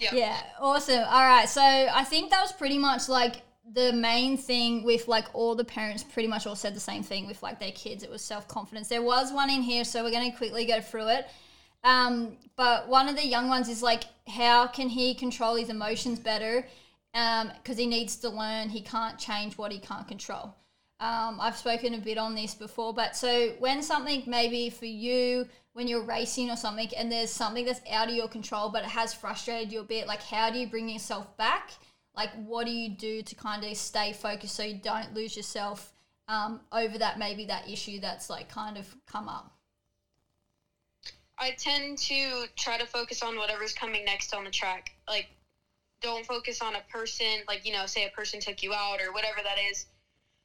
Yeah. 0.00 0.40
Awesome. 0.60 1.04
All 1.04 1.24
right, 1.24 1.48
so 1.48 1.62
I 1.62 2.04
think 2.04 2.30
that 2.30 2.40
was 2.40 2.52
pretty 2.52 2.78
much 2.78 3.08
like 3.08 3.42
the 3.74 3.92
main 3.92 4.36
thing 4.36 4.82
with 4.82 5.08
like 5.08 5.26
all 5.34 5.54
the 5.54 5.64
parents 5.64 6.02
pretty 6.02 6.28
much 6.28 6.46
all 6.46 6.56
said 6.56 6.74
the 6.74 6.80
same 6.80 7.02
thing 7.02 7.26
with 7.26 7.42
like 7.42 7.60
their 7.60 7.72
kids. 7.72 8.02
It 8.02 8.10
was 8.10 8.22
self 8.22 8.48
confidence. 8.48 8.88
There 8.88 9.02
was 9.02 9.32
one 9.32 9.50
in 9.50 9.62
here, 9.62 9.84
so 9.84 10.02
we're 10.02 10.10
going 10.10 10.30
to 10.30 10.36
quickly 10.36 10.64
go 10.64 10.80
through 10.80 11.08
it. 11.08 11.26
Um, 11.84 12.36
but 12.56 12.88
one 12.88 13.08
of 13.08 13.16
the 13.16 13.26
young 13.26 13.48
ones 13.48 13.68
is 13.68 13.82
like, 13.82 14.04
how 14.26 14.66
can 14.66 14.88
he 14.88 15.14
control 15.14 15.56
his 15.56 15.68
emotions 15.68 16.18
better? 16.18 16.66
Because 17.12 17.78
he 17.78 17.86
needs 17.86 18.16
to 18.16 18.28
learn. 18.28 18.68
He 18.68 18.80
can't 18.80 19.18
change 19.18 19.56
what 19.58 19.72
he 19.72 19.78
can't 19.78 20.06
control. 20.06 20.54
Um, 21.00 21.38
I've 21.40 21.56
spoken 21.56 21.94
a 21.94 21.98
bit 21.98 22.18
on 22.18 22.34
this 22.34 22.54
before, 22.54 22.92
but 22.92 23.14
so 23.14 23.50
when 23.60 23.82
something 23.82 24.24
maybe 24.26 24.68
for 24.68 24.86
you, 24.86 25.46
when 25.72 25.86
you're 25.86 26.02
racing 26.02 26.50
or 26.50 26.56
something, 26.56 26.88
and 26.96 27.10
there's 27.10 27.30
something 27.30 27.64
that's 27.64 27.80
out 27.90 28.08
of 28.08 28.14
your 28.14 28.26
control, 28.26 28.68
but 28.68 28.82
it 28.82 28.90
has 28.90 29.14
frustrated 29.14 29.72
you 29.72 29.80
a 29.80 29.84
bit, 29.84 30.08
like 30.08 30.22
how 30.22 30.50
do 30.50 30.58
you 30.58 30.66
bring 30.66 30.88
yourself 30.88 31.36
back? 31.36 31.70
Like 32.16 32.30
what 32.44 32.66
do 32.66 32.72
you 32.72 32.88
do 32.88 33.22
to 33.22 33.34
kind 33.36 33.64
of 33.64 33.76
stay 33.76 34.12
focused 34.12 34.56
so 34.56 34.64
you 34.64 34.80
don't 34.82 35.14
lose 35.14 35.36
yourself 35.36 35.92
um, 36.26 36.60
over 36.72 36.98
that 36.98 37.16
maybe 37.16 37.44
that 37.44 37.68
issue 37.70 38.00
that's 38.00 38.28
like 38.28 38.48
kind 38.48 38.76
of 38.76 38.92
come 39.06 39.28
up? 39.28 39.52
I 41.38 41.52
tend 41.52 41.98
to 41.98 42.46
try 42.56 42.78
to 42.78 42.86
focus 42.86 43.22
on 43.22 43.36
whatever's 43.36 43.72
coming 43.72 44.04
next 44.04 44.34
on 44.34 44.44
the 44.44 44.50
track. 44.50 44.90
Like, 45.08 45.28
don't 46.00 46.26
focus 46.26 46.60
on 46.60 46.74
a 46.74 46.80
person, 46.90 47.26
like, 47.46 47.64
you 47.64 47.72
know, 47.72 47.86
say 47.86 48.06
a 48.06 48.10
person 48.10 48.40
took 48.40 48.62
you 48.62 48.72
out 48.74 48.98
or 49.00 49.12
whatever 49.12 49.38
that 49.44 49.56
is. 49.70 49.86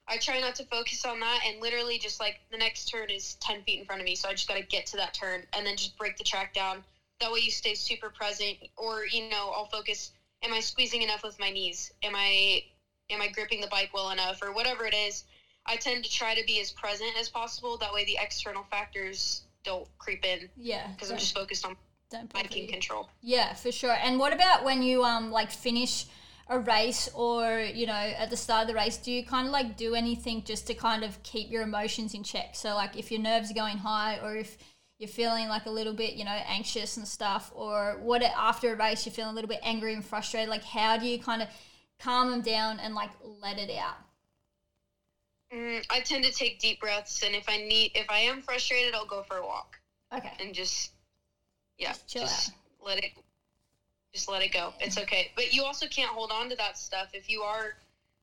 I 0.08 0.18
try 0.18 0.39
not 0.39 0.56
to 0.56 0.66
focus 0.66 1.06
on 1.06 1.20
that 1.22 1.42
and 1.48 1.62
literally 1.62 1.98
just 1.98 2.20
like 2.20 2.39
the 2.52 2.58
next 2.58 2.86
turn 2.86 3.10
is 3.10 3.36
10 3.36 3.63
feet 3.63 3.80
in 3.80 3.86
front 3.86 4.02
of 4.02 4.06
me. 4.06 4.16
So 4.16 4.28
I 4.28 4.34
just 4.34 4.48
got 4.48 4.58
to 4.58 4.63
get 4.63 4.86
to 4.88 4.98
that 4.98 5.13
turn 5.13 5.44
and 5.54 5.66
then 5.66 5.78
just 5.78 5.98
break 5.98 6.18
the 6.18 6.24
track 6.24 6.54
down. 6.54 6.84
That 7.20 7.32
way 7.32 7.39
you 7.39 7.52
stay 7.52 7.74
super 7.74 8.10
present 8.10 8.58
or, 8.78 9.06
you 9.06 9.30
know, 9.30 9.52
I'll 9.56 9.70
focus. 9.72 10.12
Am 10.44 10.54
I 10.54 10.60
squeezing 10.60 11.02
enough 11.02 11.24
with 11.24 11.39
my 11.39 11.50
knees? 11.50 11.92
Am 12.04 12.13
I, 12.16 12.63
am 13.10 13.22
I 13.22 13.30
gripping 13.30 13.62
the 13.62 13.68
bike 13.68 13.92
well 13.94 14.10
enough 14.10 14.42
or 14.42 14.52
whatever 14.54 14.86
it 14.86 14.94
is? 14.94 15.24
I 15.66 15.78
tend 15.78 16.04
to 16.04 16.12
try 16.12 16.36
to 16.36 16.44
be 16.46 16.60
as 16.60 16.72
present 16.72 17.12
as 17.18 17.30
possible. 17.30 17.78
That 17.78 17.94
way 17.94 18.04
the 18.04 18.18
external 18.22 18.63
factors 18.70 19.44
don't 19.63 19.88
creep 19.98 20.26
in 20.26 20.50
Yeah, 20.58 20.88
because 20.88 21.12
I'm 21.12 21.18
just 21.18 21.34
focused 21.34 21.66
on 21.66 21.78
I 22.36 22.44
can 22.44 22.68
control. 22.68 23.10
Yeah, 23.22 23.54
for 23.54 23.72
sure. 23.72 23.96
And 24.04 24.20
what 24.20 24.34
about 24.34 24.63
when 24.63 24.84
you 24.84 25.04
um 25.04 25.32
like 25.32 25.52
finish 25.52 26.06
a 26.47 26.60
race 26.60 27.10
or 27.13 27.60
you 27.60 27.86
know 27.86 27.93
at 27.93 28.29
the 28.29 28.38
start 28.38 28.63
of 28.63 28.67
the 28.69 28.75
race? 28.75 28.97
Do 28.97 29.12
you 29.12 29.25
kind 29.25 29.47
of 29.47 29.53
like 29.53 29.77
do 29.77 29.95
anything 29.95 30.43
just 30.43 30.67
to 30.67 30.73
kind 30.73 31.03
of 31.03 31.21
keep 31.23 31.49
your 31.49 31.62
emotions 31.63 32.13
in 32.13 32.23
check? 32.23 32.56
So 32.56 32.75
like 32.75 32.97
if 32.97 33.12
your 33.12 33.21
nerves 33.21 33.51
are 33.51 33.56
going 33.56 33.77
high 33.77 34.19
or 34.23 34.36
if 34.36 34.58
you're 34.99 35.08
feeling 35.10 35.47
like 35.49 35.65
a 35.65 35.71
little 35.71 35.93
bit 35.93 36.13
you 36.13 36.25
know 36.25 36.39
anxious 36.47 36.97
and 36.97 37.08
stuff, 37.08 37.51
or 37.56 37.97
what 38.01 38.21
after 38.23 38.73
a 38.73 38.75
race 38.75 39.06
you're 39.06 39.13
feeling 39.13 39.32
a 39.32 39.36
little 39.36 39.49
bit 39.49 39.60
angry 39.63 39.93
and 39.93 40.06
frustrated. 40.06 40.49
Like 40.49 40.63
how 40.63 40.97
do 40.97 41.06
you 41.06 41.19
kind 41.19 41.41
of 41.41 41.47
calm 41.99 42.32
them 42.32 42.41
down 42.41 42.79
and 42.79 42.95
like 42.95 43.12
let 43.41 43.58
it 43.58 43.71
out? 43.77 43.97
Mm, 45.53 45.86
I 45.89 45.99
tend 46.01 46.23
to 46.25 46.32
take 46.32 46.60
deep 46.60 46.79
breaths, 46.79 47.21
and 47.23 47.36
if 47.36 47.47
I 47.47 47.58
need, 47.58 47.91
if 47.95 48.10
I 48.10 48.19
am 48.19 48.41
frustrated, 48.41 48.95
I'll 48.95 49.06
go 49.06 49.21
for 49.23 49.38
a 49.38 49.45
walk 49.45 49.79
Okay. 50.12 50.32
and 50.39 50.53
just, 50.53 50.91
yeah, 51.77 51.93
Just 51.93 52.08
chill 52.08 52.23
let 52.86 53.03
it, 53.03 53.12
just 54.13 54.30
let 54.30 54.41
it 54.41 54.54
go. 54.54 54.73
It's 54.80 54.97
okay. 54.97 55.32
But 55.36 55.54
you 55.54 55.63
also 55.63 55.88
can't 55.88 56.10
hold 56.10 56.32
on 56.32 56.49
to 56.49 56.56
that 56.58 56.78
stuff. 56.78 57.10
If 57.13 57.30
you 57.30 57.41
are 57.41 57.76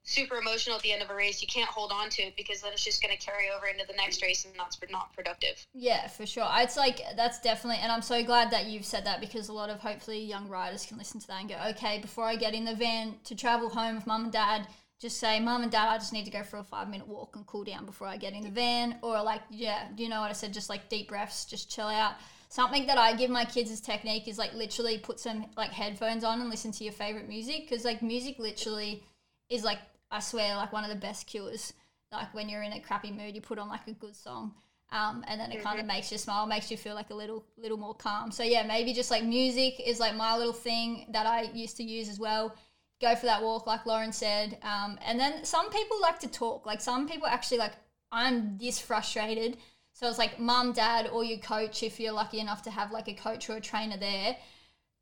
super 0.02 0.36
emotional 0.36 0.76
at 0.76 0.82
the 0.82 0.92
end 0.92 1.02
of 1.02 1.10
a 1.10 1.14
race, 1.14 1.42
you 1.42 1.48
can't 1.48 1.68
hold 1.68 1.92
on 1.92 2.08
to 2.10 2.22
it 2.22 2.36
because 2.36 2.62
then 2.62 2.72
it's 2.72 2.84
just 2.84 3.02
going 3.02 3.16
to 3.16 3.22
carry 3.24 3.50
over 3.54 3.66
into 3.66 3.84
the 3.86 3.94
next 3.94 4.22
race, 4.22 4.44
and 4.44 4.54
that's 4.56 4.78
not 4.90 5.12
productive. 5.12 5.66
Yeah, 5.74 6.06
for 6.08 6.26
sure. 6.26 6.48
It's 6.56 6.76
like 6.76 7.00
that's 7.16 7.40
definitely, 7.40 7.80
and 7.82 7.92
I'm 7.92 8.02
so 8.02 8.24
glad 8.24 8.50
that 8.50 8.66
you've 8.66 8.84
said 8.84 9.04
that 9.04 9.20
because 9.20 9.48
a 9.48 9.52
lot 9.52 9.70
of 9.70 9.80
hopefully 9.80 10.22
young 10.24 10.48
riders 10.48 10.86
can 10.86 10.98
listen 10.98 11.20
to 11.20 11.26
that 11.28 11.40
and 11.40 11.48
go, 11.48 11.56
okay, 11.70 11.98
before 11.98 12.24
I 12.24 12.36
get 12.36 12.54
in 12.54 12.64
the 12.64 12.74
van 12.74 13.16
to 13.24 13.34
travel 13.34 13.68
home 13.68 13.96
with 13.96 14.06
mum 14.06 14.24
and 14.24 14.32
dad, 14.32 14.66
just 15.00 15.18
say, 15.18 15.40
mum 15.40 15.62
and 15.62 15.72
dad, 15.72 15.88
I 15.88 15.96
just 15.96 16.12
need 16.12 16.24
to 16.26 16.30
go 16.30 16.42
for 16.42 16.58
a 16.58 16.64
five 16.64 16.88
minute 16.88 17.08
walk 17.08 17.36
and 17.36 17.46
cool 17.46 17.64
down 17.64 17.86
before 17.86 18.06
I 18.06 18.16
get 18.16 18.34
in 18.34 18.42
the 18.42 18.50
van. 18.50 18.96
Or 19.02 19.22
like, 19.22 19.42
yeah, 19.50 19.88
do 19.94 20.02
you 20.02 20.08
know 20.08 20.20
what 20.20 20.30
I 20.30 20.34
said? 20.34 20.52
Just 20.52 20.68
like 20.68 20.88
deep 20.88 21.08
breaths, 21.08 21.44
just 21.44 21.70
chill 21.70 21.86
out. 21.86 22.14
Something 22.50 22.88
that 22.88 22.98
I 22.98 23.14
give 23.14 23.30
my 23.30 23.44
kids 23.44 23.70
as 23.70 23.80
technique 23.80 24.26
is 24.26 24.36
like 24.36 24.52
literally 24.54 24.98
put 24.98 25.20
some 25.20 25.46
like 25.56 25.70
headphones 25.70 26.24
on 26.24 26.40
and 26.40 26.50
listen 26.50 26.72
to 26.72 26.84
your 26.84 26.92
favorite 26.92 27.28
music 27.28 27.68
because 27.68 27.84
like 27.84 28.02
music 28.02 28.40
literally 28.40 29.04
is 29.48 29.62
like 29.62 29.78
I 30.10 30.18
swear 30.18 30.56
like 30.56 30.72
one 30.72 30.82
of 30.82 30.90
the 30.90 30.96
best 30.96 31.28
cures. 31.28 31.72
Like 32.10 32.34
when 32.34 32.48
you're 32.48 32.62
in 32.62 32.72
a 32.72 32.80
crappy 32.80 33.12
mood, 33.12 33.36
you 33.36 33.40
put 33.40 33.60
on 33.60 33.68
like 33.68 33.86
a 33.86 33.92
good 33.92 34.16
song. 34.16 34.52
Um, 34.90 35.24
and 35.28 35.40
then 35.40 35.52
it 35.52 35.62
kind 35.62 35.78
of 35.78 35.86
makes 35.86 36.10
you 36.10 36.18
smile, 36.18 36.44
makes 36.44 36.72
you 36.72 36.76
feel 36.76 36.96
like 36.96 37.10
a 37.10 37.14
little 37.14 37.44
little 37.56 37.78
more 37.78 37.94
calm. 37.94 38.32
So 38.32 38.42
yeah, 38.42 38.64
maybe 38.64 38.92
just 38.92 39.12
like 39.12 39.22
music 39.22 39.80
is 39.86 40.00
like 40.00 40.16
my 40.16 40.36
little 40.36 40.52
thing 40.52 41.06
that 41.12 41.26
I 41.26 41.42
used 41.54 41.76
to 41.76 41.84
use 41.84 42.08
as 42.08 42.18
well. 42.18 42.56
Go 43.00 43.14
for 43.14 43.26
that 43.26 43.40
walk, 43.40 43.68
like 43.68 43.86
Lauren 43.86 44.12
said. 44.12 44.58
Um, 44.64 44.98
and 45.06 45.20
then 45.20 45.44
some 45.44 45.70
people 45.70 46.00
like 46.02 46.18
to 46.18 46.28
talk. 46.28 46.66
Like 46.66 46.80
some 46.80 47.08
people 47.08 47.28
actually 47.28 47.58
like 47.58 47.74
I'm 48.10 48.58
this 48.58 48.80
frustrated. 48.80 49.58
So 50.00 50.08
it's 50.08 50.16
like 50.16 50.40
mum, 50.40 50.72
dad, 50.72 51.10
or 51.12 51.24
your 51.24 51.36
coach 51.36 51.82
if 51.82 52.00
you're 52.00 52.14
lucky 52.14 52.40
enough 52.40 52.62
to 52.62 52.70
have 52.70 52.90
like 52.90 53.06
a 53.08 53.12
coach 53.12 53.50
or 53.50 53.56
a 53.56 53.60
trainer 53.60 53.98
there. 53.98 54.34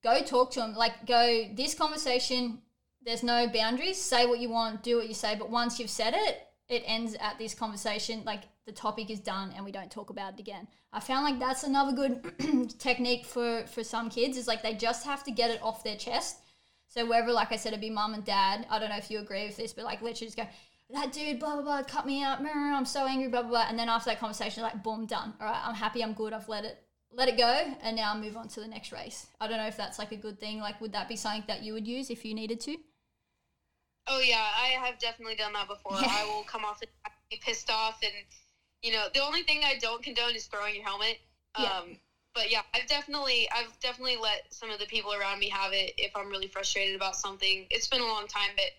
Go 0.02 0.22
talk 0.22 0.50
to 0.52 0.58
them. 0.58 0.74
Like 0.74 1.06
go 1.06 1.44
this 1.54 1.72
conversation. 1.72 2.58
There's 3.00 3.22
no 3.22 3.46
boundaries. 3.46 4.02
Say 4.02 4.26
what 4.26 4.40
you 4.40 4.48
want, 4.50 4.82
do 4.82 4.96
what 4.96 5.06
you 5.06 5.14
say. 5.14 5.36
But 5.36 5.50
once 5.50 5.78
you've 5.78 5.88
said 5.88 6.14
it, 6.16 6.48
it 6.68 6.82
ends 6.84 7.14
at 7.20 7.38
this 7.38 7.54
conversation. 7.54 8.24
Like 8.26 8.42
the 8.66 8.72
topic 8.72 9.08
is 9.08 9.20
done 9.20 9.52
and 9.54 9.64
we 9.64 9.70
don't 9.70 9.88
talk 9.88 10.10
about 10.10 10.34
it 10.34 10.40
again. 10.40 10.66
I 10.92 10.98
found 10.98 11.24
like 11.24 11.38
that's 11.38 11.62
another 11.62 11.92
good 11.92 12.74
technique 12.80 13.24
for 13.24 13.68
for 13.68 13.84
some 13.84 14.10
kids 14.10 14.36
is 14.36 14.48
like 14.48 14.64
they 14.64 14.74
just 14.74 15.04
have 15.04 15.22
to 15.24 15.30
get 15.30 15.52
it 15.52 15.62
off 15.62 15.84
their 15.84 15.94
chest. 15.94 16.38
So 16.88 17.06
whether 17.06 17.30
like 17.30 17.52
I 17.52 17.56
said 17.56 17.68
it'd 17.68 17.80
be 17.80 17.88
mum 17.88 18.14
and 18.14 18.24
dad, 18.24 18.66
I 18.68 18.80
don't 18.80 18.88
know 18.88 18.96
if 18.96 19.12
you 19.12 19.20
agree 19.20 19.46
with 19.46 19.58
this, 19.58 19.72
but 19.72 19.84
like 19.84 20.02
literally 20.02 20.26
just 20.26 20.36
go, 20.36 20.48
that 20.90 21.12
dude, 21.12 21.38
blah 21.38 21.54
blah 21.54 21.62
blah, 21.62 21.82
cut 21.82 22.06
me 22.06 22.22
out, 22.22 22.40
I'm 22.40 22.84
so 22.84 23.06
angry, 23.06 23.28
blah 23.28 23.42
blah 23.42 23.50
blah. 23.50 23.66
And 23.68 23.78
then 23.78 23.88
after 23.88 24.10
that 24.10 24.20
conversation, 24.20 24.62
like 24.62 24.82
boom, 24.82 25.06
done. 25.06 25.34
All 25.40 25.46
right, 25.46 25.62
I'm 25.64 25.74
happy, 25.74 26.02
I'm 26.02 26.14
good, 26.14 26.32
I've 26.32 26.48
let 26.48 26.64
it 26.64 26.82
let 27.10 27.28
it 27.28 27.38
go 27.38 27.74
and 27.82 27.96
now 27.96 28.12
I 28.12 28.18
move 28.18 28.36
on 28.36 28.48
to 28.48 28.60
the 28.60 28.68
next 28.68 28.92
race. 28.92 29.28
I 29.40 29.48
don't 29.48 29.56
know 29.56 29.66
if 29.66 29.78
that's 29.78 29.98
like 29.98 30.12
a 30.12 30.16
good 30.16 30.38
thing. 30.38 30.60
Like 30.60 30.80
would 30.80 30.92
that 30.92 31.08
be 31.08 31.16
something 31.16 31.44
that 31.46 31.62
you 31.62 31.72
would 31.72 31.88
use 31.88 32.10
if 32.10 32.24
you 32.24 32.34
needed 32.34 32.60
to? 32.60 32.76
Oh 34.06 34.20
yeah, 34.20 34.44
I 34.56 34.78
have 34.84 34.98
definitely 34.98 35.36
done 35.36 35.52
that 35.54 35.68
before. 35.68 35.98
Yeah. 36.00 36.08
I 36.10 36.24
will 36.26 36.44
come 36.44 36.64
off 36.64 36.80
the 36.80 36.86
be 37.30 37.40
pissed 37.44 37.70
off 37.70 37.98
and 38.02 38.12
you 38.82 38.92
know, 38.92 39.06
the 39.12 39.20
only 39.20 39.42
thing 39.42 39.62
I 39.64 39.76
don't 39.78 40.02
condone 40.02 40.34
is 40.34 40.46
throwing 40.46 40.74
your 40.74 40.84
helmet. 40.84 41.18
Yeah. 41.58 41.66
Um, 41.66 41.98
but 42.34 42.50
yeah, 42.50 42.62
I've 42.74 42.86
definitely, 42.86 43.48
I've 43.52 43.78
definitely 43.80 44.16
let 44.16 44.46
some 44.50 44.70
of 44.70 44.78
the 44.78 44.86
people 44.86 45.12
around 45.12 45.40
me 45.40 45.48
have 45.48 45.72
it 45.72 45.94
if 45.98 46.12
I'm 46.14 46.28
really 46.28 46.46
frustrated 46.46 46.94
about 46.94 47.16
something. 47.16 47.66
It's 47.70 47.88
been 47.88 48.00
a 48.00 48.06
long 48.06 48.28
time, 48.28 48.50
but 48.54 48.70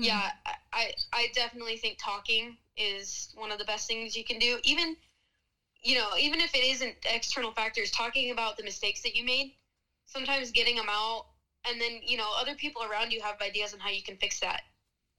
mm. 0.00 0.06
yeah, 0.06 0.30
I, 0.72 0.92
I 1.12 1.28
definitely 1.34 1.76
think 1.76 1.98
talking 2.02 2.56
is 2.76 3.28
one 3.34 3.52
of 3.52 3.58
the 3.58 3.64
best 3.64 3.86
things 3.86 4.16
you 4.16 4.24
can 4.24 4.38
do. 4.38 4.58
Even, 4.64 4.96
you 5.82 5.96
know, 5.96 6.10
even 6.18 6.40
if 6.40 6.54
it 6.54 6.64
isn't 6.64 6.96
external 7.04 7.52
factors, 7.52 7.90
talking 7.90 8.30
about 8.30 8.56
the 8.56 8.62
mistakes 8.62 9.02
that 9.02 9.14
you 9.14 9.24
made, 9.24 9.52
sometimes 10.06 10.50
getting 10.50 10.76
them 10.76 10.88
out, 10.88 11.24
and 11.68 11.80
then 11.80 12.00
you 12.02 12.16
know, 12.16 12.30
other 12.38 12.54
people 12.54 12.82
around 12.82 13.12
you 13.12 13.20
have 13.20 13.36
ideas 13.40 13.74
on 13.74 13.80
how 13.80 13.90
you 13.90 14.02
can 14.02 14.16
fix 14.16 14.40
that. 14.40 14.62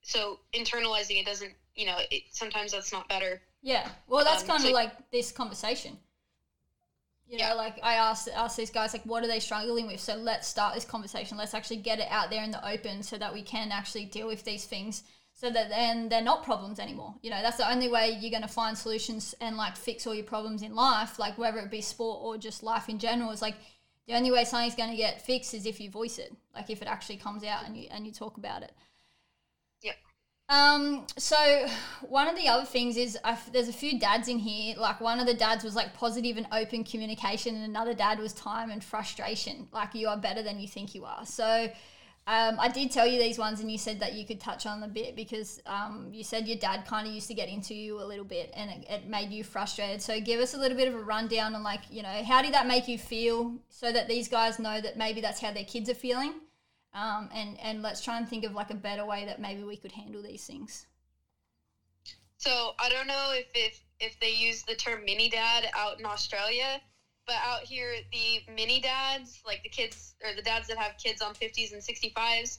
So 0.03 0.39
internalizing 0.53 1.19
it 1.19 1.25
doesn't, 1.25 1.53
you 1.75 1.85
know, 1.85 1.97
it, 2.09 2.23
sometimes 2.31 2.71
that's 2.71 2.91
not 2.91 3.07
better. 3.07 3.41
Yeah. 3.61 3.87
Well, 4.07 4.25
that's 4.25 4.41
um, 4.41 4.47
kind 4.47 4.65
of 4.65 4.71
like 4.71 4.91
this 5.11 5.31
conversation. 5.31 5.99
You 7.31 7.37
know, 7.37 7.45
yeah. 7.45 7.53
like 7.53 7.79
I 7.81 7.93
asked 7.93 8.27
asked 8.35 8.57
these 8.57 8.69
guys 8.69 8.91
like 8.91 9.03
what 9.03 9.23
are 9.23 9.27
they 9.27 9.39
struggling 9.39 9.87
with? 9.87 10.01
So 10.01 10.15
let's 10.15 10.49
start 10.49 10.75
this 10.75 10.83
conversation. 10.83 11.37
Let's 11.37 11.53
actually 11.53 11.77
get 11.77 11.99
it 11.99 12.07
out 12.09 12.29
there 12.29 12.43
in 12.43 12.51
the 12.51 12.67
open 12.67 13.01
so 13.03 13.17
that 13.17 13.33
we 13.33 13.41
can 13.41 13.71
actually 13.71 14.03
deal 14.03 14.27
with 14.27 14.43
these 14.43 14.65
things 14.65 15.03
so 15.33 15.49
that 15.49 15.69
then 15.69 16.09
they're 16.09 16.21
not 16.21 16.43
problems 16.43 16.77
anymore. 16.77 17.15
You 17.21 17.29
know, 17.29 17.41
that's 17.41 17.55
the 17.55 17.71
only 17.71 17.87
way 17.87 18.17
you're 18.19 18.31
going 18.31 18.41
to 18.41 18.49
find 18.49 18.77
solutions 18.77 19.33
and 19.39 19.55
like 19.55 19.77
fix 19.77 20.05
all 20.05 20.13
your 20.13 20.25
problems 20.25 20.61
in 20.61 20.75
life, 20.75 21.19
like 21.19 21.37
whether 21.37 21.59
it 21.59 21.71
be 21.71 21.79
sport 21.79 22.19
or 22.21 22.37
just 22.37 22.63
life 22.63 22.89
in 22.89 22.99
general 22.99 23.31
is 23.31 23.41
like 23.41 23.55
the 24.07 24.13
only 24.13 24.29
way 24.29 24.43
something's 24.43 24.75
going 24.75 24.91
to 24.91 24.97
get 24.97 25.25
fixed 25.25 25.53
is 25.53 25.65
if 25.65 25.79
you 25.79 25.89
voice 25.89 26.19
it. 26.19 26.35
Like 26.53 26.69
if 26.69 26.81
it 26.81 26.87
actually 26.89 27.15
comes 27.15 27.45
out 27.45 27.65
and 27.65 27.77
you 27.77 27.87
and 27.91 28.05
you 28.05 28.11
talk 28.11 28.37
about 28.37 28.61
it. 28.61 28.73
Um, 30.51 31.05
so 31.17 31.65
one 32.01 32.27
of 32.27 32.35
the 32.35 32.49
other 32.49 32.65
things 32.65 32.97
is 32.97 33.17
I've, 33.23 33.53
there's 33.53 33.69
a 33.69 33.73
few 33.73 33.97
dads 33.97 34.27
in 34.27 34.37
here. 34.37 34.75
Like 34.77 34.99
one 34.99 35.21
of 35.21 35.25
the 35.25 35.33
dads 35.33 35.63
was 35.63 35.75
like 35.77 35.93
positive 35.93 36.35
and 36.35 36.45
open 36.51 36.83
communication, 36.83 37.55
and 37.55 37.63
another 37.63 37.93
dad 37.93 38.19
was 38.19 38.33
time 38.33 38.69
and 38.69 38.83
frustration. 38.83 39.69
Like 39.71 39.95
you 39.95 40.09
are 40.09 40.17
better 40.17 40.43
than 40.43 40.59
you 40.59 40.67
think 40.67 40.93
you 40.93 41.05
are. 41.05 41.25
So 41.25 41.69
um, 42.27 42.59
I 42.59 42.67
did 42.67 42.91
tell 42.91 43.07
you 43.07 43.17
these 43.17 43.37
ones, 43.37 43.61
and 43.61 43.71
you 43.71 43.77
said 43.77 44.01
that 44.01 44.11
you 44.11 44.25
could 44.25 44.41
touch 44.41 44.65
on 44.65 44.83
a 44.83 44.89
bit 44.89 45.15
because 45.15 45.61
um, 45.65 46.09
you 46.11 46.25
said 46.25 46.49
your 46.49 46.57
dad 46.57 46.85
kind 46.85 47.07
of 47.07 47.13
used 47.13 47.29
to 47.29 47.33
get 47.33 47.47
into 47.47 47.73
you 47.73 48.01
a 48.01 48.03
little 48.03 48.25
bit, 48.25 48.51
and 48.53 48.69
it, 48.71 48.89
it 48.89 49.07
made 49.07 49.31
you 49.31 49.45
frustrated. 49.45 50.01
So 50.01 50.19
give 50.19 50.41
us 50.41 50.53
a 50.53 50.57
little 50.57 50.75
bit 50.75 50.89
of 50.89 50.95
a 50.95 51.01
rundown 51.01 51.55
on 51.55 51.63
like 51.63 51.83
you 51.89 52.03
know 52.03 52.23
how 52.27 52.41
did 52.41 52.53
that 52.55 52.67
make 52.67 52.89
you 52.89 52.97
feel, 52.97 53.55
so 53.69 53.89
that 53.93 54.09
these 54.09 54.27
guys 54.27 54.59
know 54.59 54.81
that 54.81 54.97
maybe 54.97 55.21
that's 55.21 55.39
how 55.39 55.53
their 55.53 55.63
kids 55.63 55.89
are 55.89 55.95
feeling 55.95 56.33
um, 56.93 57.29
and 57.33 57.57
and 57.61 57.81
let's 57.81 58.03
try 58.03 58.17
and 58.17 58.27
think 58.27 58.43
of 58.43 58.53
like 58.53 58.69
a 58.69 58.75
better 58.75 59.05
way 59.05 59.25
that 59.25 59.39
maybe 59.39 59.63
we 59.63 59.77
could 59.77 59.91
handle 59.91 60.21
these 60.21 60.45
things. 60.45 60.87
So 62.37 62.73
I 62.79 62.89
don't 62.89 63.07
know 63.07 63.31
if 63.33 63.47
if 63.53 63.79
if 63.99 64.19
they 64.19 64.31
use 64.31 64.63
the 64.63 64.75
term 64.75 65.05
mini 65.05 65.29
dad 65.29 65.67
out 65.75 65.99
in 65.99 66.05
Australia, 66.05 66.81
but 67.25 67.35
out 67.45 67.61
here 67.61 67.93
the 68.11 68.41
mini 68.53 68.81
dads, 68.81 69.41
like 69.45 69.63
the 69.63 69.69
kids 69.69 70.15
or 70.23 70.35
the 70.35 70.41
dads 70.41 70.67
that 70.67 70.77
have 70.77 70.97
kids 70.97 71.21
on 71.21 71.33
50s 71.33 71.71
and 71.71 71.81
65s, 71.81 72.57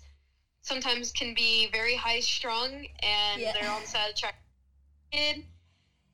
sometimes 0.63 1.13
can 1.13 1.35
be 1.35 1.69
very 1.73 1.97
high 1.97 2.21
strung 2.21 2.87
and 3.01 3.41
yeah. 3.41 3.53
they're 3.53 3.71
on 3.71 3.83
the 3.83 3.89
side 3.89 4.17
track. 4.17 4.37
Kid. 5.11 5.45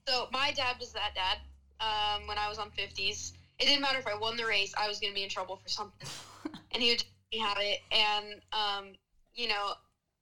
So 0.09 0.29
my 0.33 0.53
dad 0.53 0.77
was 0.81 0.93
that 0.95 1.15
dad 1.15 1.39
um, 1.81 2.27
when 2.27 2.39
I 2.39 2.49
was 2.49 2.59
on 2.59 2.71
50s. 2.71 3.33
It 3.59 3.67
didn't 3.67 3.83
matter 3.83 3.99
if 3.99 4.07
I 4.07 4.17
won 4.17 4.37
the 4.37 4.47
race, 4.47 4.73
I 4.81 4.89
was 4.89 4.99
going 4.99 5.13
to 5.13 5.15
be 5.15 5.25
in 5.25 5.29
trouble 5.29 5.57
for 5.57 5.69
something. 5.69 6.09
and 6.73 6.83
he 6.83 6.91
would 6.91 7.05
he 7.31 7.39
had 7.39 7.59
it, 7.59 7.81
and 7.93 8.41
um, 8.53 8.95
you 9.35 9.49
know, 9.49 9.75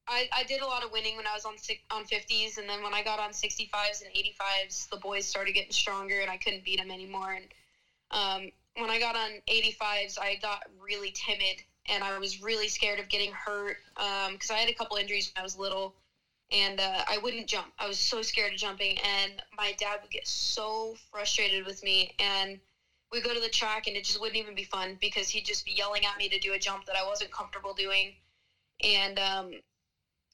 I, 0.09 0.29
I 0.33 0.45
did 0.45 0.61
a 0.61 0.67
lot 0.67 0.85
of 0.85 0.93
winning 0.93 1.17
when 1.17 1.27
I 1.27 1.35
was 1.35 1.45
on 1.45 1.57
on 1.91 2.05
50s, 2.05 2.59
and 2.59 2.69
then 2.69 2.83
when 2.83 2.95
I 2.95 3.03
got 3.03 3.19
on 3.19 3.33
65s 3.33 4.03
and 4.03 4.11
85s, 4.15 4.89
the 4.91 4.97
boys 4.99 5.27
started 5.27 5.53
getting 5.55 5.73
stronger, 5.73 6.21
and 6.21 6.31
I 6.31 6.37
couldn't 6.37 6.65
beat 6.65 6.79
them 6.79 6.91
anymore. 6.91 7.33
And 7.33 7.47
um, 8.11 8.49
when 8.77 8.91
I 8.91 8.99
got 8.99 9.17
on 9.17 9.41
85s, 9.49 10.19
I 10.21 10.37
got 10.41 10.63
really 10.81 11.13
timid, 11.15 11.63
and 11.89 12.05
I 12.05 12.19
was 12.19 12.41
really 12.43 12.69
scared 12.69 12.99
of 12.99 13.09
getting 13.09 13.33
hurt 13.33 13.77
because 13.95 14.51
um, 14.51 14.57
I 14.57 14.59
had 14.59 14.69
a 14.69 14.75
couple 14.75 14.97
injuries 14.97 15.31
when 15.35 15.41
I 15.41 15.45
was 15.45 15.57
little, 15.57 15.93
and 16.53 16.81
uh, 16.81 17.03
I 17.09 17.19
wouldn't 17.19 17.49
jump. 17.49 17.73
I 17.79 17.89
was 17.89 17.99
so 17.99 18.23
scared 18.23 18.53
of 18.53 18.59
jumping, 18.59 18.97
and 18.99 19.43
my 19.57 19.73
dad 19.79 20.01
would 20.03 20.11
get 20.11 20.27
so 20.27 20.95
frustrated 21.11 21.65
with 21.65 21.83
me, 21.83 22.11
and 22.19 22.59
we 23.17 23.23
go 23.23 23.35
to 23.35 23.41
the 23.41 23.49
track 23.49 23.87
and 23.87 23.97
it 23.97 24.05
just 24.05 24.21
wouldn't 24.21 24.37
even 24.37 24.55
be 24.55 24.63
fun 24.63 24.97
because 25.01 25.29
he'd 25.29 25.45
just 25.45 25.65
be 25.65 25.73
yelling 25.73 26.05
at 26.05 26.17
me 26.19 26.29
to 26.29 26.39
do 26.39 26.53
a 26.53 26.59
jump 26.59 26.85
that 26.85 26.97
I 26.97 27.03
wasn't 27.03 27.33
comfortable 27.33 27.75
doing. 27.75 28.15
And 28.85 29.19
um, 29.19 29.51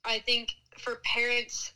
I 0.04 0.18
think 0.18 0.54
for 0.78 0.96
parents, 1.04 1.70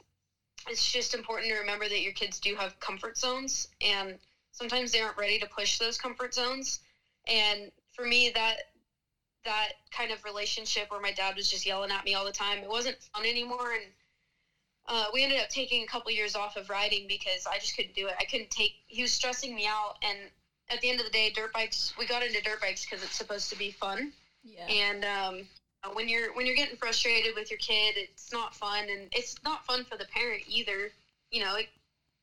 it's 0.68 0.90
just 0.92 1.14
important 1.14 1.50
to 1.50 1.58
remember 1.58 1.88
that 1.88 2.02
your 2.02 2.12
kids 2.12 2.40
do 2.40 2.54
have 2.56 2.78
comfort 2.80 3.16
zones 3.16 3.68
and 3.80 4.18
sometimes 4.50 4.90
they 4.90 5.00
aren't 5.00 5.16
ready 5.16 5.38
to 5.38 5.46
push 5.46 5.78
those 5.78 5.96
comfort 5.96 6.34
zones. 6.34 6.80
And 7.28 7.70
for 7.92 8.04
me, 8.04 8.30
that 8.34 8.62
that 9.44 9.72
kind 9.92 10.10
of 10.10 10.24
relationship 10.24 10.90
where 10.90 10.98
my 10.98 11.12
dad 11.12 11.36
was 11.36 11.48
just 11.48 11.64
yelling 11.64 11.92
at 11.92 12.04
me 12.04 12.14
all 12.14 12.24
the 12.24 12.32
time, 12.32 12.64
it 12.64 12.68
wasn't 12.68 12.96
fun 13.14 13.24
anymore. 13.24 13.74
And 13.74 13.92
uh, 14.88 15.06
we 15.12 15.22
ended 15.22 15.38
up 15.38 15.48
taking 15.48 15.82
a 15.82 15.86
couple 15.86 16.10
years 16.10 16.34
off 16.34 16.56
of 16.56 16.68
riding 16.68 17.06
because 17.06 17.46
I 17.46 17.58
just 17.58 17.76
couldn't 17.76 17.94
do 17.94 18.06
it. 18.08 18.14
I 18.18 18.24
couldn't 18.24 18.50
take. 18.50 18.72
He 18.86 19.02
was 19.02 19.12
stressing 19.12 19.54
me 19.54 19.66
out, 19.66 19.94
and 20.02 20.30
at 20.68 20.80
the 20.80 20.90
end 20.90 21.00
of 21.00 21.06
the 21.06 21.12
day, 21.12 21.30
dirt 21.30 21.52
bikes. 21.52 21.92
We 21.98 22.06
got 22.06 22.22
into 22.22 22.42
dirt 22.42 22.60
bikes 22.60 22.84
because 22.84 23.04
it's 23.04 23.16
supposed 23.16 23.50
to 23.50 23.58
be 23.58 23.70
fun. 23.70 24.12
Yeah. 24.44 24.66
And 24.66 25.04
um, 25.04 25.48
when 25.94 26.08
you're 26.08 26.32
when 26.34 26.46
you're 26.46 26.56
getting 26.56 26.76
frustrated 26.76 27.34
with 27.34 27.50
your 27.50 27.58
kid, 27.58 27.94
it's 27.96 28.32
not 28.32 28.54
fun, 28.54 28.88
and 28.90 29.08
it's 29.12 29.36
not 29.44 29.64
fun 29.64 29.84
for 29.84 29.96
the 29.96 30.06
parent 30.06 30.42
either. 30.48 30.90
You 31.30 31.44
know, 31.44 31.56
it, 31.56 31.66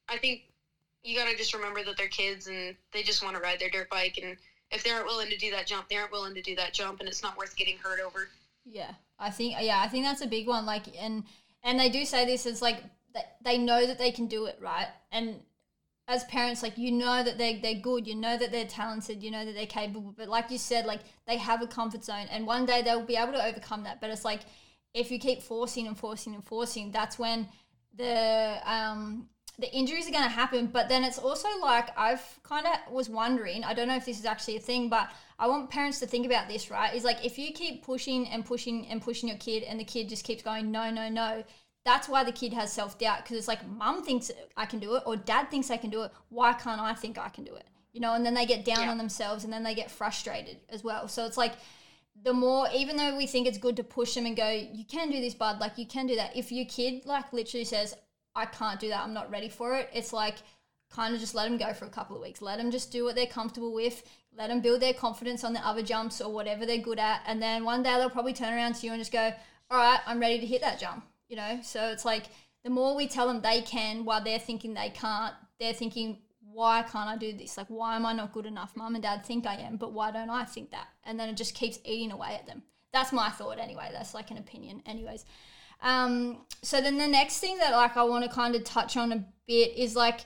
I 0.10 0.18
think 0.18 0.44
you 1.04 1.18
got 1.18 1.30
to 1.30 1.36
just 1.36 1.54
remember 1.54 1.84
that 1.84 1.98
they're 1.98 2.08
kids 2.08 2.48
and 2.48 2.76
they 2.94 3.04
just 3.04 3.24
want 3.24 3.36
to 3.36 3.42
ride 3.42 3.60
their 3.60 3.70
dirt 3.70 3.90
bike, 3.90 4.20
and 4.22 4.38
if 4.72 4.84
they 4.84 4.90
aren't 4.90 5.06
willing 5.06 5.30
to 5.30 5.38
do 5.38 5.52
that 5.52 5.68
jump, 5.68 5.90
they 5.90 5.96
aren't 5.96 6.12
willing 6.12 6.34
to 6.36 6.42
do 6.42 6.56
that 6.56 6.74
jump, 6.74 7.00
and 7.00 7.10
it's 7.10 7.24
not 7.24 7.38
worth 7.38 7.56
getting 7.56 7.78
hurt 7.78 8.00
over. 8.00 8.30
Yeah, 8.66 8.92
I 9.20 9.30
think 9.30 9.56
yeah, 9.60 9.82
I 9.82 9.88
think 9.88 10.06
that's 10.06 10.22
a 10.22 10.28
big 10.28 10.48
one. 10.48 10.66
Like, 10.66 10.86
and 11.00 11.24
and 11.64 11.80
they 11.80 11.90
do 11.90 12.06
say 12.06 12.26
this 12.26 12.46
is 12.46 12.62
like 12.62 12.84
they 13.44 13.58
know 13.58 13.86
that 13.86 13.98
they 13.98 14.12
can 14.12 14.28
do 14.28 14.46
it, 14.46 14.58
right? 14.60 14.88
And 15.12 15.40
as 16.08 16.24
parents, 16.26 16.62
like 16.62 16.78
you 16.78 16.92
know 16.92 17.24
that 17.24 17.38
they're 17.38 17.60
they're 17.62 17.76
good, 17.76 18.08
you 18.08 18.16
know 18.16 18.38
that 18.38 18.52
they're 18.52 18.66
talented, 18.66 19.24
you 19.24 19.32
know 19.32 19.46
that 19.46 19.56
they're 19.56 19.66
capable. 19.66 20.14
But 20.18 20.28
like 20.28 20.52
you 20.52 20.58
said, 20.58 20.86
like 20.86 21.02
they 21.28 21.38
have 21.38 21.62
a 21.62 21.68
comfort 21.68 22.04
zone, 22.04 22.28
and 22.30 22.46
one 22.46 22.66
day 22.66 22.82
they'll 22.82 23.06
be 23.06 23.16
able 23.16 23.34
to 23.34 23.46
overcome 23.46 23.84
that. 23.84 24.02
But 24.02 24.10
it's 24.10 24.26
like 24.26 24.42
if 24.94 25.12
you 25.12 25.20
keep 25.20 25.42
forcing 25.42 25.88
and 25.88 25.98
forcing 25.98 26.36
and 26.36 26.44
forcing, 26.44 26.92
that's 26.92 27.18
when 27.18 27.48
the 27.96 28.58
um 28.66 29.30
the 29.60 29.72
injuries 29.72 30.08
are 30.08 30.12
going 30.12 30.24
to 30.24 30.30
happen. 30.30 30.68
But 30.68 30.90
then 30.90 31.04
it's 31.04 31.20
also 31.20 31.48
like 31.62 31.98
I've 31.98 32.40
kind 32.44 32.66
of 32.66 32.92
was 32.92 33.10
wondering. 33.10 33.64
I 33.64 33.74
don't 33.74 33.88
know 33.88 33.96
if 33.96 34.06
this 34.06 34.20
is 34.20 34.26
actually 34.26 34.58
a 34.58 34.62
thing, 34.62 34.90
but 34.90 35.10
I 35.40 35.48
want 35.48 35.70
parents 35.70 36.00
to 36.00 36.08
think 36.08 36.26
about 36.26 36.50
this. 36.50 36.70
Right? 36.70 36.94
Is 36.94 37.06
like 37.06 37.26
if 37.26 37.38
you 37.38 37.54
keep 37.54 37.84
pushing 37.86 38.28
and 38.28 38.46
pushing 38.46 38.88
and 38.88 39.02
pushing 39.02 39.30
your 39.30 39.38
kid, 39.38 39.64
and 39.64 39.80
the 39.80 39.86
kid 39.86 40.10
just 40.10 40.26
keeps 40.26 40.44
going 40.44 40.70
no, 40.70 40.92
no, 40.92 41.08
no 41.08 41.44
that's 41.86 42.08
why 42.08 42.24
the 42.24 42.32
kid 42.32 42.54
has 42.54 42.72
self 42.72 42.98
doubt 42.98 43.24
because 43.24 43.38
it's 43.38 43.48
like 43.48 43.68
mum 43.68 44.04
thinks 44.04 44.32
I 44.56 44.66
can 44.66 44.80
do 44.80 44.96
it 44.96 45.04
or 45.06 45.16
dad 45.16 45.50
thinks 45.52 45.70
I 45.70 45.78
can 45.78 45.90
do 45.90 46.04
it. 46.04 46.12
Why 46.30 46.54
can't 46.54 46.82
I 46.82 46.94
think 46.94 47.18
I 47.18 47.30
can 47.30 47.44
do 47.44 47.56
it? 47.56 47.68
You 47.92 48.02
know, 48.02 48.14
and 48.14 48.26
then 48.26 48.34
they 48.34 48.46
get 48.46 48.66
down 48.66 48.82
yeah. 48.82 48.92
on 48.92 48.98
themselves 48.98 49.44
and 49.44 49.54
then 49.54 49.64
they 49.64 49.76
get 49.76 49.92
frustrated 49.92 50.58
as 50.70 50.84
well. 50.84 51.08
So 51.08 51.26
it's 51.26 51.38
like 51.38 51.54
the 52.24 52.34
more, 52.34 52.68
even 52.74 52.96
though 52.96 53.16
we 53.18 53.28
think 53.28 53.48
it's 53.48 53.58
good 53.58 53.76
to 53.78 53.84
push 53.84 54.16
them 54.16 54.26
and 54.26 54.36
go, 54.36 54.50
you 54.50 54.86
can 54.86 55.12
do 55.12 55.20
this, 55.20 55.34
bud, 55.34 55.60
like 55.60 55.78
you 55.78 55.86
can 55.86 56.08
do 56.08 56.16
that. 56.16 56.36
If 56.36 56.52
your 56.52 56.66
kid 56.66 57.06
like 57.06 57.34
literally 57.34 57.66
says, 57.66 57.96
I 58.36 58.46
can't 58.46 58.80
do 58.80 58.90
that, 58.90 59.04
I'm 59.04 59.14
not 59.14 59.30
ready 59.30 59.50
for 59.50 59.76
it, 59.76 59.90
it's 59.94 60.14
like, 60.14 60.38
kind 60.94 61.14
of 61.14 61.20
just 61.20 61.36
let 61.36 61.46
them 61.46 61.58
go 61.58 61.74
for 61.74 61.86
a 61.86 61.90
couple 61.90 62.16
of 62.16 62.22
weeks. 62.22 62.42
Let 62.42 62.58
them 62.58 62.72
just 62.72 62.92
do 62.92 63.04
what 63.04 63.16
they're 63.16 63.26
comfortable 63.26 63.74
with. 63.74 64.04
Let 64.38 64.50
them 64.50 64.62
build 64.62 64.82
their 64.82 64.94
confidence 64.94 65.44
on 65.44 65.54
the 65.54 65.66
other 65.66 65.82
jumps 65.82 66.22
or 66.22 66.32
whatever 66.32 66.66
they're 66.66 66.78
good 66.78 67.00
at. 67.00 67.22
And 67.28 67.42
then 67.42 67.66
one 67.66 67.84
day 67.84 67.96
they'll 67.98 68.10
probably 68.10 68.34
turn 68.34 68.54
around 68.54 68.76
to 68.76 68.86
you 68.86 68.94
and 68.94 69.02
just 69.02 69.12
go, 69.12 69.32
all 69.72 69.78
right, 69.78 70.00
I'm 70.06 70.20
ready 70.20 70.40
to 70.40 70.46
hit 70.46 70.62
that 70.62 70.80
jump. 70.80 71.06
You 71.34 71.38
know, 71.38 71.60
so 71.64 71.88
it's 71.88 72.06
like 72.06 72.26
the 72.64 72.70
more 72.70 72.96
we 72.96 73.08
tell 73.08 73.26
them 73.26 73.42
they 73.42 73.62
can 73.62 74.06
while 74.06 74.24
they're 74.24 74.38
thinking 74.38 74.76
they 74.76 74.92
can't, 74.92 75.34
they're 75.60 75.74
thinking, 75.74 76.20
why 76.44 76.84
can't 76.84 77.10
I 77.10 77.18
do 77.18 77.34
this? 77.34 77.58
Like, 77.58 77.66
why 77.70 77.96
am 77.96 78.06
I 78.06 78.14
not 78.14 78.34
good 78.34 78.46
enough? 78.46 78.78
Mum 78.78 78.94
and 78.94 79.02
dad 79.02 79.26
think 79.26 79.48
I 79.48 79.56
am, 79.56 79.78
but 79.78 79.94
why 79.94 80.12
don't 80.12 80.30
I 80.30 80.44
think 80.44 80.70
that? 80.70 80.90
And 81.04 81.20
then 81.20 81.30
it 81.30 81.36
just 81.36 81.56
keeps 81.56 81.80
eating 81.86 82.12
away 82.12 82.36
at 82.36 82.46
them. 82.46 82.62
That's 82.92 83.12
my 83.12 83.32
thought 83.32 83.58
anyway. 83.58 83.90
That's 83.92 84.14
like 84.14 84.30
an 84.30 84.38
opinion, 84.38 84.84
anyways. 84.86 85.26
Um, 85.82 86.46
so 86.62 86.82
then 86.82 87.00
the 87.00 87.08
next 87.08 87.40
thing 87.40 87.58
that 87.58 87.72
like 87.72 87.98
I 87.98 88.04
want 88.04 88.26
to 88.26 88.30
kind 88.30 88.54
of 88.54 88.64
touch 88.64 88.96
on 88.96 89.12
a 89.12 89.26
bit 89.48 89.76
is 89.76 89.96
like, 89.96 90.20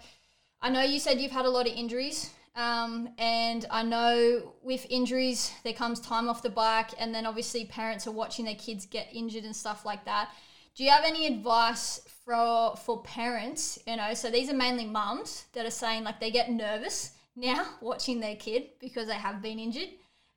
I 0.62 0.70
know 0.70 0.82
you 0.82 1.00
said 1.00 1.22
you've 1.22 1.32
had 1.32 1.46
a 1.46 1.50
lot 1.50 1.68
of 1.68 1.74
injuries. 1.74 2.32
Um, 2.58 3.08
and 3.18 3.66
I 3.72 3.84
know 3.84 4.56
with 4.62 4.86
injuries, 4.90 5.54
there 5.64 5.72
comes 5.72 6.02
time 6.02 6.28
off 6.28 6.44
the 6.44 6.50
bike, 6.50 6.90
and 7.00 7.16
then 7.16 7.26
obviously 7.26 7.64
parents 7.64 8.08
are 8.08 8.12
watching 8.12 8.44
their 8.44 8.56
kids 8.56 8.86
get 8.86 9.08
injured 9.14 9.46
and 9.46 9.56
stuff 9.56 9.86
like 9.86 10.04
that. 10.04 10.32
Do 10.78 10.84
you 10.84 10.92
have 10.92 11.06
any 11.06 11.26
advice 11.26 12.02
for 12.24 12.76
for 12.78 13.02
parents? 13.02 13.80
You 13.88 13.98
know, 13.98 14.14
so 14.14 14.30
these 14.30 14.50
are 14.50 14.54
mainly 14.56 14.86
mums 14.86 15.46
that 15.54 15.66
are 15.66 15.72
saying 15.72 16.04
like 16.04 16.20
they 16.20 16.32
get 16.32 16.52
nervous 16.52 17.12
now 17.36 17.66
watching 17.82 18.20
their 18.20 18.36
kid 18.36 18.70
because 18.80 19.08
they 19.08 19.16
have 19.16 19.42
been 19.42 19.60
injured. 19.60 19.90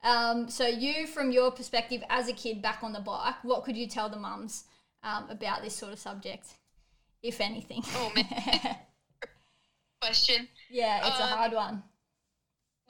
Um, 0.03 0.49
so 0.49 0.67
you, 0.67 1.07
from 1.07 1.31
your 1.31 1.51
perspective 1.51 2.03
as 2.09 2.27
a 2.29 2.33
kid 2.33 2.63
back 2.63 2.83
on 2.83 2.95
the 2.95 3.01
bike, 3.01 3.45
what 3.45 3.65
could 3.65 3.77
you 3.77 3.87
tell 3.87 4.09
the 4.09 4.17
mums 4.17 4.65
um, 5.03 5.29
about 5.29 5.63
this 5.63 5.77
sort 5.77 5.93
of 5.93 5.99
subject, 5.99 6.47
if 7.23 7.39
anything? 7.43 7.83
Oh 7.97 8.11
man, 8.17 8.77
question. 10.01 10.49
Yeah, 10.71 11.07
it's 11.07 11.21
Um, 11.21 11.29
a 11.29 11.37
hard 11.37 11.53
one. 11.53 11.83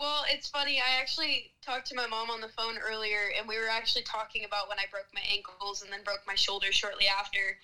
Well, 0.00 0.24
it's 0.28 0.48
funny. 0.48 0.80
I 0.80 0.98
actually 0.98 1.52
talked 1.60 1.86
to 1.88 1.94
my 1.94 2.06
mom 2.06 2.30
on 2.30 2.40
the 2.40 2.48
phone 2.48 2.78
earlier, 2.78 3.32
and 3.36 3.46
we 3.46 3.58
were 3.58 3.68
actually 3.68 4.00
talking 4.02 4.44
about 4.46 4.66
when 4.66 4.78
I 4.78 4.86
broke 4.90 5.08
my 5.12 5.20
ankles 5.30 5.82
and 5.82 5.92
then 5.92 6.02
broke 6.02 6.22
my 6.26 6.34
shoulder 6.34 6.72
shortly 6.72 7.06
after. 7.06 7.58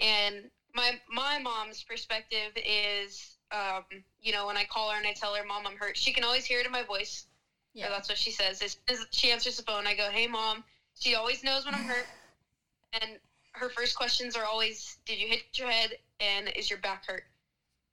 And 0.00 0.48
my 0.74 0.98
my 1.06 1.38
mom's 1.38 1.82
perspective 1.82 2.52
is, 2.56 3.36
um, 3.50 3.84
you 4.22 4.32
know, 4.32 4.46
when 4.46 4.56
I 4.56 4.64
call 4.64 4.90
her 4.90 4.96
and 4.96 5.06
I 5.06 5.12
tell 5.12 5.34
her, 5.34 5.44
"Mom, 5.44 5.66
I'm 5.66 5.76
hurt," 5.76 5.98
she 5.98 6.12
can 6.12 6.24
always 6.24 6.46
hear 6.46 6.60
it 6.60 6.66
in 6.66 6.72
my 6.72 6.82
voice. 6.82 7.26
Yeah. 7.74 7.90
That's 7.90 8.08
what 8.08 8.16
she 8.16 8.30
says. 8.30 8.62
As 8.62 8.74
she 9.10 9.30
answers 9.30 9.58
the 9.58 9.62
phone, 9.62 9.86
I 9.86 9.94
go, 9.94 10.08
"Hey, 10.08 10.26
mom." 10.26 10.64
She 10.98 11.14
always 11.14 11.44
knows 11.44 11.66
when 11.66 11.74
I'm 11.74 11.84
hurt, 11.84 12.06
and 13.02 13.18
her 13.52 13.68
first 13.68 13.96
questions 13.96 14.34
are 14.34 14.46
always, 14.46 14.96
"Did 15.04 15.18
you 15.18 15.26
hit 15.28 15.44
your 15.56 15.68
head?" 15.70 15.98
and 16.20 16.48
"Is 16.56 16.70
your 16.70 16.78
back 16.78 17.04
hurt?" 17.04 17.24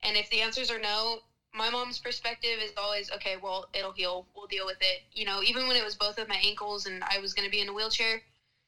And 0.02 0.16
if 0.16 0.30
the 0.30 0.40
answers 0.40 0.70
are 0.70 0.78
no, 0.78 1.20
my 1.52 1.70
mom's 1.70 1.98
perspective 1.98 2.60
is 2.60 2.72
always, 2.76 3.10
"Okay, 3.10 3.36
well, 3.36 3.66
it'll 3.72 3.92
heal. 3.92 4.26
We'll 4.34 4.46
deal 4.46 4.66
with 4.66 4.80
it." 4.80 5.02
You 5.12 5.24
know, 5.24 5.42
even 5.42 5.66
when 5.66 5.76
it 5.76 5.84
was 5.84 5.94
both 5.96 6.18
of 6.18 6.28
my 6.28 6.36
ankles 6.36 6.86
and 6.86 7.02
I 7.04 7.18
was 7.18 7.34
going 7.34 7.46
to 7.46 7.50
be 7.50 7.60
in 7.60 7.68
a 7.68 7.72
wheelchair, 7.72 8.22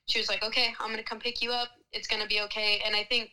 she 0.08 0.18
was 0.18 0.28
like, 0.28 0.42
"Okay, 0.42 0.74
I'm 0.80 0.88
going 0.88 0.98
to 0.98 1.02
come 1.02 1.18
pick 1.18 1.40
you 1.40 1.52
up. 1.52 1.68
It's 1.92 2.06
going 2.06 2.22
to 2.22 2.28
be 2.28 2.40
okay." 2.42 2.80
And 2.84 2.96
I 2.96 3.04
think 3.04 3.30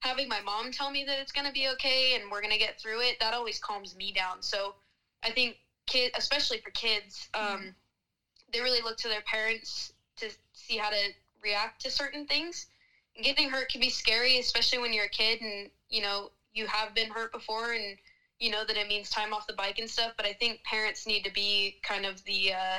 having 0.00 0.28
my 0.28 0.40
mom 0.40 0.70
tell 0.70 0.90
me 0.90 1.04
that 1.04 1.18
it's 1.18 1.32
going 1.32 1.46
to 1.46 1.52
be 1.52 1.68
okay 1.68 2.14
and 2.14 2.30
we're 2.30 2.40
going 2.40 2.52
to 2.52 2.58
get 2.58 2.78
through 2.80 3.00
it, 3.00 3.18
that 3.20 3.34
always 3.34 3.58
calms 3.58 3.94
me 3.94 4.12
down. 4.12 4.42
So 4.42 4.74
I 5.22 5.30
think 5.30 5.56
kid, 5.86 6.10
especially 6.14 6.58
for 6.58 6.70
kids, 6.70 7.28
um, 7.34 7.72
they 8.52 8.60
really 8.60 8.80
look 8.80 8.96
to 8.98 9.08
their 9.08 9.20
parents 9.22 9.92
to 10.16 10.30
see 10.52 10.76
how 10.76 10.90
to 10.90 11.12
react 11.40 11.80
to 11.82 11.90
certain 11.90 12.24
things. 12.24 12.66
And 13.14 13.24
getting 13.24 13.48
hurt 13.48 13.68
can 13.68 13.80
be 13.80 13.88
scary, 13.88 14.38
especially 14.38 14.78
when 14.78 14.92
you're 14.92 15.04
a 15.04 15.08
kid 15.08 15.40
and 15.40 15.68
you 15.88 16.02
know 16.02 16.28
you 16.52 16.66
have 16.66 16.94
been 16.94 17.10
hurt 17.10 17.32
before 17.32 17.72
and 17.72 17.96
you 18.42 18.50
know 18.50 18.64
that 18.66 18.76
it 18.76 18.88
means 18.88 19.08
time 19.08 19.32
off 19.32 19.46
the 19.46 19.52
bike 19.52 19.78
and 19.78 19.88
stuff. 19.88 20.12
But 20.16 20.26
I 20.26 20.32
think 20.32 20.62
parents 20.64 21.06
need 21.06 21.22
to 21.24 21.32
be 21.32 21.78
kind 21.84 22.04
of 22.04 22.22
the 22.24 22.52
uh, 22.52 22.78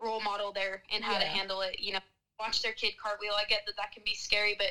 role 0.00 0.20
model 0.20 0.52
there 0.52 0.82
in 0.90 1.02
how 1.02 1.18
to 1.18 1.24
handle 1.24 1.60
it. 1.60 1.78
You 1.78 1.92
know, 1.94 2.00
watch 2.40 2.62
their 2.62 2.72
kid 2.72 2.94
cartwheel. 3.02 3.32
I 3.38 3.44
get 3.48 3.60
that 3.66 3.76
that 3.76 3.92
can 3.92 4.02
be 4.04 4.14
scary, 4.14 4.56
but 4.58 4.68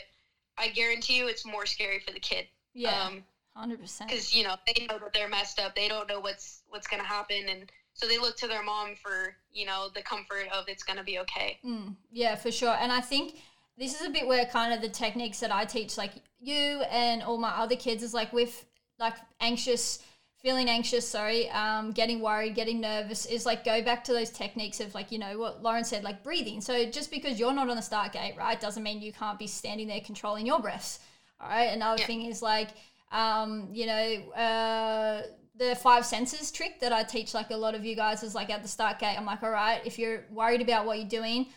I 0.57 0.67
guarantee 0.69 1.17
you 1.17 1.27
it's 1.27 1.45
more 1.45 1.65
scary 1.65 1.99
for 1.99 2.11
the 2.11 2.19
kid. 2.19 2.45
Yeah, 2.73 3.07
Um, 3.07 3.23
hundred 3.55 3.79
percent. 3.79 4.09
because 4.09 4.35
you 4.35 4.43
know 4.43 4.55
they 4.67 4.85
know 4.85 4.97
that 4.99 5.13
they're 5.13 5.27
messed 5.27 5.59
up 5.59 5.75
they 5.75 5.89
don't 5.89 6.07
know 6.07 6.19
what's 6.21 6.61
what's 6.69 6.87
going 6.87 7.01
to 7.01 7.07
happen 7.07 7.49
and 7.49 7.69
so 7.93 8.07
they 8.07 8.17
look 8.17 8.37
to 8.37 8.47
their 8.47 8.63
mom 8.63 8.95
for 8.95 9.35
you 9.51 9.65
know 9.65 9.89
the 9.93 10.01
comfort 10.01 10.45
of 10.53 10.63
it's 10.69 10.83
going 10.83 10.95
to 10.97 11.03
be 11.03 11.19
okay 11.19 11.59
Mm, 11.65 11.95
yeah, 12.11 12.35
for 12.35 12.49
sure. 12.51 12.75
And 12.79 12.91
I 12.93 13.01
think 13.01 13.35
this 13.77 13.99
is 13.99 14.07
a 14.07 14.09
bit 14.09 14.25
where 14.27 14.45
kind 14.45 14.73
of 14.73 14.81
the 14.81 14.87
techniques 14.89 15.39
that 15.41 15.51
I 15.53 15.65
teach, 15.65 15.97
like 15.97 16.13
you 16.39 16.81
and 16.89 17.21
all 17.23 17.37
my 17.37 17.49
other 17.49 17.75
kids, 17.75 18.03
is 18.03 18.13
like 18.13 18.31
with 18.31 18.65
like 19.01 19.15
anxious, 19.41 19.99
feeling 20.37 20.69
anxious, 20.69 21.07
sorry, 21.07 21.49
um, 21.49 21.91
getting 21.91 22.21
worried, 22.21 22.55
getting 22.55 22.79
nervous, 22.79 23.25
is 23.25 23.45
like 23.45 23.65
go 23.65 23.81
back 23.81 24.03
to 24.05 24.13
those 24.13 24.29
techniques 24.29 24.79
of 24.79 24.95
like, 24.95 25.11
you 25.11 25.19
know, 25.19 25.37
what 25.37 25.61
Lauren 25.61 25.83
said, 25.83 26.03
like 26.03 26.23
breathing. 26.23 26.61
So 26.61 26.85
just 26.89 27.11
because 27.11 27.39
you're 27.39 27.53
not 27.53 27.69
on 27.69 27.75
the 27.75 27.81
start 27.81 28.13
gate, 28.13 28.35
right, 28.37 28.59
doesn't 28.59 28.81
mean 28.83 29.01
you 29.01 29.11
can't 29.11 29.37
be 29.37 29.47
standing 29.47 29.87
there 29.87 29.99
controlling 29.99 30.45
your 30.45 30.59
breaths. 30.59 30.99
All 31.41 31.49
right. 31.49 31.73
Another 31.73 31.99
Yeah. 31.99 32.07
thing 32.07 32.21
is 32.25 32.41
like, 32.41 32.69
um, 33.11 33.69
you 33.73 33.85
know, 33.87 34.31
uh, 34.31 35.23
the 35.55 35.75
five 35.75 36.05
senses 36.05 36.51
trick 36.51 36.79
that 36.79 36.93
I 36.93 37.03
teach 37.03 37.33
like 37.33 37.51
a 37.51 37.57
lot 37.57 37.75
of 37.75 37.83
you 37.83 37.95
guys 37.95 38.23
is 38.23 38.33
like 38.33 38.49
at 38.49 38.61
the 38.63 38.67
start 38.69 38.99
gate. 38.99 39.15
I'm 39.17 39.25
like, 39.25 39.43
all 39.43 39.51
right, 39.51 39.81
if 39.85 39.99
you're 39.99 40.25
worried 40.31 40.61
about 40.61 40.85
what 40.85 40.97
you're 40.97 41.07
doing, 41.07 41.47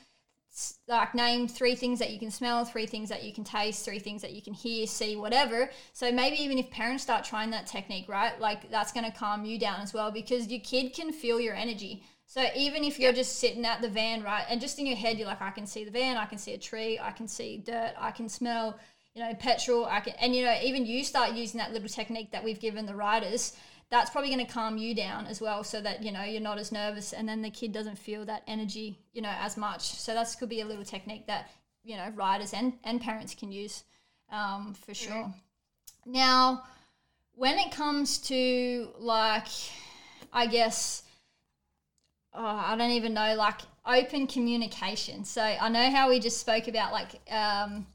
like 0.87 1.15
name 1.15 1.49
three 1.49 1.75
things 1.75 1.99
that 1.99 2.11
you 2.11 2.19
can 2.19 2.31
smell, 2.31 2.65
three 2.65 2.87
things 2.87 3.09
that 3.09 3.25
you 3.25 3.33
can 3.33 3.45
taste, 3.45 3.85
three 3.85 3.99
things 3.99 4.23
that 4.23 4.33
you 4.33 4.43
can 4.43 4.53
hear, 4.53 4.87
see, 4.87 5.17
whatever. 5.17 5.71
So 5.93 6.13
maybe 6.13 6.37
even 6.37 6.59
if 6.59 6.71
parents 6.71 7.03
start 7.03 7.25
trying 7.25 7.51
that 7.51 7.67
technique, 7.67 8.09
right? 8.09 8.39
Like 8.41 8.71
that's 8.71 8.93
going 8.93 9.11
to 9.11 9.17
calm 9.17 9.45
you 9.45 9.59
down 9.59 9.81
as 9.81 9.93
well 9.93 10.11
because 10.11 10.49
your 10.49 10.61
kid 10.61 10.93
can 10.93 11.13
feel 11.13 11.41
your 11.41 11.55
energy. 11.55 12.05
So 12.27 12.45
even 12.57 12.85
if 12.85 12.99
you're 12.99 13.13
just 13.13 13.39
sitting 13.39 13.65
at 13.65 13.83
the 13.83 13.89
van, 13.89 14.23
right, 14.23 14.45
and 14.49 14.61
just 14.61 14.79
in 14.79 14.87
your 14.87 14.97
head, 14.97 15.19
you're 15.19 15.27
like, 15.27 15.43
I 15.43 15.51
can 15.51 15.67
see 15.67 15.85
the 15.85 15.91
van, 15.91 16.17
I 16.17 16.25
can 16.25 16.39
see 16.39 16.55
a 16.55 16.59
tree, 16.59 16.99
I 16.99 17.11
can 17.11 17.29
see 17.29 17.59
dirt, 17.59 17.93
I 17.99 18.11
can 18.13 18.29
smell, 18.29 18.79
you 19.15 19.23
know, 19.23 19.35
petrol, 19.35 19.85
I 19.85 20.01
can, 20.01 20.15
and 20.21 20.35
you 20.35 20.45
know, 20.45 20.57
even 20.63 20.87
you 20.87 21.05
start 21.05 21.35
using 21.35 21.59
that 21.59 21.73
little 21.73 21.89
technique 21.89 22.33
that 22.33 22.43
we've 22.43 22.61
given 22.61 22.87
the 22.87 22.95
riders. 22.95 23.57
That's 23.91 24.11
probably 24.11 24.31
going 24.31 24.45
to 24.45 24.53
calm 24.53 24.77
you 24.77 24.95
down 24.95 25.27
as 25.27 25.41
well, 25.41 25.63
so 25.63 25.81
that 25.81 26.03
you 26.03 26.13
know 26.13 26.23
you're 26.23 26.41
not 26.41 26.59
as 26.59 26.73
nervous, 26.73 27.13
and 27.13 27.29
then 27.29 27.43
the 27.43 27.51
kid 27.51 27.73
doesn't 27.73 27.99
feel 27.99 28.25
that 28.25 28.43
energy, 28.47 28.99
you 29.13 29.23
know, 29.23 29.33
as 29.41 29.57
much. 29.57 29.83
So 29.83 30.15
that's 30.15 30.35
could 30.35 30.49
be 30.49 30.61
a 30.61 30.67
little 30.67 30.85
technique 30.85 31.27
that 31.27 31.51
you 31.85 31.97
know 31.97 32.11
riders 32.15 32.53
and 32.53 32.75
and 32.85 33.01
parents 33.01 33.35
can 33.35 33.53
use 33.53 33.85
um, 34.31 34.75
for 34.75 34.95
sure. 34.95 35.33
Now, 36.07 36.65
when 37.35 37.59
it 37.59 37.73
comes 37.73 38.19
to 38.19 38.89
like, 38.99 39.49
I 40.33 40.47
guess 40.47 41.05
oh, 42.35 42.45
I 42.45 42.77
don't 42.77 42.91
even 42.91 43.15
know, 43.15 43.35
like 43.35 43.61
open 43.87 44.27
communication. 44.27 45.25
So 45.25 45.43
I 45.43 45.69
know 45.69 45.91
how 45.91 46.09
we 46.09 46.21
just 46.21 46.41
spoke 46.41 46.69
about 46.69 46.93
like, 46.93 47.21
um, 47.31 47.87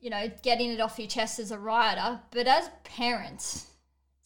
you 0.00 0.10
know, 0.10 0.30
getting 0.42 0.70
it 0.70 0.80
off 0.80 0.98
your 0.98 1.08
chest 1.08 1.38
as 1.38 1.50
a 1.50 1.58
rider, 1.58 2.20
but 2.30 2.46
as 2.46 2.70
parents, 2.84 3.66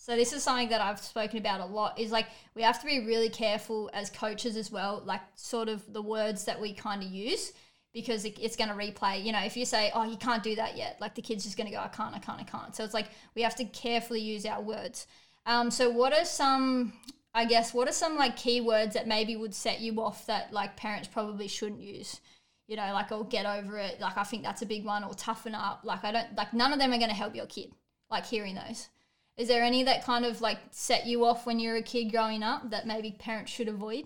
so 0.03 0.17
this 0.17 0.33
is 0.33 0.43
something 0.43 0.71
that 0.71 0.81
I've 0.81 0.99
spoken 0.99 1.39
about 1.39 1.61
a 1.61 1.65
lot 1.65 1.97
is 1.97 2.11
like 2.11 2.27
we 2.57 2.63
have 2.63 2.81
to 2.81 2.87
be 2.87 3.07
really 3.07 3.29
careful 3.29 3.89
as 3.95 4.11
coaches 4.11 4.57
as 4.57 4.73
well, 4.73 5.01
like 5.07 5.21
sort 5.37 5.69
of 5.69 5.81
the 5.93 6.03
words 6.03 6.45
that 6.47 6.61
we 6.61 6.73
kind 6.73 7.05
of 7.05 7.09
use 7.09 7.53
because 7.95 8.25
it, 8.25 8.37
it's 8.41 8.57
going 8.57 8.69
to 8.69 8.75
replay. 8.75 9.23
You 9.23 9.31
know, 9.31 9.45
if 9.45 9.57
you 9.57 9.65
say, 9.65 9.93
"Oh, 9.95 10.03
you 10.03 10.17
can't 10.17 10.43
do 10.43 10.57
that 10.57 10.77
yet," 10.77 10.97
like 11.01 11.15
the 11.15 11.23
kid's 11.23 11.45
just 11.45 11.57
going 11.57 11.69
to 11.69 11.73
go, 11.73 11.79
"I 11.81 11.87
can't, 11.87 12.17
I 12.17 12.19
can't, 12.19 12.41
I 12.41 12.43
can't." 12.43 12.75
So 12.75 12.83
it's 12.83 12.95
like 12.95 13.11
we 13.37 13.43
have 13.43 13.55
to 13.55 13.65
carefully 13.65 14.21
use 14.21 14.45
our 14.45 14.61
words. 14.61 15.07
Um, 15.47 15.71
so 15.71 15.89
what 15.89 16.13
are 16.13 16.25
some, 16.25 16.95
I 17.33 17.45
guess, 17.45 17.73
what 17.73 17.87
are 17.87 17.93
some 17.93 18.17
like 18.17 18.37
keywords 18.37 18.95
that 18.95 19.07
maybe 19.07 19.37
would 19.37 19.55
set 19.55 19.81
you 19.81 20.01
off 20.03 20.27
that 20.27 20.53
like 20.53 20.77
parents 20.77 21.07
probably 21.07 21.47
shouldn't 21.47 21.81
use? 21.81 22.21
You 22.67 22.75
know, 22.75 22.93
like 22.93 23.13
"oh, 23.13 23.23
get 23.23 23.47
over 23.47 23.79
it." 23.79 24.01
Like 24.01 24.19
I 24.19 24.25
think 24.25 24.43
that's 24.43 24.63
a 24.63 24.67
big 24.67 24.85
one, 24.85 25.05
or 25.05 25.15
toughen 25.15 25.55
up. 25.55 25.83
Like 25.85 26.03
I 26.03 26.11
don't 26.11 26.37
like 26.37 26.53
none 26.53 26.73
of 26.73 26.81
them 26.81 26.93
are 26.93 26.99
going 26.99 27.09
to 27.09 27.15
help 27.15 27.37
your 27.37 27.47
kid. 27.47 27.71
Like 28.11 28.27
hearing 28.27 28.57
those. 28.57 28.89
Is 29.37 29.49
there 29.49 29.63
any 29.63 29.83
that 29.85 30.05
kind 30.05 30.25
of 30.25 30.41
like 30.41 30.59
set 30.71 31.07
you 31.07 31.25
off 31.25 31.47
when 31.47 31.59
you're 31.59 31.77
a 31.77 31.83
kid 31.83 32.11
growing 32.13 32.43
up 32.43 32.71
that 32.71 32.87
maybe 32.87 33.11
parents 33.13 33.51
should 33.53 33.69
avoid? 33.69 34.05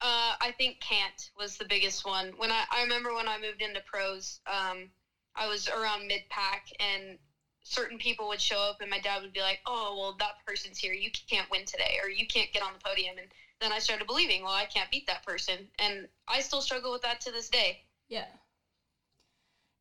uh, 0.00 0.34
i 0.40 0.52
think 0.58 0.80
can't 0.80 1.30
was 1.38 1.56
the 1.56 1.64
biggest 1.64 2.04
one 2.04 2.32
when 2.36 2.50
i, 2.50 2.64
I 2.70 2.82
remember 2.82 3.14
when 3.14 3.28
i 3.28 3.38
moved 3.38 3.62
into 3.62 3.80
pros 3.86 4.40
um, 4.46 4.90
i 5.36 5.46
was 5.46 5.68
around 5.68 6.06
mid-pack 6.06 6.66
and 6.80 7.18
certain 7.64 7.98
people 7.98 8.26
would 8.28 8.40
show 8.40 8.58
up 8.58 8.76
and 8.80 8.90
my 8.90 8.98
dad 8.98 9.22
would 9.22 9.32
be 9.32 9.40
like 9.40 9.60
oh 9.66 9.94
well 9.96 10.16
that 10.18 10.34
person's 10.46 10.78
here 10.78 10.92
you 10.92 11.10
can't 11.30 11.48
win 11.50 11.64
today 11.64 11.98
or 12.02 12.08
you 12.10 12.26
can't 12.26 12.52
get 12.52 12.62
on 12.62 12.72
the 12.72 12.80
podium 12.84 13.16
and 13.18 13.28
then 13.60 13.72
i 13.72 13.78
started 13.78 14.06
believing 14.06 14.42
well 14.42 14.52
i 14.52 14.64
can't 14.64 14.90
beat 14.90 15.06
that 15.06 15.24
person 15.24 15.68
and 15.78 16.08
i 16.26 16.40
still 16.40 16.60
struggle 16.60 16.90
with 16.90 17.02
that 17.02 17.20
to 17.20 17.30
this 17.30 17.48
day 17.48 17.78
Yeah. 18.08 18.24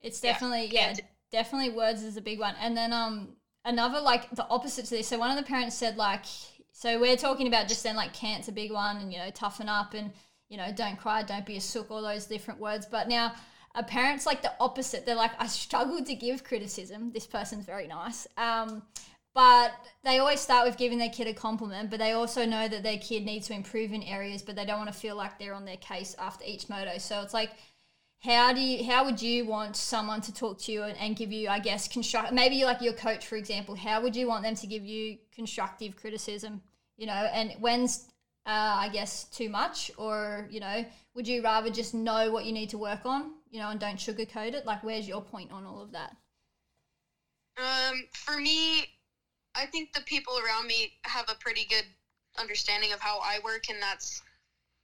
It's 0.02 0.20
definitely 0.20 0.68
yeah, 0.72 0.88
can't- 0.88 1.02
definitely 1.32 1.70
words 1.70 2.04
is 2.04 2.18
a 2.18 2.22
big 2.22 2.40
one. 2.40 2.56
And 2.60 2.76
then 2.76 2.92
um 2.94 3.36
another 3.66 4.00
like 4.00 4.30
the 4.32 4.48
opposite 4.50 4.86
to 4.86 4.96
this. 4.96 5.08
So 5.08 5.18
one 5.18 5.32
of 5.32 5.38
the 5.38 5.48
parents 5.48 5.76
said 5.76 5.98
like 5.98 6.26
so 6.72 7.00
we're 7.00 7.18
talking 7.18 7.48
about 7.48 7.68
just 7.68 7.84
then 7.84 7.96
like 7.96 8.14
can't's 8.14 8.48
a 8.48 8.52
big 8.52 8.72
one 8.72 8.98
and 8.98 9.12
you 9.12 9.20
know 9.20 9.30
toughen 9.32 9.70
up 9.70 9.94
and 9.94 10.12
you 10.50 10.58
know 10.58 10.72
don't 10.76 10.98
cry, 10.98 11.24
don't 11.24 11.46
be 11.46 11.58
a 11.58 11.62
sook, 11.62 11.92
all 11.92 12.02
those 12.02 12.26
different 12.26 12.60
words. 12.60 12.86
But 12.90 13.08
now 13.08 13.34
a 13.76 13.84
parent's 13.84 14.26
like 14.26 14.42
the 14.42 14.54
opposite. 14.60 15.06
They're 15.06 15.16
like 15.16 15.32
I 15.40 15.48
struggle 15.48 16.04
to 16.04 16.16
give 16.16 16.44
criticism. 16.44 17.12
This 17.12 17.28
person's 17.28 17.66
very 17.66 17.88
nice. 17.88 18.28
Um 18.38 18.84
but 19.34 19.72
they 20.04 20.20
always 20.20 20.42
start 20.42 20.68
with 20.68 20.78
giving 20.78 20.98
their 20.98 21.10
kid 21.10 21.28
a 21.28 21.34
compliment, 21.34 21.90
but 21.90 22.00
they 22.00 22.12
also 22.12 22.46
know 22.46 22.68
that 22.68 22.84
their 22.84 22.98
kid 22.98 23.24
needs 23.24 23.48
to 23.48 23.54
improve 23.54 23.94
in 23.94 24.04
areas, 24.04 24.42
but 24.42 24.58
they 24.58 24.66
don't 24.66 24.80
want 24.80 24.92
to 24.92 25.00
feel 25.00 25.16
like 25.16 25.40
they're 25.40 25.54
on 25.54 25.64
their 25.64 25.78
case 25.78 26.16
after 26.20 26.44
each 26.46 26.68
moto. 26.68 26.98
So 26.98 27.22
it's 27.22 27.34
like, 27.34 27.52
how 28.22 28.54
do 28.54 28.62
you, 28.62 28.86
how 28.86 29.04
would 29.04 29.22
you 29.22 29.46
want 29.46 29.76
someone 29.76 30.22
to 30.22 30.34
talk 30.34 30.60
to 30.60 30.72
you 30.72 30.84
and, 30.84 30.98
and 31.00 31.16
give 31.16 31.32
you, 31.32 31.50
I 31.50 31.60
guess, 31.60 31.88
construct, 31.88 32.32
maybe 32.32 32.64
like 32.64 32.82
your 32.82 32.94
coach, 32.94 33.26
for 33.26 33.36
example, 33.36 33.76
how 33.76 34.02
would 34.02 34.16
you 34.16 34.28
want 34.28 34.44
them 34.44 34.56
to 34.56 34.68
give 34.68 34.86
you 34.86 35.18
constructive 35.34 35.96
criticism, 35.96 36.62
you 36.98 37.08
know, 37.08 37.14
and 37.14 37.54
when's, 37.60 38.08
uh, 38.46 38.78
I 38.78 38.90
guess, 38.90 39.24
too 39.26 39.50
much, 39.50 39.90
or, 39.98 40.48
you 40.52 40.60
know, 40.60 40.86
would 41.16 41.28
you 41.28 41.42
rather 41.42 41.72
just 41.72 41.96
know 41.96 42.32
what 42.32 42.46
you 42.46 42.52
need 42.52 42.70
to 42.70 42.78
work 42.78 43.06
on, 43.06 43.32
you 43.50 43.60
know, 43.60 43.70
and 43.70 43.80
don't 43.80 43.98
sugarcoat 43.98 44.54
it? 44.54 44.68
Like, 44.68 44.84
where's 44.84 45.08
your 45.08 45.22
point 45.22 45.52
on 45.52 45.66
all 45.66 45.82
of 45.82 45.92
that? 45.94 46.16
Um, 47.58 48.04
for 48.14 48.38
me, 48.38 48.86
I 49.56 49.66
think 49.66 49.94
the 49.94 50.02
people 50.02 50.34
around 50.38 50.68
me 50.68 50.94
have 51.04 51.26
a 51.28 51.36
pretty 51.40 51.66
good 51.66 51.86
understanding 52.40 52.94
of 52.94 53.00
how 53.02 53.20
I 53.20 53.40
work, 53.44 53.70
and 53.70 53.82
that's 53.82 54.22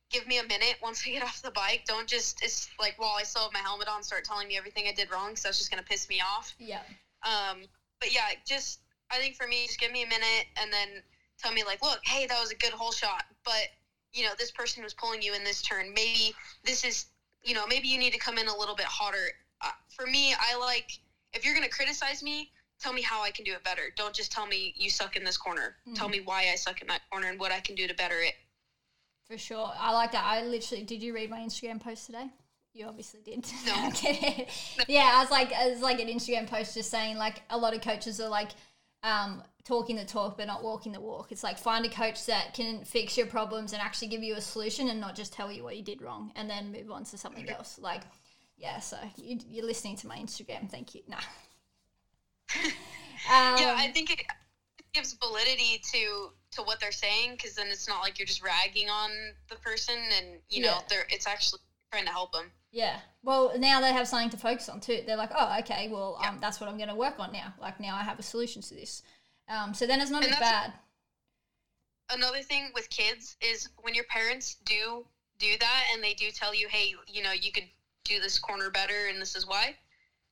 give 0.10 0.28
me 0.28 0.38
a 0.38 0.44
minute 0.44 0.76
once 0.82 1.04
I 1.06 1.12
get 1.12 1.24
off 1.24 1.42
the 1.42 1.52
bike. 1.52 1.84
Don't 1.86 2.08
just 2.08 2.44
it's 2.44 2.70
like 2.80 2.96
while 2.98 3.16
I 3.18 3.24
still 3.24 3.44
have 3.44 3.54
my 3.54 3.60
helmet 3.60 3.88
on, 3.88 4.04
start 4.04 4.24
telling 4.26 4.48
me 4.48 4.58
everything 4.58 4.86
I 4.88 4.94
did 4.94 5.12
wrong, 5.12 5.36
so 5.36 5.48
that's 5.48 5.58
just 5.58 5.70
gonna 5.70 5.84
piss 5.84 6.08
me 6.10 6.22
off. 6.22 6.54
Yeah. 6.60 6.82
Um, 7.24 7.64
but 8.00 8.14
yeah, 8.14 8.30
just 8.46 8.80
I 9.12 9.18
think 9.18 9.36
for 9.36 9.48
me, 9.48 9.66
just 9.66 9.80
give 9.80 9.92
me 9.92 10.04
a 10.04 10.08
minute 10.08 10.46
and 10.62 10.72
then 10.72 11.02
tell 11.42 11.52
me 11.52 11.64
like, 11.64 11.82
look, 11.84 12.00
hey, 12.06 12.26
that 12.28 12.40
was 12.40 12.52
a 12.52 12.56
good 12.56 12.72
holeshot, 12.72 13.22
but 13.44 13.68
you 14.14 14.24
know 14.24 14.32
this 14.38 14.52
person 14.52 14.84
was 14.84 14.94
pulling 14.94 15.22
you 15.22 15.34
in 15.34 15.44
this 15.44 15.62
turn. 15.62 15.94
Maybe 15.94 16.34
this 16.64 16.84
is 16.84 17.06
you 17.44 17.54
know 17.54 17.68
maybe 17.68 17.88
you 17.88 17.98
need 17.98 18.14
to 18.14 18.20
come 18.20 18.38
in 18.38 18.48
a 18.48 18.56
little 18.56 18.76
bit 18.76 18.86
hotter. 18.86 19.32
Uh, 19.62 19.72
for 19.90 20.06
me, 20.06 20.34
I 20.40 20.58
like 20.58 20.92
if 21.34 21.46
you're 21.46 21.54
gonna 21.54 21.70
criticize 21.70 22.24
me, 22.24 22.52
tell 22.80 22.94
me 22.94 23.02
how 23.02 23.22
I 23.22 23.32
can 23.32 23.44
do 23.44 23.54
it 23.54 23.64
better. 23.64 23.94
Don't 23.96 24.14
just 24.14 24.32
tell 24.32 24.48
me 24.48 24.74
you 24.78 24.90
suck 24.90 25.16
in 25.16 25.24
this 25.24 25.38
corner. 25.38 25.76
Mm. 25.88 25.96
Tell 25.96 26.10
me 26.10 26.22
why 26.22 26.50
I 26.52 26.56
suck 26.56 26.82
in 26.82 26.88
that 26.88 27.02
corner 27.12 27.30
and 27.30 27.40
what 27.40 27.52
I 27.52 27.60
can 27.60 27.76
do 27.76 27.88
to 27.88 27.94
better 27.94 28.22
it. 28.22 28.34
For 29.30 29.38
sure. 29.38 29.72
I 29.78 29.94
like 29.94 30.12
that. 30.14 30.24
I 30.24 30.44
literally 30.44 30.84
did 30.84 31.04
you 31.04 31.14
read 31.14 31.30
my 31.30 31.40
Instagram 31.40 31.82
post 31.82 32.06
today? 32.06 32.28
You 32.74 32.86
obviously 32.86 33.22
did. 33.22 33.46
No. 33.66 33.88
Okay. 33.90 34.48
yeah, 34.88 35.12
I 35.16 35.22
was 35.22 35.32
like 35.32 35.52
I 35.54 35.70
was 35.70 35.82
like 35.82 36.00
an 36.00 36.08
Instagram 36.08 36.48
post 36.48 36.74
just 36.74 36.90
saying 36.90 37.18
like 37.18 37.42
a 37.50 37.58
lot 37.58 37.76
of 37.76 37.82
coaches 37.82 38.22
are 38.22 38.30
like 38.30 38.52
um, 39.04 39.44
talking 39.66 39.96
the 39.96 40.06
talk 40.06 40.38
but 40.38 40.48
not 40.48 40.64
walking 40.64 40.92
the 40.92 41.02
walk. 41.02 41.32
It's 41.32 41.44
like 41.44 41.58
find 41.58 41.86
a 41.86 41.90
coach 41.90 42.26
that 42.28 42.54
can 42.54 42.84
fix 42.86 43.18
your 43.18 43.28
problems 43.28 43.74
and 43.74 43.82
actually 43.82 44.08
give 44.10 44.24
you 44.24 44.36
a 44.36 44.42
solution 44.42 44.90
and 44.90 45.02
not 45.02 45.16
just 45.16 45.34
tell 45.34 45.52
you 45.52 45.64
what 45.64 45.76
you 45.76 45.84
did 45.84 46.02
wrong 46.02 46.32
and 46.36 46.50
then 46.50 46.72
move 46.72 46.92
on 46.92 47.04
to 47.06 47.18
something 47.18 47.50
else. 47.50 47.80
Like, 47.80 48.02
yeah, 48.58 48.80
so 48.80 48.98
you, 49.18 49.40
you're 49.50 49.66
listening 49.66 49.98
to 49.98 50.08
my 50.08 50.18
Instagram. 50.18 50.70
Thank 50.70 50.96
you. 50.96 51.02
Nah. 51.08 51.18
Um, 53.30 53.58
yeah, 53.58 53.76
I 53.78 53.92
think 53.94 54.12
it 54.12 54.22
gives 54.94 55.14
validity 55.14 55.82
to 55.92 56.32
to 56.52 56.62
what 56.64 56.80
they're 56.80 56.92
saying 56.92 57.32
because 57.32 57.56
then 57.56 57.68
it's 57.68 57.88
not 57.88 58.02
like 58.02 58.18
you're 58.18 58.26
just 58.26 58.44
ragging 58.44 58.90
on 58.90 59.12
the 59.50 59.56
person 59.58 59.96
and 60.18 60.40
you 60.50 60.62
know 60.62 60.70
Yeah. 60.70 60.82
they're 60.90 61.08
it's 61.10 61.28
actually 61.28 61.60
trying 61.92 62.06
to 62.06 62.12
help 62.12 62.32
them. 62.34 62.52
Yeah. 62.72 63.00
Well, 63.24 63.58
now 63.58 63.80
they 63.80 63.94
have 63.94 64.08
something 64.08 64.30
to 64.32 64.38
focus 64.38 64.68
on 64.70 64.82
too. 64.82 65.02
They're 65.06 65.16
like, 65.18 65.32
oh, 65.38 65.58
okay, 65.60 65.88
well, 65.90 66.18
Yeah. 66.22 66.30
um, 66.30 66.40
that's 66.42 66.60
what 66.60 66.70
I'm 66.70 66.76
going 66.78 66.90
to 66.90 66.96
work 66.96 67.18
on 67.18 67.32
now. 67.32 67.54
Like 67.62 67.80
now 67.80 67.96
I 67.96 68.04
have 68.04 68.20
a 68.20 68.24
solution 68.24 68.62
to 68.62 68.76
this. 68.76 69.04
Um, 69.48 69.74
so 69.74 69.88
then 69.88 70.02
it's 70.02 70.12
not 70.12 70.24
And 70.24 70.34
as 70.34 70.40
bad. 70.40 70.74
Another 72.10 72.42
thing 72.42 72.72
with 72.74 72.90
kids 72.90 73.36
is 73.42 73.70
when 73.82 73.94
your 73.94 74.06
parents 74.06 74.56
do 74.66 75.06
do 75.40 75.58
that 75.60 75.84
and 75.94 76.04
they 76.04 76.14
do 76.14 76.32
tell 76.32 76.54
you, 76.56 76.68
hey, 76.68 76.94
you 77.08 77.22
know, 77.24 77.32
you 77.32 77.52
could 77.52 77.68
do 78.04 78.20
this 78.20 78.40
corner 78.40 78.70
better 78.70 79.08
and 79.10 79.22
this 79.22 79.36
is 79.36 79.46
why. 79.46 79.76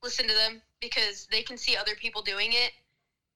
Listen 0.02 0.28
to 0.28 0.34
them 0.34 0.62
because 0.82 1.28
they 1.32 1.42
can 1.42 1.58
see 1.58 1.76
other 1.78 1.96
people 1.96 2.22
doing 2.22 2.52
it 2.54 2.72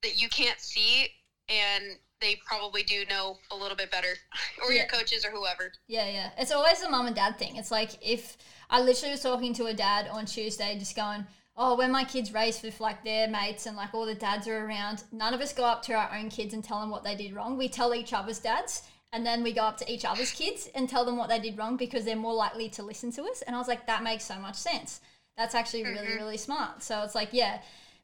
that 0.03 0.19
you 0.21 0.29
can't 0.29 0.59
see 0.59 1.07
and 1.47 1.97
they 2.21 2.39
probably 2.45 2.83
do 2.83 3.05
know 3.09 3.37
a 3.51 3.55
little 3.55 3.77
bit 3.77 3.91
better 3.91 4.15
or 4.63 4.71
your 4.71 4.85
coaches 4.85 5.25
or 5.25 5.31
whoever. 5.31 5.71
Yeah, 5.87 6.09
yeah. 6.09 6.29
It's 6.37 6.51
always 6.51 6.81
the 6.81 6.89
mom 6.89 7.07
and 7.07 7.15
dad 7.15 7.37
thing. 7.37 7.55
It's 7.55 7.71
like 7.71 7.91
if 8.01 8.37
I 8.69 8.81
literally 8.81 9.11
was 9.11 9.21
talking 9.21 9.53
to 9.55 9.65
a 9.65 9.73
dad 9.73 10.07
on 10.11 10.25
Tuesday, 10.25 10.77
just 10.77 10.95
going, 10.95 11.25
"Oh, 11.55 11.75
when 11.75 11.91
my 11.91 12.03
kids 12.03 12.33
race 12.33 12.61
with 12.61 12.79
like 12.79 13.03
their 13.03 13.27
mates 13.27 13.65
and 13.65 13.77
like 13.77 13.93
all 13.93 14.05
the 14.05 14.15
dads 14.15 14.47
are 14.47 14.65
around, 14.65 15.03
none 15.11 15.33
of 15.33 15.41
us 15.41 15.53
go 15.53 15.63
up 15.63 15.81
to 15.83 15.93
our 15.93 16.15
own 16.15 16.29
kids 16.29 16.53
and 16.53 16.63
tell 16.63 16.79
them 16.79 16.89
what 16.89 17.03
they 17.03 17.15
did 17.15 17.33
wrong. 17.33 17.57
We 17.57 17.69
tell 17.69 17.93
each 17.93 18.13
other's 18.13 18.39
dads." 18.39 18.83
And 19.11 19.25
then 19.25 19.41
we 19.41 19.53
go 19.53 19.63
up 19.63 19.77
to 19.77 19.91
each 19.91 20.05
other's 20.05 20.31
kids 20.31 20.69
and 20.75 20.87
tell 20.87 21.03
them 21.03 21.17
what 21.17 21.29
they 21.29 21.39
did 21.39 21.57
wrong 21.57 21.77
because 21.77 22.05
they're 22.05 22.15
more 22.15 22.33
likely 22.33 22.69
to 22.69 22.83
listen 22.83 23.11
to 23.13 23.23
us. 23.23 23.41
And 23.41 23.55
I 23.55 23.59
was 23.59 23.67
like, 23.67 23.87
that 23.87 24.03
makes 24.03 24.23
so 24.23 24.35
much 24.35 24.53
sense. 24.53 25.01
That's 25.35 25.55
actually 25.55 25.83
really, 25.83 26.05
mm-hmm. 26.05 26.17
really 26.17 26.37
smart. 26.37 26.83
So 26.83 27.01
it's 27.01 27.15
like, 27.15 27.29
yeah, 27.31 27.59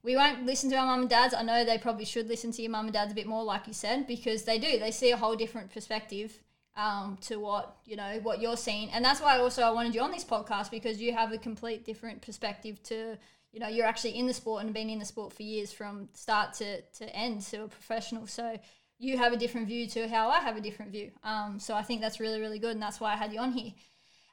we 0.05 0.15
won't 0.15 0.45
listen 0.45 0.69
to 0.69 0.75
our 0.77 0.85
mum 0.85 1.01
and 1.01 1.09
dads. 1.09 1.33
I 1.33 1.41
know 1.41 1.65
they 1.65 1.79
probably 1.79 2.05
should 2.05 2.27
listen 2.27 2.51
to 2.51 2.61
your 2.61 2.71
mum 2.71 2.85
and 2.85 2.93
dads 2.93 3.11
a 3.11 3.15
bit 3.15 3.25
more, 3.25 3.43
like 3.43 3.65
you 3.65 3.73
said, 3.73 4.05
because 4.05 4.43
they 4.43 4.59
do. 4.59 4.77
They 4.77 4.91
see 4.91 5.09
a 5.09 5.17
whole 5.17 5.35
different 5.35 5.73
perspective 5.73 6.39
um, 6.77 7.17
to 7.21 7.37
what 7.37 7.77
you 7.85 7.95
know 7.95 8.19
what 8.21 8.39
you're 8.39 8.57
seeing, 8.57 8.91
and 8.91 9.03
that's 9.03 9.19
why 9.19 9.39
also 9.39 9.63
I 9.63 9.71
wanted 9.71 9.95
you 9.95 10.01
on 10.01 10.11
this 10.11 10.23
podcast 10.23 10.69
because 10.69 11.01
you 11.01 11.13
have 11.13 11.31
a 11.31 11.37
complete 11.37 11.85
different 11.85 12.21
perspective 12.21 12.81
to 12.83 13.17
you 13.51 13.59
know 13.59 13.67
you're 13.67 13.87
actually 13.87 14.17
in 14.17 14.27
the 14.27 14.33
sport 14.33 14.63
and 14.63 14.73
been 14.73 14.89
in 14.89 14.99
the 14.99 15.05
sport 15.05 15.33
for 15.33 15.43
years 15.43 15.71
from 15.71 16.09
start 16.13 16.53
to 16.55 16.81
to 16.81 17.15
end 17.15 17.41
to 17.43 17.63
a 17.63 17.67
professional. 17.67 18.27
So 18.27 18.59
you 18.99 19.17
have 19.17 19.33
a 19.33 19.37
different 19.37 19.67
view 19.67 19.87
to 19.87 20.07
how 20.07 20.29
I 20.29 20.39
have 20.39 20.55
a 20.55 20.61
different 20.61 20.91
view. 20.91 21.11
Um, 21.23 21.59
so 21.59 21.73
I 21.73 21.81
think 21.81 22.01
that's 22.01 22.19
really 22.19 22.39
really 22.39 22.59
good, 22.59 22.71
and 22.71 22.81
that's 22.81 22.99
why 22.99 23.13
I 23.13 23.15
had 23.15 23.33
you 23.33 23.39
on 23.39 23.53
here. 23.53 23.71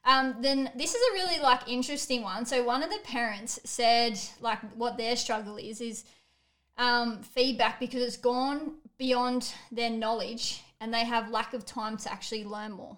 Um, 0.05 0.37
then 0.41 0.71
this 0.75 0.95
is 0.95 1.01
a 1.01 1.15
really 1.15 1.41
like 1.41 1.69
interesting 1.69 2.23
one. 2.23 2.45
So 2.45 2.63
one 2.65 2.83
of 2.83 2.91
the 2.91 2.99
parents 3.05 3.61
said 3.65 4.19
like 4.41 4.59
what 4.73 4.97
their 4.97 5.17
struggle 5.17 5.57
is 5.57 5.81
is 5.81 6.05
um, 6.77 7.23
feedback 7.23 7.79
because 7.79 8.03
it's 8.03 8.17
gone 8.17 8.75
beyond 8.99 9.53
their 9.71 9.91
knowledge 9.91 10.63
and 10.81 10.93
they 10.93 11.05
have 11.05 11.31
lack 11.31 11.55
of 11.55 11.65
time 11.65 11.97
to 11.99 12.13
actually 12.13 12.45
learn 12.45 12.73
more. 12.73 12.97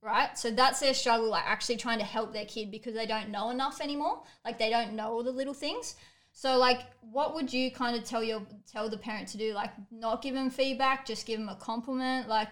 Right? 0.00 0.36
So 0.38 0.50
that's 0.50 0.80
their 0.80 0.94
struggle, 0.94 1.30
like 1.30 1.44
actually 1.46 1.76
trying 1.76 1.98
to 1.98 2.04
help 2.04 2.32
their 2.32 2.44
kid 2.44 2.70
because 2.70 2.94
they 2.94 3.06
don't 3.06 3.30
know 3.30 3.50
enough 3.50 3.80
anymore. 3.80 4.22
Like 4.44 4.58
they 4.58 4.70
don't 4.70 4.94
know 4.94 5.08
all 5.12 5.22
the 5.22 5.30
little 5.30 5.54
things. 5.54 5.96
So 6.32 6.56
like 6.56 6.80
what 7.00 7.34
would 7.34 7.52
you 7.52 7.70
kind 7.70 7.96
of 7.96 8.04
tell 8.04 8.22
your 8.22 8.42
tell 8.70 8.88
the 8.88 8.96
parent 8.96 9.28
to 9.28 9.38
do? 9.38 9.52
Like 9.52 9.70
not 9.90 10.22
give 10.22 10.34
them 10.34 10.48
feedback, 10.48 11.04
just 11.04 11.26
give 11.26 11.38
them 11.38 11.50
a 11.50 11.56
compliment, 11.56 12.28
like 12.28 12.48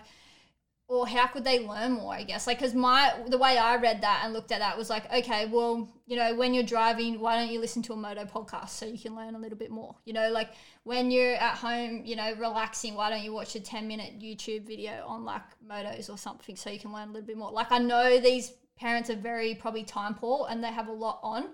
or 0.93 1.07
how 1.07 1.27
could 1.27 1.43
they 1.43 1.67
learn 1.67 1.93
more 1.93 2.13
i 2.13 2.23
guess? 2.23 2.47
Like 2.47 2.59
because 2.59 2.75
my 2.75 3.15
the 3.27 3.39
way 3.39 3.57
i 3.57 3.77
read 3.77 4.03
that 4.03 4.21
and 4.23 4.35
looked 4.35 4.53
at 4.53 4.59
that 4.59 4.77
was 4.77 4.91
like 4.91 5.11
okay 5.13 5.47
well 5.47 5.89
you 6.07 6.17
know 6.17 6.35
when 6.35 6.53
you're 6.53 6.63
driving 6.63 7.19
why 7.19 7.37
don't 7.37 7.51
you 7.51 7.61
listen 7.61 7.83
to 7.85 7.95
a 7.95 7.97
moto 7.97 8.25
podcast 8.27 8.71
so 8.71 8.85
you 8.85 8.99
can 8.99 9.17
learn 9.17 9.35
a 9.35 9.39
little 9.39 9.57
bit 9.57 9.71
more? 9.71 9.97
You 10.05 10.13
know 10.13 10.31
like 10.31 10.51
when 10.85 11.11
you're 11.11 11.35
at 11.35 11.57
home 11.57 12.03
you 12.05 12.15
know 12.15 12.35
relaxing 12.39 12.95
why 12.95 13.09
don't 13.09 13.23
you 13.23 13.33
watch 13.33 13.57
a 13.57 13.61
10 13.61 13.89
minute 13.89 14.21
youtube 14.21 14.67
video 14.67 15.05
on 15.07 15.25
like 15.25 15.43
motos 15.67 16.11
or 16.11 16.19
something 16.19 16.57
so 16.57 16.69
you 16.69 16.79
can 16.79 16.93
learn 16.93 17.09
a 17.09 17.13
little 17.13 17.27
bit 17.27 17.39
more? 17.39 17.51
Like 17.51 17.73
i 17.73 17.79
know 17.79 18.21
these 18.21 18.53
parents 18.77 19.09
are 19.09 19.17
very 19.17 19.55
probably 19.55 19.85
time 19.85 20.15
poor 20.15 20.47
and 20.51 20.63
they 20.63 20.69
have 20.69 20.89
a 20.89 20.93
lot 20.93 21.21
on 21.23 21.49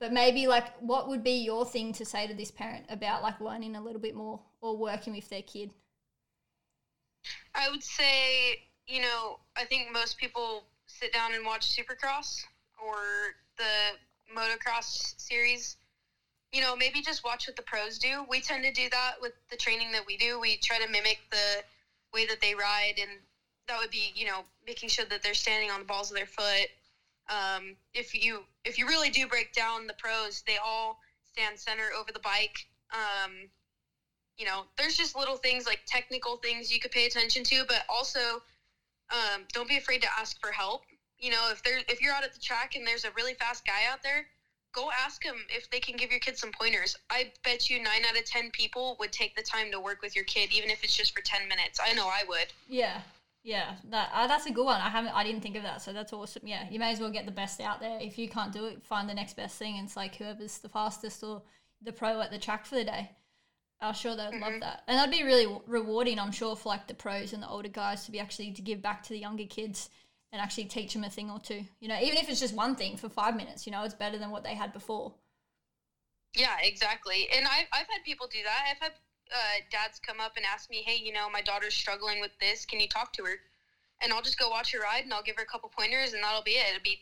but 0.00 0.12
maybe 0.12 0.46
like 0.48 0.66
what 0.80 1.08
would 1.08 1.22
be 1.22 1.44
your 1.44 1.64
thing 1.64 1.92
to 1.92 2.04
say 2.04 2.26
to 2.26 2.34
this 2.34 2.50
parent 2.50 2.86
about 2.88 3.22
like 3.22 3.40
learning 3.40 3.76
a 3.76 3.82
little 3.82 4.00
bit 4.00 4.16
more 4.16 4.40
or 4.62 4.76
working 4.76 5.14
with 5.14 5.28
their 5.28 5.42
kid? 5.42 5.74
I 7.54 7.70
would 7.70 7.82
say, 7.82 8.69
you 8.86 9.00
know, 9.00 9.36
I 9.56 9.64
think 9.64 9.90
most 9.92 10.18
people 10.18 10.64
sit 10.86 11.12
down 11.12 11.34
and 11.34 11.44
watch 11.44 11.68
Supercross 11.68 12.44
or 12.82 13.34
the 13.58 13.96
motocross 14.34 15.14
series. 15.18 15.76
You 16.52 16.60
know, 16.60 16.74
maybe 16.76 17.00
just 17.00 17.22
watch 17.24 17.46
what 17.46 17.56
the 17.56 17.62
pros 17.62 17.98
do. 17.98 18.24
We 18.28 18.40
tend 18.40 18.64
to 18.64 18.70
do 18.72 18.88
that 18.90 19.12
with 19.20 19.32
the 19.50 19.56
training 19.56 19.92
that 19.92 20.04
we 20.06 20.16
do. 20.16 20.38
We 20.40 20.56
try 20.58 20.78
to 20.78 20.86
mimic 20.86 21.18
the 21.30 21.62
way 22.12 22.24
that 22.26 22.40
they 22.40 22.54
ride, 22.54 22.98
and 22.98 23.20
that 23.68 23.78
would 23.78 23.90
be, 23.90 24.12
you 24.14 24.24
know, 24.26 24.42
making 24.66 24.88
sure 24.88 25.04
that 25.06 25.22
they're 25.22 25.34
standing 25.34 25.70
on 25.70 25.78
the 25.80 25.84
balls 25.86 26.10
of 26.10 26.16
their 26.16 26.26
foot. 26.26 26.68
Um, 27.28 27.76
if 27.94 28.14
you 28.14 28.44
if 28.64 28.78
you 28.78 28.86
really 28.86 29.10
do 29.10 29.26
break 29.28 29.52
down 29.52 29.86
the 29.86 29.94
pros, 29.94 30.42
they 30.46 30.56
all 30.56 30.96
stand 31.24 31.58
center 31.58 31.90
over 31.96 32.10
the 32.12 32.20
bike. 32.20 32.66
Um, 32.92 33.48
you 34.36 34.44
know, 34.46 34.64
there's 34.76 34.96
just 34.96 35.16
little 35.16 35.36
things 35.36 35.66
like 35.66 35.80
technical 35.86 36.36
things 36.36 36.72
you 36.72 36.80
could 36.80 36.90
pay 36.90 37.06
attention 37.06 37.44
to, 37.44 37.64
but 37.66 37.82
also 37.88 38.40
um, 39.12 39.44
don't 39.52 39.68
be 39.68 39.76
afraid 39.76 40.02
to 40.02 40.08
ask 40.18 40.40
for 40.40 40.52
help. 40.52 40.82
You 41.18 41.30
know, 41.30 41.48
if 41.50 41.62
there 41.62 41.80
if 41.88 42.00
you're 42.00 42.12
out 42.12 42.24
at 42.24 42.32
the 42.32 42.40
track 42.40 42.74
and 42.76 42.86
there's 42.86 43.04
a 43.04 43.10
really 43.16 43.34
fast 43.34 43.66
guy 43.66 43.90
out 43.90 44.02
there, 44.02 44.26
go 44.72 44.90
ask 45.04 45.22
him 45.22 45.36
if 45.48 45.68
they 45.70 45.80
can 45.80 45.96
give 45.96 46.10
your 46.10 46.20
kid 46.20 46.38
some 46.38 46.50
pointers. 46.52 46.96
I 47.10 47.32
bet 47.44 47.68
you 47.68 47.82
nine 47.82 48.04
out 48.08 48.16
of 48.16 48.24
ten 48.24 48.50
people 48.50 48.96
would 49.00 49.12
take 49.12 49.36
the 49.36 49.42
time 49.42 49.70
to 49.72 49.80
work 49.80 50.02
with 50.02 50.14
your 50.14 50.24
kid, 50.24 50.50
even 50.52 50.70
if 50.70 50.82
it's 50.82 50.96
just 50.96 51.14
for 51.14 51.22
ten 51.22 51.48
minutes. 51.48 51.78
I 51.84 51.92
know 51.92 52.06
I 52.06 52.24
would. 52.26 52.46
Yeah, 52.68 53.02
yeah, 53.42 53.76
that 53.90 54.10
uh, 54.14 54.26
that's 54.26 54.46
a 54.46 54.50
good 54.50 54.64
one. 54.64 54.80
I 54.80 54.90
haven't, 54.90 55.14
I 55.14 55.24
didn't 55.24 55.40
think 55.40 55.56
of 55.56 55.62
that, 55.62 55.80
so 55.82 55.92
that's 55.92 56.12
awesome. 56.12 56.46
Yeah, 56.46 56.66
you 56.70 56.78
may 56.78 56.92
as 56.92 57.00
well 57.00 57.10
get 57.10 57.26
the 57.26 57.32
best 57.32 57.60
out 57.60 57.80
there. 57.80 57.98
If 58.00 58.18
you 58.18 58.28
can't 58.28 58.52
do 58.52 58.66
it, 58.66 58.82
find 58.84 59.08
the 59.08 59.14
next 59.14 59.34
best 59.34 59.58
thing. 59.58 59.76
And 59.76 59.86
it's 59.86 59.96
like 59.96 60.16
whoever's 60.16 60.58
the 60.58 60.68
fastest 60.68 61.22
or 61.22 61.42
the 61.82 61.92
pro 61.92 62.20
at 62.20 62.30
the 62.30 62.38
track 62.38 62.66
for 62.66 62.74
the 62.74 62.84
day. 62.84 63.10
I'm 63.80 63.94
sure 63.94 64.14
they'd 64.14 64.38
love 64.38 64.60
that, 64.60 64.82
and 64.86 64.98
that'd 64.98 65.10
be 65.10 65.22
really 65.22 65.46
rewarding. 65.66 66.18
I'm 66.18 66.32
sure 66.32 66.54
for 66.54 66.68
like 66.68 66.86
the 66.86 66.94
pros 66.94 67.32
and 67.32 67.42
the 67.42 67.48
older 67.48 67.68
guys 67.68 68.04
to 68.04 68.10
be 68.12 68.20
actually 68.20 68.52
to 68.52 68.62
give 68.62 68.82
back 68.82 69.02
to 69.04 69.08
the 69.10 69.18
younger 69.18 69.46
kids 69.46 69.88
and 70.32 70.40
actually 70.40 70.66
teach 70.66 70.92
them 70.92 71.04
a 71.04 71.10
thing 71.10 71.30
or 71.30 71.40
two. 71.40 71.64
You 71.80 71.88
know, 71.88 71.98
even 72.00 72.18
if 72.18 72.28
it's 72.28 72.40
just 72.40 72.54
one 72.54 72.76
thing 72.76 72.96
for 72.96 73.08
five 73.08 73.34
minutes, 73.34 73.66
you 73.66 73.72
know, 73.72 73.82
it's 73.82 73.94
better 73.94 74.18
than 74.18 74.30
what 74.30 74.44
they 74.44 74.54
had 74.54 74.72
before. 74.72 75.14
Yeah, 76.34 76.56
exactly. 76.62 77.28
And 77.34 77.46
I've 77.46 77.66
I've 77.72 77.88
had 77.88 78.04
people 78.04 78.26
do 78.28 78.42
that. 78.44 78.66
I've 78.70 78.78
had 78.80 78.92
uh, 79.32 79.60
dads 79.70 79.98
come 79.98 80.20
up 80.20 80.32
and 80.36 80.44
ask 80.44 80.70
me, 80.70 80.82
hey, 80.84 80.96
you 81.02 81.12
know, 81.12 81.28
my 81.30 81.40
daughter's 81.42 81.74
struggling 81.74 82.20
with 82.20 82.32
this. 82.40 82.64
Can 82.66 82.80
you 82.80 82.88
talk 82.88 83.12
to 83.14 83.24
her? 83.24 83.40
And 84.02 84.12
I'll 84.12 84.22
just 84.22 84.38
go 84.38 84.48
watch 84.48 84.72
her 84.72 84.80
ride 84.80 85.04
and 85.04 85.12
I'll 85.12 85.22
give 85.22 85.36
her 85.36 85.42
a 85.42 85.46
couple 85.46 85.68
pointers 85.68 86.12
and 86.12 86.22
that'll 86.22 86.42
be 86.42 86.52
it. 86.52 86.66
It'll 86.70 86.82
be 86.82 87.00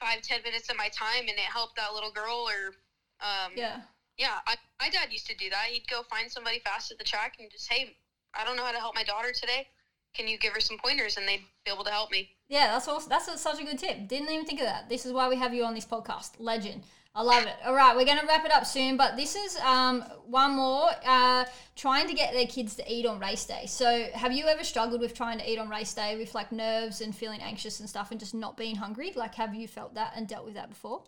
five, 0.00 0.22
ten 0.22 0.42
minutes 0.42 0.68
of 0.68 0.76
my 0.76 0.88
time 0.88 1.20
and 1.28 1.30
it 1.30 1.50
helped 1.52 1.76
that 1.76 1.94
little 1.94 2.10
girl 2.10 2.46
or, 2.48 2.74
um, 3.20 3.52
Yeah. 3.56 3.80
Yeah, 4.18 4.38
I, 4.46 4.56
my 4.80 4.88
dad 4.88 5.08
used 5.10 5.26
to 5.26 5.36
do 5.36 5.50
that. 5.50 5.66
He'd 5.68 5.88
go 5.88 6.02
find 6.02 6.30
somebody 6.30 6.60
fast 6.60 6.90
at 6.90 6.98
the 6.98 7.04
track 7.04 7.36
and 7.38 7.50
just, 7.50 7.70
hey, 7.70 7.96
I 8.34 8.44
don't 8.44 8.56
know 8.56 8.64
how 8.64 8.72
to 8.72 8.78
help 8.78 8.94
my 8.94 9.04
daughter 9.04 9.32
today. 9.32 9.68
Can 10.14 10.26
you 10.26 10.38
give 10.38 10.54
her 10.54 10.60
some 10.60 10.78
pointers? 10.78 11.16
And 11.16 11.28
they'd 11.28 11.44
be 11.64 11.70
able 11.70 11.84
to 11.84 11.90
help 11.90 12.10
me. 12.10 12.30
Yeah, 12.48 12.68
that's 12.68 12.88
awesome. 12.88 13.10
That's 13.10 13.28
a, 13.28 13.36
such 13.36 13.60
a 13.60 13.64
good 13.64 13.78
tip. 13.78 14.08
Didn't 14.08 14.30
even 14.30 14.46
think 14.46 14.60
of 14.60 14.66
that. 14.66 14.88
This 14.88 15.04
is 15.04 15.12
why 15.12 15.28
we 15.28 15.36
have 15.36 15.52
you 15.52 15.64
on 15.64 15.74
this 15.74 15.84
podcast. 15.84 16.32
Legend. 16.38 16.82
I 17.14 17.22
love 17.22 17.44
it. 17.44 17.54
All 17.64 17.74
right, 17.74 17.96
we're 17.96 18.04
going 18.04 18.18
to 18.18 18.26
wrap 18.26 18.44
it 18.44 18.52
up 18.52 18.66
soon, 18.66 18.98
but 18.98 19.16
this 19.16 19.36
is 19.36 19.56
um, 19.60 20.02
one 20.26 20.52
more 20.52 20.90
uh, 21.02 21.46
trying 21.74 22.06
to 22.08 22.12
get 22.12 22.34
their 22.34 22.46
kids 22.46 22.76
to 22.76 22.84
eat 22.92 23.06
on 23.06 23.18
race 23.18 23.46
day. 23.46 23.64
So, 23.66 24.08
have 24.12 24.32
you 24.32 24.44
ever 24.44 24.62
struggled 24.62 25.00
with 25.00 25.14
trying 25.14 25.38
to 25.38 25.50
eat 25.50 25.58
on 25.58 25.70
race 25.70 25.94
day 25.94 26.18
with 26.18 26.34
like 26.34 26.52
nerves 26.52 27.00
and 27.00 27.16
feeling 27.16 27.40
anxious 27.40 27.80
and 27.80 27.88
stuff 27.88 28.10
and 28.10 28.20
just 28.20 28.34
not 28.34 28.58
being 28.58 28.76
hungry? 28.76 29.14
Like, 29.16 29.34
have 29.36 29.54
you 29.54 29.66
felt 29.66 29.94
that 29.94 30.12
and 30.14 30.28
dealt 30.28 30.44
with 30.44 30.54
that 30.54 30.68
before? 30.68 31.04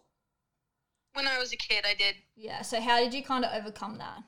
When 1.18 1.26
I 1.26 1.36
was 1.36 1.52
a 1.52 1.56
kid, 1.56 1.84
I 1.84 1.94
did. 1.94 2.14
Yeah. 2.36 2.62
So, 2.62 2.80
how 2.80 3.00
did 3.00 3.12
you 3.12 3.24
kind 3.24 3.44
of 3.44 3.50
overcome 3.52 3.98
that? 3.98 4.22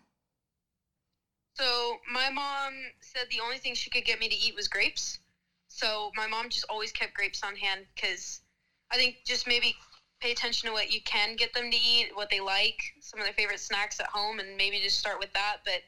So 1.54 1.98
my 2.12 2.30
mom 2.30 2.72
said 3.00 3.26
the 3.30 3.38
only 3.38 3.58
thing 3.58 3.74
she 3.74 3.90
could 3.90 4.04
get 4.04 4.18
me 4.18 4.28
to 4.28 4.34
eat 4.34 4.56
was 4.56 4.66
grapes. 4.66 5.20
So 5.68 6.10
my 6.16 6.26
mom 6.26 6.48
just 6.48 6.64
always 6.68 6.90
kept 6.90 7.14
grapes 7.14 7.44
on 7.44 7.54
hand 7.54 7.86
because 7.94 8.40
I 8.90 8.96
think 8.96 9.18
just 9.24 9.46
maybe 9.46 9.76
pay 10.20 10.32
attention 10.32 10.66
to 10.68 10.72
what 10.72 10.90
you 10.92 11.00
can 11.02 11.36
get 11.36 11.52
them 11.52 11.70
to 11.70 11.76
eat, 11.76 12.08
what 12.14 12.28
they 12.28 12.40
like, 12.40 12.80
some 13.00 13.20
of 13.20 13.24
their 13.24 13.34
favorite 13.34 13.60
snacks 13.60 14.00
at 14.00 14.06
home, 14.06 14.40
and 14.40 14.56
maybe 14.56 14.80
just 14.80 14.98
start 14.98 15.20
with 15.20 15.32
that. 15.34 15.58
But 15.64 15.82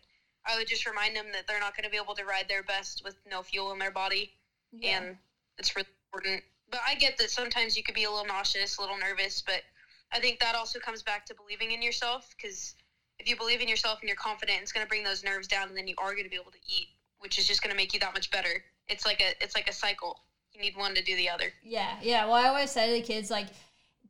I 0.47 0.57
would 0.57 0.69
just 0.69 0.87
remind 0.87 1.17
them 1.17 1.27
that 1.33 1.49
they're 1.49 1.59
not 1.59 1.77
going 1.77 1.85
to 1.85 1.91
be 1.91 1.97
able 2.01 2.15
to 2.15 2.25
ride 2.25 2.47
their 2.49 2.63
best 2.63 3.03
with 3.05 3.17
no 3.29 3.43
fuel 3.43 3.73
in 3.73 3.81
their 3.81 3.91
body, 3.91 4.31
Yeah. 4.71 4.99
and 4.99 5.17
it's 5.59 5.75
really 5.75 5.89
important. 6.13 6.45
But 6.71 6.81
I 6.87 6.95
get 6.95 7.19
that 7.19 7.31
sometimes 7.31 7.77
you 7.77 7.83
could 7.83 7.97
be 7.97 8.05
a 8.05 8.11
little 8.11 8.25
nauseous, 8.27 8.79
a 8.79 8.81
little 8.81 8.99
nervous, 8.99 9.43
but 9.43 9.63
I 10.13 10.21
think 10.21 10.41
that 10.41 10.55
also 10.55 10.79
comes 10.79 11.03
back 11.03 11.27
to 11.27 11.35
believing 11.35 11.73
in 11.73 11.83
yourself 11.83 12.35
because 12.37 12.75
if 13.19 13.29
you 13.29 13.37
believe 13.37 13.61
in 13.61 13.69
yourself 13.69 14.01
and 14.01 14.09
you're 14.09 14.17
confident, 14.17 14.61
it's 14.63 14.73
going 14.73 14.85
to 14.85 14.89
bring 14.89 15.05
those 15.05 15.25
nerves 15.25 15.49
down, 15.49 15.69
and 15.69 15.77
then 15.77 15.87
you 15.87 15.95
are 15.99 16.13
going 16.13 16.25
to 16.25 16.31
be 16.31 16.37
able 16.37 16.51
to 16.51 16.59
eat, 16.67 16.89
which 17.21 17.39
is 17.39 17.47
just 17.47 17.63
going 17.63 17.71
to 17.71 17.77
make 17.77 17.95
you 17.95 18.01
that 18.01 18.15
much 18.15 18.31
better. 18.31 18.65
It's 18.89 19.07
like 19.07 19.21
a 19.21 19.43
it's 19.43 19.55
like 19.55 19.69
a 19.69 19.73
cycle. 19.73 20.19
You 20.53 20.61
need 20.61 20.77
one 20.77 20.95
to 20.95 21.03
do 21.03 21.17
the 21.17 21.31
other. 21.31 21.47
Yeah, 21.63 21.97
yeah. 22.03 22.25
Well, 22.27 22.35
I 22.35 22.49
always 22.49 22.71
say 22.71 22.89
to 22.89 22.93
the 22.93 23.07
kids, 23.07 23.31
like, 23.31 23.47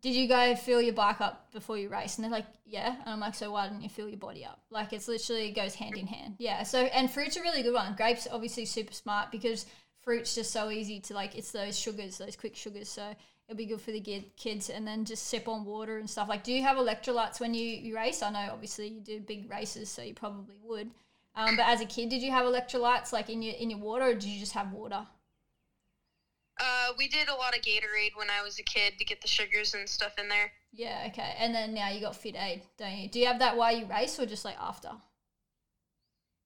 did 0.00 0.14
you 0.14 0.26
go 0.26 0.57
fill 0.57 0.82
your 0.82 0.94
bike 0.94 1.20
up 1.20 1.53
before 1.53 1.78
you 1.78 1.88
race? 1.88 2.16
And 2.16 2.24
they're 2.24 2.32
like, 2.32 2.46
yeah. 2.64 2.96
And 3.05 3.09
I'm 3.09 3.20
like, 3.20 3.36
so 3.36 3.53
why 3.53 3.68
didn't 3.68 3.82
you 3.82 3.88
fill 3.88 4.09
your 4.09 4.18
body 4.18 4.44
up? 4.44 4.61
Like, 4.68 4.92
it's 4.92 5.07
literally 5.07 5.48
it 5.48 5.55
goes 5.55 5.76
hand 5.76 5.96
in 5.96 6.09
hand. 6.09 6.34
Yeah. 6.38 6.64
So, 6.64 6.80
and 6.80 7.09
fruit's 7.09 7.36
a 7.36 7.42
really 7.42 7.62
good 7.62 7.74
one. 7.74 7.94
Grapes, 7.94 8.26
obviously, 8.30 8.64
super 8.64 8.92
smart 8.92 9.30
because 9.30 9.66
fruit's 10.00 10.34
just 10.34 10.50
so 10.50 10.70
easy 10.70 10.98
to, 10.98 11.14
like, 11.14 11.36
it's 11.36 11.53
those 11.53 11.78
sugars, 11.78 12.18
those 12.18 12.34
quick 12.34 12.57
sugars. 12.57 12.88
So, 12.88 13.14
it'll 13.53 13.59
be 13.59 13.66
good 13.66 13.80
for 13.80 13.92
the 13.92 14.24
kids. 14.36 14.70
And 14.70 14.86
then 14.86 15.05
just 15.05 15.26
sip 15.26 15.46
on 15.46 15.64
water 15.64 15.98
and 15.98 16.09
stuff. 16.09 16.28
Like, 16.28 16.42
do 16.42 16.53
you 16.53 16.62
have 16.62 16.78
electrolytes 16.78 17.38
when 17.38 17.53
you, 17.53 17.64
you 17.64 17.94
race? 17.94 18.22
I 18.22 18.30
know, 18.30 18.48
obviously, 18.50 18.88
you 18.88 19.00
do 19.00 19.20
big 19.20 19.50
races, 19.50 19.90
so 19.90 20.03
you 20.03 20.14
probably 20.14 20.57
would. 20.64 20.90
Um, 21.34 21.57
but 21.57 21.66
as 21.66 21.80
a 21.80 21.86
kid, 21.86 22.09
did 22.09 22.22
you 22.22 22.30
have 22.30 22.44
electrolytes 22.44 23.12
like 23.12 23.30
in 23.30 23.40
your 23.40 23.55
in 23.55 23.70
your 23.70 23.78
water, 23.78 24.05
or 24.05 24.12
did 24.14 24.24
you 24.24 24.38
just 24.38 24.53
have 24.53 24.70
water? 24.72 25.07
Uh, 26.61 26.88
we 26.98 27.09
did 27.09 27.28
a 27.28 27.34
lot 27.34 27.57
of 27.57 27.62
Gatorade 27.62 28.14
when 28.14 28.28
I 28.28 28.42
was 28.42 28.59
a 28.59 28.62
kid 28.62 28.98
to 28.98 29.05
get 29.05 29.22
the 29.22 29.28
sugars 29.28 29.72
and 29.72 29.88
stuff 29.88 30.18
in 30.18 30.28
there. 30.28 30.53
Yeah, 30.74 31.05
okay. 31.09 31.34
And 31.38 31.55
then 31.55 31.72
now 31.72 31.88
you 31.88 32.00
got 32.00 32.16
Fit 32.16 32.36
Aid, 32.38 32.62
don't 32.78 32.96
you? 32.96 33.09
Do 33.09 33.18
you 33.18 33.26
have 33.26 33.38
that 33.38 33.57
while 33.57 33.74
you 33.74 33.86
race 33.86 34.18
or 34.18 34.26
just 34.26 34.44
like 34.44 34.57
after? 34.61 34.90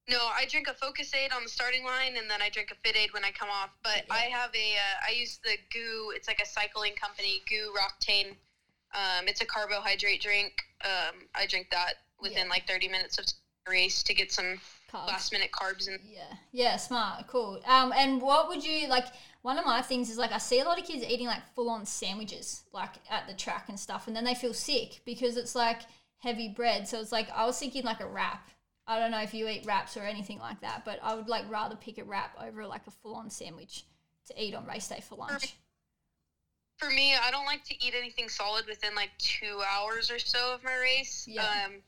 No, 0.09 0.19
I 0.33 0.45
drink 0.49 0.67
a 0.69 0.73
Focus 0.73 1.13
Aid 1.13 1.33
on 1.33 1.43
the 1.43 1.49
starting 1.49 1.83
line, 1.83 2.15
and 2.17 2.29
then 2.29 2.41
I 2.41 2.49
drink 2.49 2.71
a 2.71 2.75
Fit 2.75 2.95
Aid 2.95 3.11
when 3.13 3.25
I 3.25 3.31
come 3.31 3.49
off. 3.49 3.71
But 3.83 4.05
Yeah. 4.07 4.13
I 4.13 4.19
have 4.31 4.55
a, 4.55 4.75
uh, 4.77 5.05
I 5.07 5.11
use 5.11 5.37
the 5.43 5.57
GU. 5.69 6.11
It's 6.15 6.27
like 6.29 6.39
a 6.41 6.45
cycling 6.45 6.95
company, 6.95 7.43
GU 7.49 7.73
Roctane. 7.77 8.37
Um, 8.93 9.27
it's 9.27 9.41
a 9.41 9.45
carbohydrate 9.45 10.21
drink. 10.21 10.53
Um, 10.81 11.27
I 11.35 11.45
drink 11.45 11.69
that 11.71 11.95
within 12.21 12.45
Yeah. 12.45 12.51
like 12.51 12.67
30 12.67 12.87
minutes 12.87 13.17
of 13.17 13.25
race 13.67 14.01
to 14.03 14.13
get 14.13 14.31
some 14.31 14.61
Carbs. 14.89 15.07
last 15.07 15.31
minute 15.33 15.51
carbs 15.51 15.89
in. 15.89 15.99
Yeah, 16.05 16.33
yeah, 16.53 16.77
smart, 16.77 17.27
cool. 17.27 17.61
Um, 17.65 17.91
and 17.91 18.21
what 18.21 18.47
would 18.47 18.63
you 18.63 18.87
like? 18.87 19.07
One 19.41 19.59
of 19.59 19.65
my 19.65 19.81
things 19.81 20.09
is 20.09 20.17
like 20.17 20.31
I 20.31 20.37
see 20.37 20.61
a 20.61 20.63
lot 20.63 20.79
of 20.79 20.85
kids 20.85 21.03
eating 21.03 21.27
like 21.27 21.41
full 21.53 21.69
on 21.69 21.85
sandwiches, 21.85 22.63
like 22.71 22.91
at 23.09 23.27
the 23.27 23.33
track 23.33 23.67
and 23.67 23.77
stuff, 23.77 24.07
and 24.07 24.15
then 24.15 24.23
they 24.23 24.35
feel 24.35 24.53
sick 24.53 25.01
because 25.03 25.35
it's 25.35 25.53
like 25.53 25.81
heavy 26.19 26.47
bread. 26.47 26.87
So 26.87 27.01
it's 27.01 27.11
like 27.11 27.29
I 27.31 27.45
was 27.45 27.59
thinking 27.59 27.83
like 27.83 27.99
a 27.99 28.07
wrap. 28.07 28.49
I 28.87 28.99
don't 28.99 29.11
know 29.11 29.21
if 29.21 29.33
you 29.33 29.47
eat 29.49 29.65
wraps 29.65 29.97
or 29.97 30.03
anything 30.03 30.39
like 30.39 30.61
that, 30.61 30.85
but 30.85 30.99
I 31.03 31.13
would 31.13 31.27
like 31.27 31.49
rather 31.49 31.75
pick 31.75 31.97
a 31.97 32.03
wrap 32.03 32.37
over 32.41 32.65
like 32.65 32.87
a 32.87 32.91
full 32.91 33.15
on 33.15 33.29
sandwich 33.29 33.85
to 34.27 34.41
eat 34.41 34.55
on 34.55 34.65
race 34.65 34.87
day 34.87 35.01
for 35.07 35.15
lunch. 35.15 35.55
For 36.77 36.89
me, 36.89 37.13
I 37.15 37.31
don't 37.31 37.45
like 37.45 37.63
to 37.65 37.85
eat 37.85 37.93
anything 37.97 38.29
solid 38.29 38.65
within 38.67 38.95
like 38.95 39.09
two 39.17 39.61
hours 39.69 40.09
or 40.09 40.19
so 40.19 40.53
of 40.53 40.63
my 40.63 40.75
race. 40.75 41.25
Yeah. 41.27 41.41
Um, 41.41 41.81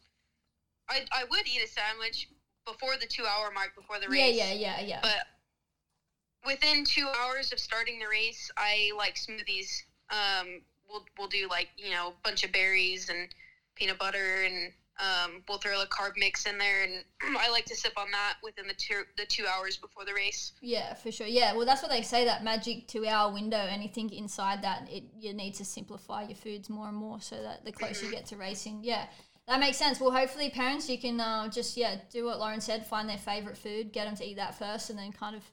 I, 0.90 1.06
I 1.12 1.24
would 1.30 1.48
eat 1.48 1.62
a 1.64 1.68
sandwich 1.68 2.28
before 2.66 2.98
the 3.00 3.06
two 3.06 3.26
hour 3.26 3.52
mark 3.54 3.76
before 3.76 3.98
the 4.00 4.14
Yeah, 4.14 4.26
race. 4.26 4.36
yeah, 4.36 4.52
yeah, 4.52 4.82
yeah. 4.82 5.00
But 5.02 5.28
within 6.46 6.84
two 6.84 7.08
hours 7.22 7.52
of 7.52 7.60
starting 7.60 8.00
the 8.00 8.08
race, 8.08 8.52
I 8.58 8.92
like 8.98 9.16
smoothies. 9.16 9.84
Um, 10.10 10.62
we'll 10.90 11.06
we'll 11.18 11.28
do 11.28 11.48
like 11.50 11.70
you 11.78 11.92
know 11.92 12.10
a 12.10 12.14
bunch 12.24 12.44
of 12.44 12.52
berries 12.52 13.10
and 13.10 13.30
peanut 13.76 14.00
butter, 14.00 14.44
and 14.44 14.74
um, 15.00 15.44
we'll 15.48 15.58
throw 15.58 15.82
a 15.82 15.86
carb 15.86 16.14
mix 16.18 16.46
in 16.46 16.58
there, 16.58 16.84
and 16.84 17.04
I 17.40 17.50
like 17.50 17.66
to 17.66 17.76
sip 17.76 17.94
on 17.98 18.12
that 18.12 18.36
within 18.44 18.68
the 18.68 18.74
two 18.74 19.04
the 19.18 19.26
two 19.26 19.46
hours 19.48 19.78
before 19.78 20.06
the 20.06 20.14
race. 20.14 20.52
Yeah, 20.62 20.94
for 20.94 21.12
sure. 21.12 21.28
Yeah, 21.28 21.56
well, 21.56 21.66
that's 21.66 21.82
what 21.82 21.92
they 21.92 22.02
say 22.02 22.26
that 22.26 22.44
magic 22.44 22.88
two 22.88 23.08
hour 23.08 23.32
window. 23.32 23.58
Anything 23.58 24.12
inside 24.12 24.62
that, 24.64 24.88
it 24.92 25.04
you 25.18 25.34
need 25.34 25.56
to 25.56 25.66
simplify 25.66 26.24
your 26.24 26.36
foods 26.36 26.70
more 26.70 26.88
and 26.88 26.98
more 26.98 27.22
so 27.22 27.42
that 27.42 27.64
the 27.64 27.72
closer 27.72 28.06
you 28.06 28.12
get 28.12 28.26
to 28.28 28.38
racing. 28.38 28.82
Yeah, 28.84 29.06
that 29.48 29.60
makes 29.60 29.78
sense. 29.78 30.00
Well, 30.00 30.12
hopefully, 30.12 30.50
parents, 30.50 30.90
you 30.90 30.98
can 30.98 31.20
uh, 31.20 31.48
just 31.48 31.78
yeah 31.78 31.96
do 32.12 32.26
what 32.26 32.40
Lauren 32.40 32.62
said, 32.62 32.86
find 32.86 33.08
their 33.08 33.18
favorite 33.18 33.58
food, 33.58 33.94
get 33.94 34.06
them 34.06 34.16
to 34.18 34.26
eat 34.26 34.36
that 34.36 34.58
first, 34.58 34.90
and 34.90 35.00
then 35.00 35.12
kind 35.12 35.36
of 35.36 35.44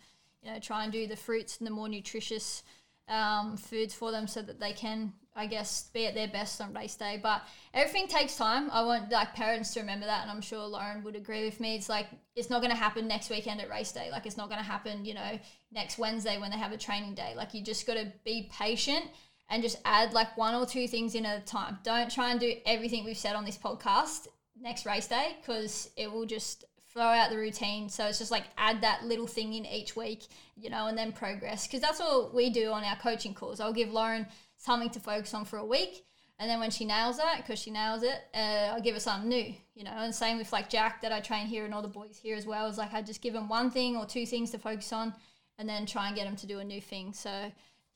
you 0.42 0.52
know 0.52 0.58
try 0.58 0.84
and 0.84 0.92
do 0.92 1.06
the 1.06 1.16
fruits 1.16 1.58
and 1.58 1.66
the 1.66 1.70
more 1.70 1.88
nutritious 1.88 2.62
um, 3.08 3.56
foods 3.56 3.94
for 3.94 4.10
them 4.10 4.26
so 4.26 4.42
that 4.42 4.60
they 4.60 4.72
can. 4.72 5.12
I 5.36 5.46
guess 5.46 5.90
be 5.92 6.06
at 6.06 6.14
their 6.14 6.28
best 6.28 6.60
on 6.60 6.72
race 6.72 6.94
day, 6.94 7.20
but 7.22 7.42
everything 7.74 8.08
takes 8.08 8.36
time. 8.36 8.70
I 8.70 8.82
want 8.82 9.10
like 9.10 9.34
parents 9.34 9.74
to 9.74 9.80
remember 9.80 10.06
that, 10.06 10.22
and 10.22 10.30
I'm 10.30 10.40
sure 10.40 10.66
Lauren 10.66 11.04
would 11.04 11.14
agree 11.14 11.44
with 11.44 11.60
me. 11.60 11.76
It's 11.76 11.88
like 11.88 12.06
it's 12.34 12.48
not 12.48 12.62
going 12.62 12.70
to 12.70 12.76
happen 12.76 13.06
next 13.06 13.28
weekend 13.28 13.60
at 13.60 13.68
race 13.68 13.92
day. 13.92 14.08
Like 14.10 14.24
it's 14.24 14.36
not 14.36 14.48
going 14.48 14.60
to 14.60 14.66
happen, 14.66 15.04
you 15.04 15.14
know, 15.14 15.38
next 15.72 15.98
Wednesday 15.98 16.40
when 16.40 16.50
they 16.50 16.56
have 16.56 16.72
a 16.72 16.78
training 16.78 17.14
day. 17.14 17.34
Like 17.36 17.52
you 17.52 17.62
just 17.62 17.86
got 17.86 17.94
to 17.94 18.12
be 18.24 18.50
patient 18.52 19.04
and 19.50 19.62
just 19.62 19.78
add 19.84 20.12
like 20.12 20.36
one 20.36 20.54
or 20.54 20.66
two 20.66 20.88
things 20.88 21.14
in 21.14 21.26
at 21.26 21.42
a 21.42 21.44
time. 21.44 21.78
Don't 21.84 22.10
try 22.10 22.30
and 22.30 22.40
do 22.40 22.54
everything 22.64 23.04
we've 23.04 23.18
said 23.18 23.36
on 23.36 23.44
this 23.44 23.58
podcast 23.58 24.28
next 24.60 24.86
race 24.86 25.06
day 25.06 25.36
because 25.40 25.90
it 25.96 26.10
will 26.10 26.26
just 26.26 26.64
throw 26.92 27.04
out 27.04 27.30
the 27.30 27.36
routine. 27.36 27.90
So 27.90 28.06
it's 28.06 28.18
just 28.18 28.30
like 28.30 28.44
add 28.56 28.80
that 28.80 29.04
little 29.04 29.26
thing 29.26 29.52
in 29.52 29.66
each 29.66 29.94
week, 29.94 30.24
you 30.56 30.70
know, 30.70 30.86
and 30.86 30.96
then 30.96 31.12
progress. 31.12 31.66
Because 31.66 31.82
that's 31.82 32.00
what 32.00 32.34
we 32.34 32.48
do 32.48 32.72
on 32.72 32.84
our 32.84 32.96
coaching 32.96 33.34
calls. 33.34 33.60
I'll 33.60 33.72
give 33.72 33.92
Lauren 33.92 34.26
something 34.56 34.90
to 34.90 35.00
focus 35.00 35.34
on 35.34 35.44
for 35.44 35.58
a 35.58 35.64
week. 35.64 36.04
And 36.38 36.50
then 36.50 36.60
when 36.60 36.70
she 36.70 36.84
nails 36.84 37.16
that, 37.16 37.38
because 37.38 37.58
she 37.58 37.70
nails 37.70 38.02
it, 38.02 38.20
uh, 38.34 38.72
I'll 38.74 38.82
give 38.82 38.94
her 38.94 39.00
something 39.00 39.28
new, 39.28 39.54
you 39.74 39.84
know. 39.84 39.92
And 39.92 40.14
same 40.14 40.36
with 40.36 40.52
like 40.52 40.68
Jack 40.68 41.00
that 41.00 41.12
I 41.12 41.20
train 41.20 41.46
here 41.46 41.64
and 41.64 41.72
all 41.72 41.80
the 41.80 41.88
boys 41.88 42.18
here 42.22 42.36
as 42.36 42.46
well. 42.46 42.66
Is 42.66 42.76
like 42.76 42.92
I 42.92 43.00
just 43.00 43.22
give 43.22 43.32
them 43.32 43.48
one 43.48 43.70
thing 43.70 43.96
or 43.96 44.04
two 44.04 44.26
things 44.26 44.50
to 44.50 44.58
focus 44.58 44.92
on, 44.92 45.14
and 45.58 45.66
then 45.66 45.86
try 45.86 46.08
and 46.08 46.16
get 46.16 46.24
them 46.24 46.36
to 46.36 46.46
do 46.46 46.58
a 46.58 46.64
new 46.64 46.80
thing. 46.80 47.14
So 47.14 47.50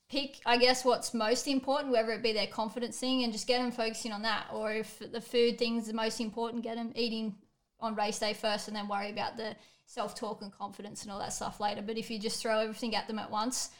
pick, 0.09 0.41
I 0.47 0.57
guess, 0.57 0.87
what's 0.87 1.13
most 1.13 1.47
important, 1.49 1.93
whether 1.93 2.13
it 2.13 2.23
be 2.23 2.33
their 2.33 2.47
confidence 2.47 2.99
thing, 2.99 3.25
and 3.25 3.33
just 3.33 3.47
get 3.47 3.59
them 3.59 3.73
focusing 3.73 4.13
on 4.13 4.23
that. 4.23 4.47
Or 4.55 4.73
if 4.73 4.99
the 4.99 5.21
food 5.21 5.59
thing's 5.59 5.83
is 5.83 5.89
the 5.89 5.95
most 5.95 6.19
important, 6.19 6.63
get 6.63 6.77
them 6.77 6.93
eating 6.97 7.35
on 7.79 7.95
race 7.95 8.19
day 8.19 8.33
first, 8.33 8.69
and 8.69 8.77
then 8.77 8.89
worry 8.89 9.11
about 9.11 9.37
the 9.37 9.55
self 9.85 10.15
talk 10.15 10.41
and 10.41 10.51
confidence 10.51 11.03
and 11.03 11.13
all 11.13 11.19
that 11.19 11.35
stuff 11.35 11.61
later. 11.61 11.83
But 11.83 11.99
if 11.99 12.11
you 12.11 12.19
just 12.19 12.41
throw 12.41 12.61
everything 12.61 12.97
at 12.97 13.07
them 13.07 13.19
at 13.19 13.31
once, 13.31 13.71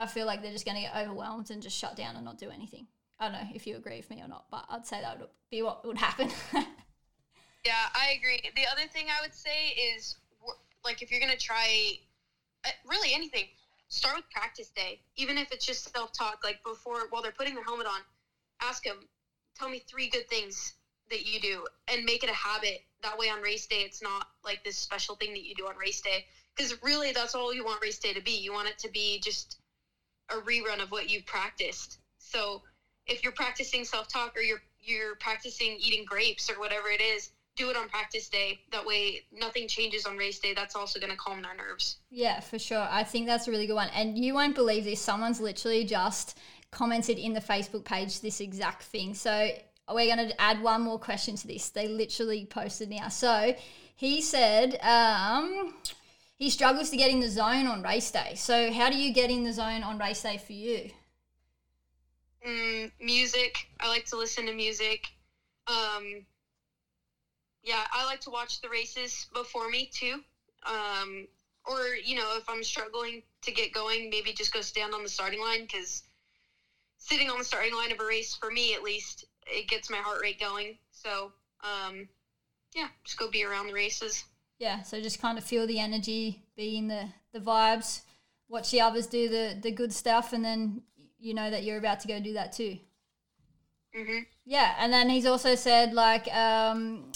I 0.00 0.06
feel 0.06 0.26
like 0.26 0.42
they're 0.42 0.50
just 0.50 0.64
going 0.64 0.76
to 0.76 0.82
get 0.82 0.96
overwhelmed 0.96 1.50
and 1.50 1.62
just 1.62 1.78
shut 1.78 1.94
down 1.94 2.16
and 2.16 2.24
not 2.24 2.38
do 2.38 2.50
anything. 2.50 2.86
I 3.20 3.28
don't 3.28 3.34
know 3.34 3.48
if 3.54 3.66
you 3.66 3.76
agree 3.76 3.98
with 3.98 4.10
me 4.10 4.22
or 4.22 4.28
not, 4.28 4.46
but 4.50 4.64
I'd 4.68 4.86
say 4.86 5.00
that 5.00 5.20
would 5.20 5.28
be 5.50 5.62
what 5.62 5.86
would 5.86 5.98
happen. 5.98 6.30
Yeah, 7.64 7.88
I 7.94 8.12
agree. 8.18 8.40
The 8.56 8.66
other 8.70 8.88
thing 8.88 9.06
I 9.08 9.20
would 9.20 9.34
say 9.34 9.68
is, 9.94 10.16
like, 10.84 11.02
if 11.02 11.10
you're 11.10 11.20
gonna 11.20 11.36
try, 11.36 11.98
uh, 12.64 12.70
really 12.86 13.12
anything, 13.12 13.44
start 13.88 14.16
with 14.16 14.30
practice 14.30 14.70
day. 14.70 15.00
Even 15.16 15.36
if 15.36 15.52
it's 15.52 15.66
just 15.66 15.92
self 15.92 16.12
talk, 16.12 16.42
like 16.42 16.62
before 16.64 17.08
while 17.10 17.22
they're 17.22 17.32
putting 17.32 17.54
their 17.54 17.64
helmet 17.64 17.86
on, 17.86 18.00
ask 18.62 18.82
them, 18.84 19.06
tell 19.58 19.68
me 19.68 19.80
three 19.80 20.08
good 20.08 20.28
things 20.28 20.74
that 21.10 21.26
you 21.26 21.40
do, 21.40 21.66
and 21.88 22.04
make 22.04 22.24
it 22.24 22.30
a 22.30 22.34
habit. 22.34 22.82
That 23.02 23.18
way, 23.18 23.28
on 23.28 23.42
race 23.42 23.66
day, 23.66 23.82
it's 23.82 24.02
not 24.02 24.28
like 24.44 24.64
this 24.64 24.78
special 24.78 25.16
thing 25.16 25.32
that 25.34 25.44
you 25.44 25.54
do 25.54 25.66
on 25.66 25.76
race 25.76 26.00
day. 26.00 26.24
Because 26.56 26.82
really, 26.82 27.12
that's 27.12 27.34
all 27.34 27.52
you 27.52 27.64
want 27.64 27.82
race 27.82 27.98
day 27.98 28.12
to 28.14 28.22
be. 28.22 28.32
You 28.32 28.52
want 28.52 28.68
it 28.68 28.78
to 28.78 28.90
be 28.90 29.20
just 29.20 29.58
a 30.32 30.40
rerun 30.42 30.82
of 30.82 30.90
what 30.90 31.10
you've 31.10 31.26
practiced. 31.26 31.98
So 32.18 32.62
if 33.06 33.22
you're 33.22 33.32
practicing 33.32 33.84
self 33.84 34.08
talk 34.08 34.36
or 34.36 34.40
you're 34.40 34.62
you're 34.80 35.16
practicing 35.16 35.76
eating 35.78 36.04
grapes 36.04 36.50
or 36.50 36.58
whatever 36.58 36.88
it 36.88 37.00
is, 37.02 37.30
do 37.56 37.68
it 37.68 37.76
on 37.76 37.88
practice 37.88 38.28
day. 38.28 38.60
That 38.72 38.86
way, 38.86 39.22
nothing 39.32 39.68
changes 39.68 40.06
on 40.06 40.16
race 40.16 40.38
day. 40.38 40.54
That's 40.54 40.74
also 40.74 40.98
going 40.98 41.10
to 41.10 41.16
calm 41.16 41.42
their 41.42 41.54
nerves. 41.54 41.98
Yeah, 42.10 42.40
for 42.40 42.58
sure. 42.58 42.86
I 42.90 43.04
think 43.04 43.26
that's 43.26 43.46
a 43.48 43.50
really 43.50 43.66
good 43.66 43.74
one. 43.74 43.90
And 43.94 44.16
you 44.16 44.34
won't 44.34 44.54
believe 44.54 44.84
this. 44.84 45.00
Someone's 45.00 45.40
literally 45.40 45.84
just 45.84 46.38
commented 46.70 47.18
in 47.18 47.34
the 47.34 47.40
Facebook 47.40 47.84
page 47.84 48.20
this 48.20 48.40
exact 48.40 48.84
thing. 48.84 49.12
So 49.14 49.50
we're 49.92 50.14
going 50.14 50.28
to 50.28 50.40
add 50.40 50.62
one 50.62 50.82
more 50.82 50.98
question 50.98 51.36
to 51.36 51.46
this. 51.46 51.68
They 51.70 51.88
literally 51.88 52.46
posted 52.46 52.88
now. 52.90 53.08
So 53.08 53.54
he 53.96 54.22
said 54.22 54.78
um, 54.82 55.74
he 56.40 56.48
struggles 56.48 56.88
to 56.88 56.96
get 56.96 57.10
in 57.10 57.20
the 57.20 57.28
zone 57.28 57.66
on 57.66 57.82
race 57.82 58.10
day. 58.10 58.32
So 58.34 58.72
how 58.72 58.88
do 58.88 58.96
you 58.96 59.12
get 59.12 59.30
in 59.30 59.44
the 59.44 59.52
zone 59.52 59.82
on 59.82 59.98
race 59.98 60.22
day 60.22 60.38
for 60.38 60.54
you? 60.54 60.88
Mm, 62.44 62.90
music. 62.98 63.66
I 63.78 63.88
like 63.88 64.06
to 64.06 64.16
listen 64.16 64.46
to 64.46 64.54
music. 64.54 65.06
Um, 65.66 66.24
yeah, 67.62 67.84
I 67.92 68.06
like 68.06 68.20
to 68.20 68.30
watch 68.30 68.62
the 68.62 68.70
races 68.70 69.26
before 69.34 69.68
me 69.68 69.90
too. 69.92 70.22
Um, 70.64 71.26
or 71.66 71.94
you 72.02 72.14
know, 72.14 72.34
if 72.38 72.48
I'm 72.48 72.62
struggling 72.62 73.20
to 73.42 73.52
get 73.52 73.70
going, 73.70 74.08
maybe 74.08 74.32
just 74.32 74.50
go 74.50 74.62
stand 74.62 74.94
on 74.94 75.02
the 75.02 75.10
starting 75.10 75.42
line 75.42 75.66
because 75.70 76.02
sitting 76.96 77.28
on 77.28 77.36
the 77.36 77.44
starting 77.44 77.74
line 77.74 77.92
of 77.92 78.00
a 78.00 78.04
race 78.04 78.34
for 78.34 78.50
me 78.50 78.72
at 78.72 78.82
least 78.82 79.26
it 79.46 79.68
gets 79.68 79.90
my 79.90 79.98
heart 79.98 80.22
rate 80.22 80.40
going. 80.40 80.74
So 80.90 81.32
um, 81.62 82.08
yeah, 82.74 82.88
just 83.04 83.18
go 83.18 83.28
be 83.28 83.44
around 83.44 83.66
the 83.66 83.74
races. 83.74 84.24
Yeah, 84.60 84.82
so 84.82 85.00
just 85.00 85.22
kind 85.22 85.38
of 85.38 85.44
feel 85.44 85.66
the 85.66 85.80
energy, 85.80 86.42
be 86.54 86.76
in 86.76 86.86
the 86.86 87.08
the 87.32 87.40
vibes, 87.40 88.02
watch 88.46 88.70
the 88.70 88.82
others 88.82 89.06
do 89.06 89.28
the 89.28 89.56
the 89.60 89.70
good 89.70 89.90
stuff, 89.90 90.34
and 90.34 90.44
then 90.44 90.82
you 91.18 91.32
know 91.32 91.50
that 91.50 91.64
you're 91.64 91.78
about 91.78 92.00
to 92.00 92.08
go 92.08 92.20
do 92.20 92.34
that 92.34 92.52
too. 92.52 92.76
Mm-hmm. 93.98 94.18
Yeah, 94.44 94.74
and 94.78 94.92
then 94.92 95.08
he's 95.08 95.24
also 95.24 95.54
said 95.54 95.94
like 95.94 96.32
um, 96.34 97.10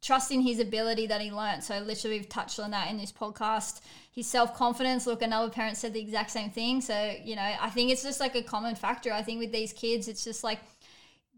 trust 0.00 0.30
in 0.30 0.40
his 0.40 0.60
ability 0.60 1.08
that 1.08 1.20
he 1.20 1.32
learned. 1.32 1.64
So 1.64 1.76
literally, 1.80 2.18
we've 2.18 2.28
touched 2.28 2.60
on 2.60 2.70
that 2.70 2.88
in 2.88 2.98
this 2.98 3.10
podcast. 3.10 3.80
His 4.12 4.28
self 4.28 4.54
confidence. 4.54 5.08
Look, 5.08 5.22
another 5.22 5.50
parent 5.50 5.76
said 5.76 5.92
the 5.92 6.00
exact 6.00 6.30
same 6.30 6.50
thing. 6.50 6.80
So 6.80 7.16
you 7.24 7.34
know, 7.34 7.54
I 7.60 7.68
think 7.70 7.90
it's 7.90 8.04
just 8.04 8.20
like 8.20 8.36
a 8.36 8.42
common 8.42 8.76
factor. 8.76 9.12
I 9.12 9.22
think 9.22 9.40
with 9.40 9.50
these 9.50 9.72
kids, 9.72 10.06
it's 10.06 10.22
just 10.22 10.44
like 10.44 10.60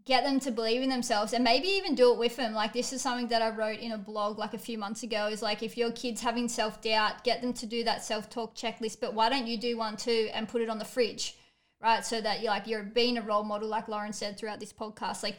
get 0.05 0.23
them 0.23 0.39
to 0.39 0.51
believe 0.51 0.81
in 0.81 0.89
themselves 0.89 1.33
and 1.33 1.43
maybe 1.43 1.67
even 1.67 1.95
do 1.95 2.11
it 2.11 2.17
with 2.17 2.35
them. 2.35 2.53
Like 2.53 2.73
this 2.73 2.93
is 2.93 3.01
something 3.01 3.27
that 3.27 3.41
I 3.41 3.49
wrote 3.49 3.79
in 3.79 3.91
a 3.91 3.97
blog 3.97 4.37
like 4.37 4.53
a 4.53 4.57
few 4.57 4.77
months 4.77 5.03
ago 5.03 5.27
is 5.27 5.41
like 5.41 5.61
if 5.61 5.77
your 5.77 5.91
kids 5.91 6.21
having 6.21 6.47
self-doubt, 6.47 7.23
get 7.23 7.41
them 7.41 7.53
to 7.53 7.65
do 7.65 7.83
that 7.83 8.03
self-talk 8.03 8.55
checklist, 8.55 8.99
but 8.99 9.13
why 9.13 9.29
don't 9.29 9.47
you 9.47 9.57
do 9.57 9.77
one 9.77 9.97
too 9.97 10.29
and 10.33 10.47
put 10.47 10.61
it 10.61 10.69
on 10.69 10.79
the 10.79 10.85
fridge? 10.85 11.37
Right? 11.81 12.05
So 12.05 12.19
that 12.21 12.41
you're 12.41 12.51
like 12.51 12.67
you're 12.67 12.83
being 12.83 13.17
a 13.17 13.21
role 13.21 13.43
model 13.43 13.69
like 13.69 13.87
Lauren 13.87 14.13
said 14.13 14.37
throughout 14.37 14.59
this 14.59 14.73
podcast. 14.73 15.23
Like 15.23 15.37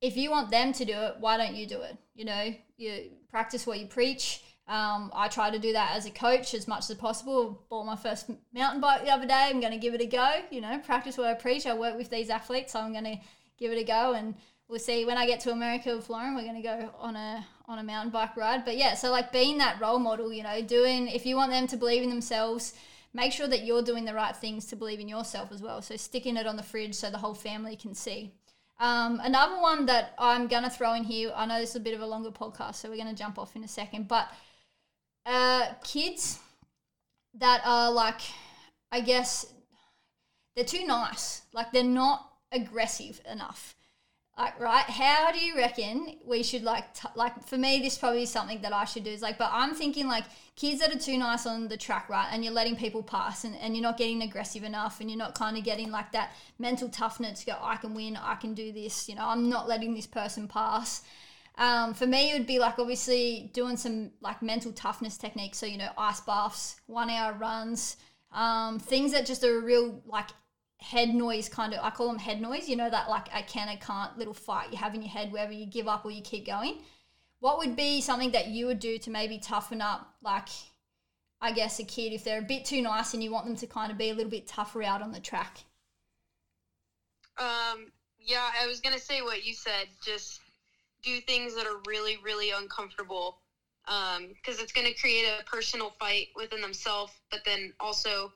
if 0.00 0.16
you 0.16 0.30
want 0.30 0.50
them 0.50 0.72
to 0.72 0.84
do 0.84 0.94
it, 0.94 1.16
why 1.20 1.36
don't 1.36 1.54
you 1.54 1.66
do 1.66 1.80
it? 1.82 1.96
You 2.14 2.24
know, 2.24 2.54
you 2.76 3.10
practice 3.30 3.66
what 3.66 3.78
you 3.78 3.86
preach. 3.86 4.42
Um, 4.68 5.10
I 5.14 5.28
try 5.28 5.50
to 5.50 5.58
do 5.58 5.72
that 5.72 5.96
as 5.96 6.06
a 6.06 6.10
coach 6.10 6.54
as 6.54 6.66
much 6.66 6.88
as 6.90 6.96
possible. 6.96 7.62
Bought 7.68 7.84
my 7.84 7.96
first 7.96 8.30
mountain 8.52 8.80
bike 8.80 9.04
the 9.04 9.10
other 9.10 9.26
day. 9.26 9.48
I'm 9.50 9.60
going 9.60 9.72
to 9.72 9.78
give 9.78 9.94
it 9.94 10.00
a 10.00 10.06
go. 10.06 10.40
You 10.50 10.60
know, 10.60 10.78
practice 10.78 11.18
what 11.18 11.26
I 11.26 11.34
preach. 11.34 11.66
I 11.66 11.74
work 11.74 11.96
with 11.96 12.10
these 12.10 12.30
athletes, 12.30 12.72
so 12.72 12.80
I'm 12.80 12.92
going 12.92 13.04
to 13.04 13.16
give 13.58 13.72
it 13.72 13.78
a 13.78 13.84
go 13.84 14.14
and 14.14 14.34
we'll 14.68 14.78
see. 14.78 15.04
When 15.04 15.16
I 15.16 15.26
get 15.26 15.40
to 15.40 15.52
America 15.52 15.94
with 15.94 16.08
Lauren 16.10 16.34
we're 16.34 16.42
going 16.42 16.56
to 16.56 16.62
go 16.62 16.90
on 16.98 17.16
a 17.16 17.46
on 17.66 17.78
a 17.78 17.82
mountain 17.82 18.10
bike 18.10 18.36
ride. 18.36 18.64
But 18.64 18.76
yeah 18.76 18.94
so 18.94 19.10
like 19.10 19.32
being 19.32 19.58
that 19.58 19.80
role 19.80 19.98
model 19.98 20.32
you 20.32 20.42
know 20.42 20.62
doing 20.62 21.08
if 21.08 21.26
you 21.26 21.36
want 21.36 21.50
them 21.50 21.66
to 21.68 21.76
believe 21.76 22.02
in 22.02 22.08
themselves 22.08 22.74
make 23.14 23.32
sure 23.32 23.46
that 23.46 23.64
you're 23.64 23.82
doing 23.82 24.04
the 24.04 24.14
right 24.14 24.34
things 24.34 24.66
to 24.66 24.76
believe 24.76 25.00
in 25.00 25.08
yourself 25.08 25.52
as 25.52 25.60
well. 25.62 25.82
So 25.82 25.96
sticking 25.96 26.36
it 26.36 26.46
on 26.46 26.56
the 26.56 26.62
fridge 26.62 26.94
so 26.94 27.10
the 27.10 27.18
whole 27.18 27.34
family 27.34 27.76
can 27.76 27.94
see. 27.94 28.32
Um, 28.80 29.20
another 29.22 29.60
one 29.60 29.86
that 29.86 30.14
I'm 30.18 30.48
going 30.48 30.64
to 30.64 30.70
throw 30.70 30.94
in 30.94 31.04
here 31.04 31.32
I 31.36 31.46
know 31.46 31.60
this 31.60 31.70
is 31.70 31.76
a 31.76 31.80
bit 31.80 31.94
of 31.94 32.00
a 32.00 32.06
longer 32.06 32.30
podcast 32.30 32.76
so 32.76 32.88
we're 32.88 32.96
going 32.96 33.14
to 33.14 33.14
jump 33.14 33.38
off 33.38 33.54
in 33.54 33.64
a 33.64 33.68
second 33.68 34.08
but 34.08 34.28
uh, 35.24 35.66
kids 35.84 36.40
that 37.34 37.62
are 37.64 37.92
like 37.92 38.20
I 38.92 39.00
guess 39.00 39.46
they're 40.54 40.64
too 40.64 40.86
nice. 40.86 41.42
Like 41.52 41.72
they're 41.72 41.82
not 41.82 42.30
aggressive 42.52 43.20
enough. 43.30 43.74
Like, 44.38 44.58
right? 44.58 44.84
How 44.84 45.30
do 45.30 45.38
you 45.38 45.56
reckon 45.56 46.16
we 46.24 46.42
should 46.42 46.62
like, 46.62 46.94
t- 46.94 47.08
like 47.14 47.46
for 47.46 47.58
me, 47.58 47.80
this 47.80 47.98
probably 47.98 48.22
is 48.22 48.30
something 48.30 48.62
that 48.62 48.72
I 48.72 48.86
should 48.86 49.04
do. 49.04 49.10
Is 49.10 49.20
like, 49.20 49.36
but 49.36 49.50
I'm 49.52 49.74
thinking 49.74 50.08
like 50.08 50.24
kids 50.56 50.80
that 50.80 50.94
are 50.94 50.98
too 50.98 51.18
nice 51.18 51.46
on 51.46 51.68
the 51.68 51.76
track, 51.76 52.08
right? 52.08 52.28
And 52.32 52.42
you're 52.42 52.52
letting 52.52 52.74
people 52.74 53.02
pass, 53.02 53.44
and, 53.44 53.54
and 53.56 53.76
you're 53.76 53.82
not 53.82 53.98
getting 53.98 54.22
aggressive 54.22 54.64
enough, 54.64 55.00
and 55.00 55.10
you're 55.10 55.18
not 55.18 55.34
kind 55.34 55.58
of 55.58 55.64
getting 55.64 55.90
like 55.90 56.12
that 56.12 56.32
mental 56.58 56.88
toughness 56.88 57.40
to 57.40 57.46
go, 57.46 57.58
I 57.60 57.76
can 57.76 57.92
win, 57.94 58.16
I 58.16 58.36
can 58.36 58.54
do 58.54 58.72
this. 58.72 59.06
You 59.06 59.16
know, 59.16 59.26
I'm 59.26 59.50
not 59.50 59.68
letting 59.68 59.94
this 59.94 60.06
person 60.06 60.48
pass. 60.48 61.02
Um, 61.58 61.92
for 61.92 62.06
me, 62.06 62.30
it 62.30 62.38
would 62.38 62.46
be 62.46 62.58
like 62.58 62.78
obviously 62.78 63.50
doing 63.52 63.76
some 63.76 64.12
like 64.22 64.40
mental 64.40 64.72
toughness 64.72 65.18
techniques. 65.18 65.58
So 65.58 65.66
you 65.66 65.76
know, 65.76 65.90
ice 65.98 66.20
baths, 66.20 66.80
one 66.86 67.10
hour 67.10 67.34
runs, 67.34 67.98
um, 68.32 68.78
things 68.78 69.12
that 69.12 69.26
just 69.26 69.44
are 69.44 69.60
real 69.60 70.00
like 70.06 70.30
head 70.82 71.14
noise 71.14 71.48
kind 71.48 71.72
of 71.72 71.80
I 71.82 71.90
call 71.90 72.08
them 72.08 72.18
head 72.18 72.40
noise, 72.40 72.68
you 72.68 72.76
know 72.76 72.90
that 72.90 73.08
like 73.08 73.28
I 73.32 73.42
can 73.42 73.68
I 73.68 73.76
can't 73.76 74.18
little 74.18 74.34
fight 74.34 74.72
you 74.72 74.78
have 74.78 74.94
in 74.94 75.02
your 75.02 75.10
head 75.10 75.32
wherever 75.32 75.52
you 75.52 75.64
give 75.66 75.88
up 75.88 76.04
or 76.04 76.10
you 76.10 76.22
keep 76.22 76.46
going. 76.46 76.78
What 77.38 77.58
would 77.58 77.76
be 77.76 78.00
something 78.00 78.32
that 78.32 78.48
you 78.48 78.66
would 78.66 78.78
do 78.78 78.98
to 78.98 79.10
maybe 79.10 79.38
toughen 79.38 79.80
up 79.80 80.14
like 80.22 80.48
I 81.40 81.52
guess 81.52 81.78
a 81.78 81.84
kid 81.84 82.12
if 82.12 82.24
they're 82.24 82.40
a 82.40 82.42
bit 82.42 82.64
too 82.64 82.82
nice 82.82 83.14
and 83.14 83.22
you 83.22 83.30
want 83.32 83.46
them 83.46 83.56
to 83.56 83.66
kind 83.66 83.90
of 83.90 83.98
be 83.98 84.10
a 84.10 84.14
little 84.14 84.30
bit 84.30 84.46
tougher 84.46 84.82
out 84.82 85.02
on 85.02 85.12
the 85.12 85.20
track? 85.20 85.58
Um 87.38 87.92
yeah, 88.18 88.50
I 88.60 88.66
was 88.66 88.80
to 88.80 88.98
say 88.98 89.22
what 89.22 89.44
you 89.44 89.54
said, 89.54 89.88
just 90.04 90.40
do 91.02 91.20
things 91.20 91.54
that 91.54 91.66
are 91.66 91.80
really 91.86 92.16
really 92.24 92.50
uncomfortable 92.50 93.38
um 93.86 94.28
because 94.34 94.60
it's 94.60 94.72
going 94.72 94.86
to 94.86 95.00
create 95.00 95.24
a 95.26 95.44
personal 95.44 95.90
fight 95.98 96.26
within 96.36 96.60
themselves, 96.60 97.12
but 97.30 97.40
then 97.44 97.72
also 97.80 98.32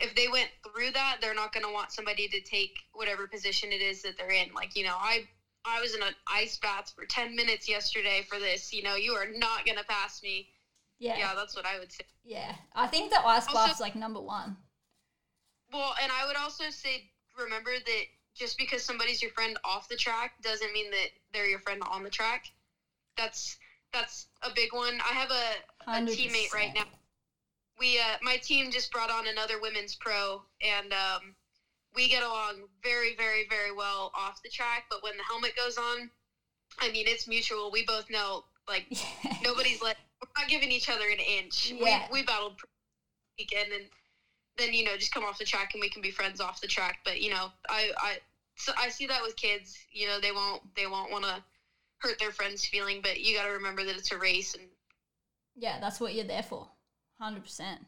if 0.00 0.14
they 0.14 0.28
went 0.28 0.48
through 0.64 0.90
that, 0.92 1.18
they're 1.20 1.34
not 1.34 1.52
going 1.52 1.64
to 1.64 1.72
want 1.72 1.92
somebody 1.92 2.26
to 2.28 2.40
take 2.40 2.70
whatever 2.92 3.26
position 3.26 3.70
it 3.72 3.82
is 3.82 4.02
that 4.02 4.16
they're 4.16 4.30
in. 4.30 4.52
Like, 4.54 4.74
you 4.74 4.84
know, 4.84 4.96
I 4.98 5.28
I 5.64 5.80
was 5.80 5.94
in 5.94 6.02
an 6.02 6.14
ice 6.26 6.56
bath 6.56 6.90
for 6.94 7.04
10 7.04 7.36
minutes 7.36 7.68
yesterday 7.68 8.22
for 8.26 8.38
this. 8.38 8.72
You 8.72 8.82
know, 8.82 8.94
you 8.94 9.12
are 9.12 9.26
not 9.26 9.66
going 9.66 9.76
to 9.76 9.84
pass 9.84 10.22
me. 10.22 10.48
Yeah. 10.98 11.18
Yeah, 11.18 11.34
that's 11.34 11.54
what 11.54 11.66
I 11.66 11.78
would 11.78 11.92
say. 11.92 12.00
Yeah. 12.24 12.54
I 12.74 12.86
think 12.86 13.10
the 13.10 13.20
ice 13.24 13.46
bath's 13.52 13.80
like 13.80 13.94
number 13.94 14.20
1. 14.20 14.56
Well, 15.72 15.94
and 16.02 16.10
I 16.10 16.26
would 16.26 16.36
also 16.36 16.64
say 16.70 17.08
remember 17.38 17.72
that 17.72 18.02
just 18.34 18.56
because 18.56 18.82
somebody's 18.82 19.20
your 19.22 19.30
friend 19.32 19.56
off 19.64 19.86
the 19.88 19.96
track 19.96 20.32
doesn't 20.42 20.72
mean 20.72 20.90
that 20.90 21.08
they're 21.32 21.46
your 21.48 21.58
friend 21.58 21.82
on 21.90 22.02
the 22.02 22.10
track. 22.10 22.44
That's 23.16 23.56
that's 23.92 24.26
a 24.42 24.50
big 24.54 24.72
one. 24.72 25.00
I 25.04 25.12
have 25.12 25.30
a, 25.30 25.90
a 25.90 26.02
teammate 26.02 26.52
right 26.54 26.72
now 26.74 26.84
we 27.80 27.98
uh, 27.98 28.16
my 28.22 28.36
team 28.36 28.70
just 28.70 28.92
brought 28.92 29.10
on 29.10 29.26
another 29.26 29.60
women's 29.60 29.96
pro, 29.96 30.42
and 30.62 30.92
um, 30.92 31.34
we 31.94 32.08
get 32.08 32.22
along 32.22 32.68
very, 32.84 33.16
very, 33.16 33.46
very 33.48 33.72
well 33.72 34.12
off 34.14 34.42
the 34.44 34.50
track. 34.50 34.84
But 34.90 35.02
when 35.02 35.16
the 35.16 35.24
helmet 35.24 35.56
goes 35.56 35.78
on, 35.78 36.10
I 36.78 36.92
mean, 36.92 37.06
it's 37.08 37.26
mutual. 37.26 37.72
We 37.72 37.84
both 37.86 38.08
know, 38.10 38.44
like, 38.68 38.86
nobody's 39.42 39.82
let. 39.82 39.96
We're 40.20 40.42
not 40.42 40.50
giving 40.50 40.70
each 40.70 40.90
other 40.90 41.08
an 41.08 41.18
inch. 41.18 41.72
Yeah. 41.72 42.06
We 42.12 42.20
we 42.20 42.26
battled 42.26 42.60
weekend, 43.38 43.72
and 43.72 43.84
then 44.58 44.74
you 44.74 44.84
know 44.84 44.96
just 44.96 45.12
come 45.12 45.24
off 45.24 45.38
the 45.38 45.44
track 45.44 45.70
and 45.72 45.80
we 45.80 45.88
can 45.88 46.02
be 46.02 46.10
friends 46.10 46.40
off 46.40 46.60
the 46.60 46.68
track. 46.68 46.98
But 47.04 47.22
you 47.22 47.30
know, 47.30 47.48
I 47.68 47.90
I 47.96 48.18
so 48.56 48.72
I 48.78 48.90
see 48.90 49.06
that 49.06 49.22
with 49.22 49.34
kids. 49.36 49.78
You 49.90 50.06
know, 50.06 50.20
they 50.20 50.32
won't 50.32 50.62
they 50.76 50.86
won't 50.86 51.10
want 51.10 51.24
to 51.24 51.42
hurt 51.98 52.18
their 52.18 52.30
friends' 52.30 52.66
feeling, 52.66 53.00
but 53.02 53.20
you 53.20 53.34
got 53.34 53.44
to 53.44 53.52
remember 53.52 53.84
that 53.84 53.96
it's 53.96 54.12
a 54.12 54.18
race 54.18 54.54
and. 54.54 54.64
Yeah, 55.56 55.80
that's 55.80 56.00
what 56.00 56.14
you're 56.14 56.24
there 56.24 56.44
for. 56.44 56.68
100%. 57.20 57.78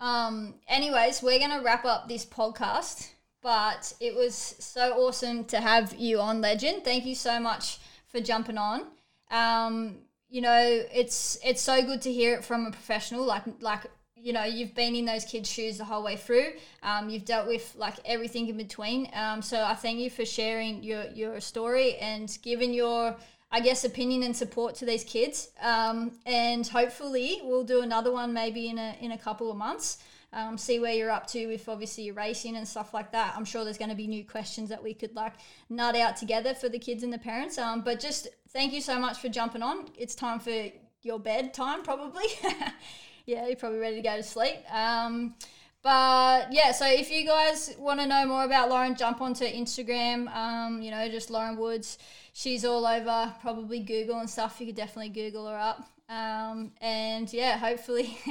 Um, 0.00 0.54
anyways, 0.66 1.22
we're 1.22 1.38
going 1.38 1.56
to 1.56 1.64
wrap 1.64 1.84
up 1.84 2.08
this 2.08 2.24
podcast, 2.24 3.10
but 3.40 3.92
it 4.00 4.14
was 4.14 4.34
so 4.34 4.94
awesome 4.94 5.44
to 5.46 5.60
have 5.60 5.94
you 5.94 6.20
on, 6.20 6.40
Legend. 6.40 6.84
Thank 6.84 7.06
you 7.06 7.14
so 7.14 7.38
much 7.38 7.78
for 8.08 8.20
jumping 8.20 8.58
on. 8.58 8.86
Um, 9.30 9.98
you 10.28 10.40
know, 10.40 10.82
it's 10.92 11.38
it's 11.44 11.60
so 11.60 11.82
good 11.82 12.02
to 12.02 12.12
hear 12.12 12.34
it 12.34 12.44
from 12.44 12.66
a 12.66 12.70
professional 12.70 13.24
like 13.24 13.42
like 13.60 13.82
you 14.16 14.32
know 14.32 14.44
you've 14.44 14.74
been 14.74 14.94
in 14.94 15.04
those 15.04 15.24
kids' 15.26 15.50
shoes 15.50 15.78
the 15.78 15.84
whole 15.84 16.02
way 16.02 16.16
through. 16.16 16.52
Um, 16.82 17.10
you've 17.10 17.26
dealt 17.26 17.46
with 17.46 17.74
like 17.76 17.96
everything 18.04 18.48
in 18.48 18.56
between. 18.56 19.10
Um, 19.12 19.42
so 19.42 19.62
I 19.62 19.74
thank 19.74 19.98
you 19.98 20.08
for 20.08 20.24
sharing 20.24 20.82
your 20.82 21.04
your 21.14 21.38
story 21.40 21.96
and 21.96 22.36
giving 22.42 22.72
your 22.72 23.16
I 23.54 23.60
guess, 23.60 23.84
opinion 23.84 24.22
and 24.22 24.34
support 24.34 24.74
to 24.76 24.86
these 24.86 25.04
kids. 25.04 25.50
Um, 25.60 26.12
and 26.24 26.66
hopefully, 26.66 27.40
we'll 27.44 27.64
do 27.64 27.82
another 27.82 28.10
one 28.10 28.32
maybe 28.32 28.68
in 28.68 28.78
a 28.78 28.96
in 29.00 29.12
a 29.12 29.18
couple 29.18 29.50
of 29.50 29.56
months. 29.56 29.98
Um, 30.34 30.56
see 30.56 30.78
where 30.78 30.94
you're 30.94 31.10
up 31.10 31.26
to 31.28 31.46
with 31.46 31.68
obviously 31.68 32.04
your 32.04 32.14
racing 32.14 32.56
and 32.56 32.66
stuff 32.66 32.94
like 32.94 33.12
that. 33.12 33.34
I'm 33.36 33.44
sure 33.44 33.64
there's 33.64 33.76
going 33.76 33.90
to 33.90 33.96
be 33.96 34.06
new 34.06 34.24
questions 34.24 34.70
that 34.70 34.82
we 34.82 34.94
could 34.94 35.14
like 35.14 35.34
nut 35.68 35.94
out 35.94 36.16
together 36.16 36.54
for 36.54 36.70
the 36.70 36.78
kids 36.78 37.02
and 37.02 37.12
the 37.12 37.18
parents. 37.18 37.58
Um, 37.58 37.82
but 37.82 38.00
just 38.00 38.28
thank 38.48 38.72
you 38.72 38.80
so 38.80 38.98
much 38.98 39.18
for 39.18 39.28
jumping 39.28 39.62
on. 39.62 39.90
It's 39.98 40.14
time 40.14 40.40
for 40.40 40.68
your 41.02 41.20
bedtime, 41.20 41.82
probably. 41.82 42.24
yeah, 43.26 43.46
you're 43.46 43.56
probably 43.56 43.78
ready 43.78 43.96
to 43.96 44.02
go 44.02 44.16
to 44.16 44.22
sleep. 44.22 44.56
Um, 44.72 45.34
but 45.82 46.50
yeah, 46.52 46.72
so 46.72 46.86
if 46.86 47.10
you 47.10 47.26
guys 47.26 47.74
want 47.78 48.00
to 48.00 48.06
know 48.06 48.24
more 48.24 48.44
about 48.44 48.70
Lauren, 48.70 48.94
jump 48.94 49.20
onto 49.20 49.44
Instagram. 49.44 50.34
Um, 50.34 50.80
you 50.80 50.92
know, 50.92 51.08
just 51.08 51.28
Lauren 51.28 51.56
Woods 51.56 51.98
she's 52.32 52.64
all 52.64 52.86
over 52.86 53.32
probably 53.40 53.80
Google 53.80 54.18
and 54.18 54.28
stuff. 54.28 54.60
You 54.60 54.66
could 54.66 54.76
definitely 54.76 55.10
Google 55.10 55.46
her 55.46 55.56
up. 55.56 55.88
Um, 56.08 56.72
and 56.80 57.32
yeah, 57.32 57.56
hopefully, 57.56 58.18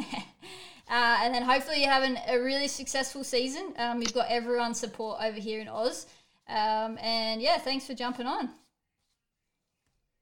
uh, 0.89 1.19
and 1.21 1.33
then 1.33 1.43
hopefully 1.43 1.81
you're 1.81 1.91
having 1.91 2.17
a 2.27 2.37
really 2.37 2.67
successful 2.67 3.23
season. 3.23 3.73
Um, 3.77 4.01
you've 4.01 4.13
got 4.13 4.29
everyone's 4.29 4.79
support 4.79 5.19
over 5.21 5.39
here 5.39 5.61
in 5.61 5.67
Oz. 5.67 6.05
Um, 6.47 6.97
and 6.99 7.41
yeah, 7.41 7.57
thanks 7.57 7.85
for 7.87 7.93
jumping 7.93 8.27
on. 8.27 8.49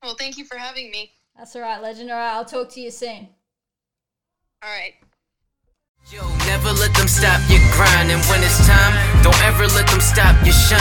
Well, 0.03 0.15
thank 0.15 0.37
you 0.37 0.45
for 0.45 0.57
having 0.57 0.91
me. 0.91 1.11
That's 1.37 1.55
all 1.55 1.61
right, 1.61 1.81
legend. 1.81 2.11
All 2.11 2.17
right, 2.17 2.33
I'll 2.33 2.45
talk 2.45 2.69
to 2.71 2.81
you 2.81 2.91
soon. 2.91 3.27
All 4.61 4.69
right. 4.69 4.93
Yo, 6.11 6.27
never 6.47 6.71
let 6.71 6.93
them 6.95 7.07
stop 7.07 7.41
your 7.49 7.59
grind, 7.73 8.09
and 8.09 8.23
when 8.25 8.41
it's 8.41 8.65
time, 8.65 9.23
don't 9.23 9.41
ever 9.43 9.67
let 9.67 9.87
them 9.87 10.01
stop 10.01 10.35
your 10.45 10.53
shine. 10.53 10.79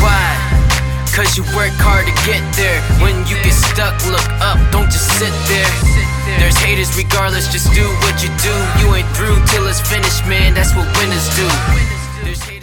Why? 0.00 0.43
Cause 1.14 1.38
you 1.38 1.44
work 1.54 1.70
hard 1.78 2.10
to 2.10 2.14
get 2.26 2.42
there. 2.58 2.82
When 2.98 3.14
you 3.30 3.38
get 3.46 3.54
stuck, 3.54 3.94
look 4.10 4.26
up, 4.42 4.58
don't 4.74 4.90
just 4.90 5.06
sit 5.14 5.30
there. 5.46 5.70
There's 6.42 6.58
haters 6.58 6.90
regardless, 6.98 7.46
just 7.52 7.70
do 7.70 7.86
what 8.02 8.18
you 8.18 8.34
do. 8.42 8.54
You 8.82 8.92
ain't 8.98 9.06
through 9.14 9.38
till 9.46 9.64
it's 9.70 9.78
finished, 9.78 10.26
man, 10.26 10.54
that's 10.54 10.74
what 10.74 10.90
winners 10.98 11.30
do. 11.38 12.53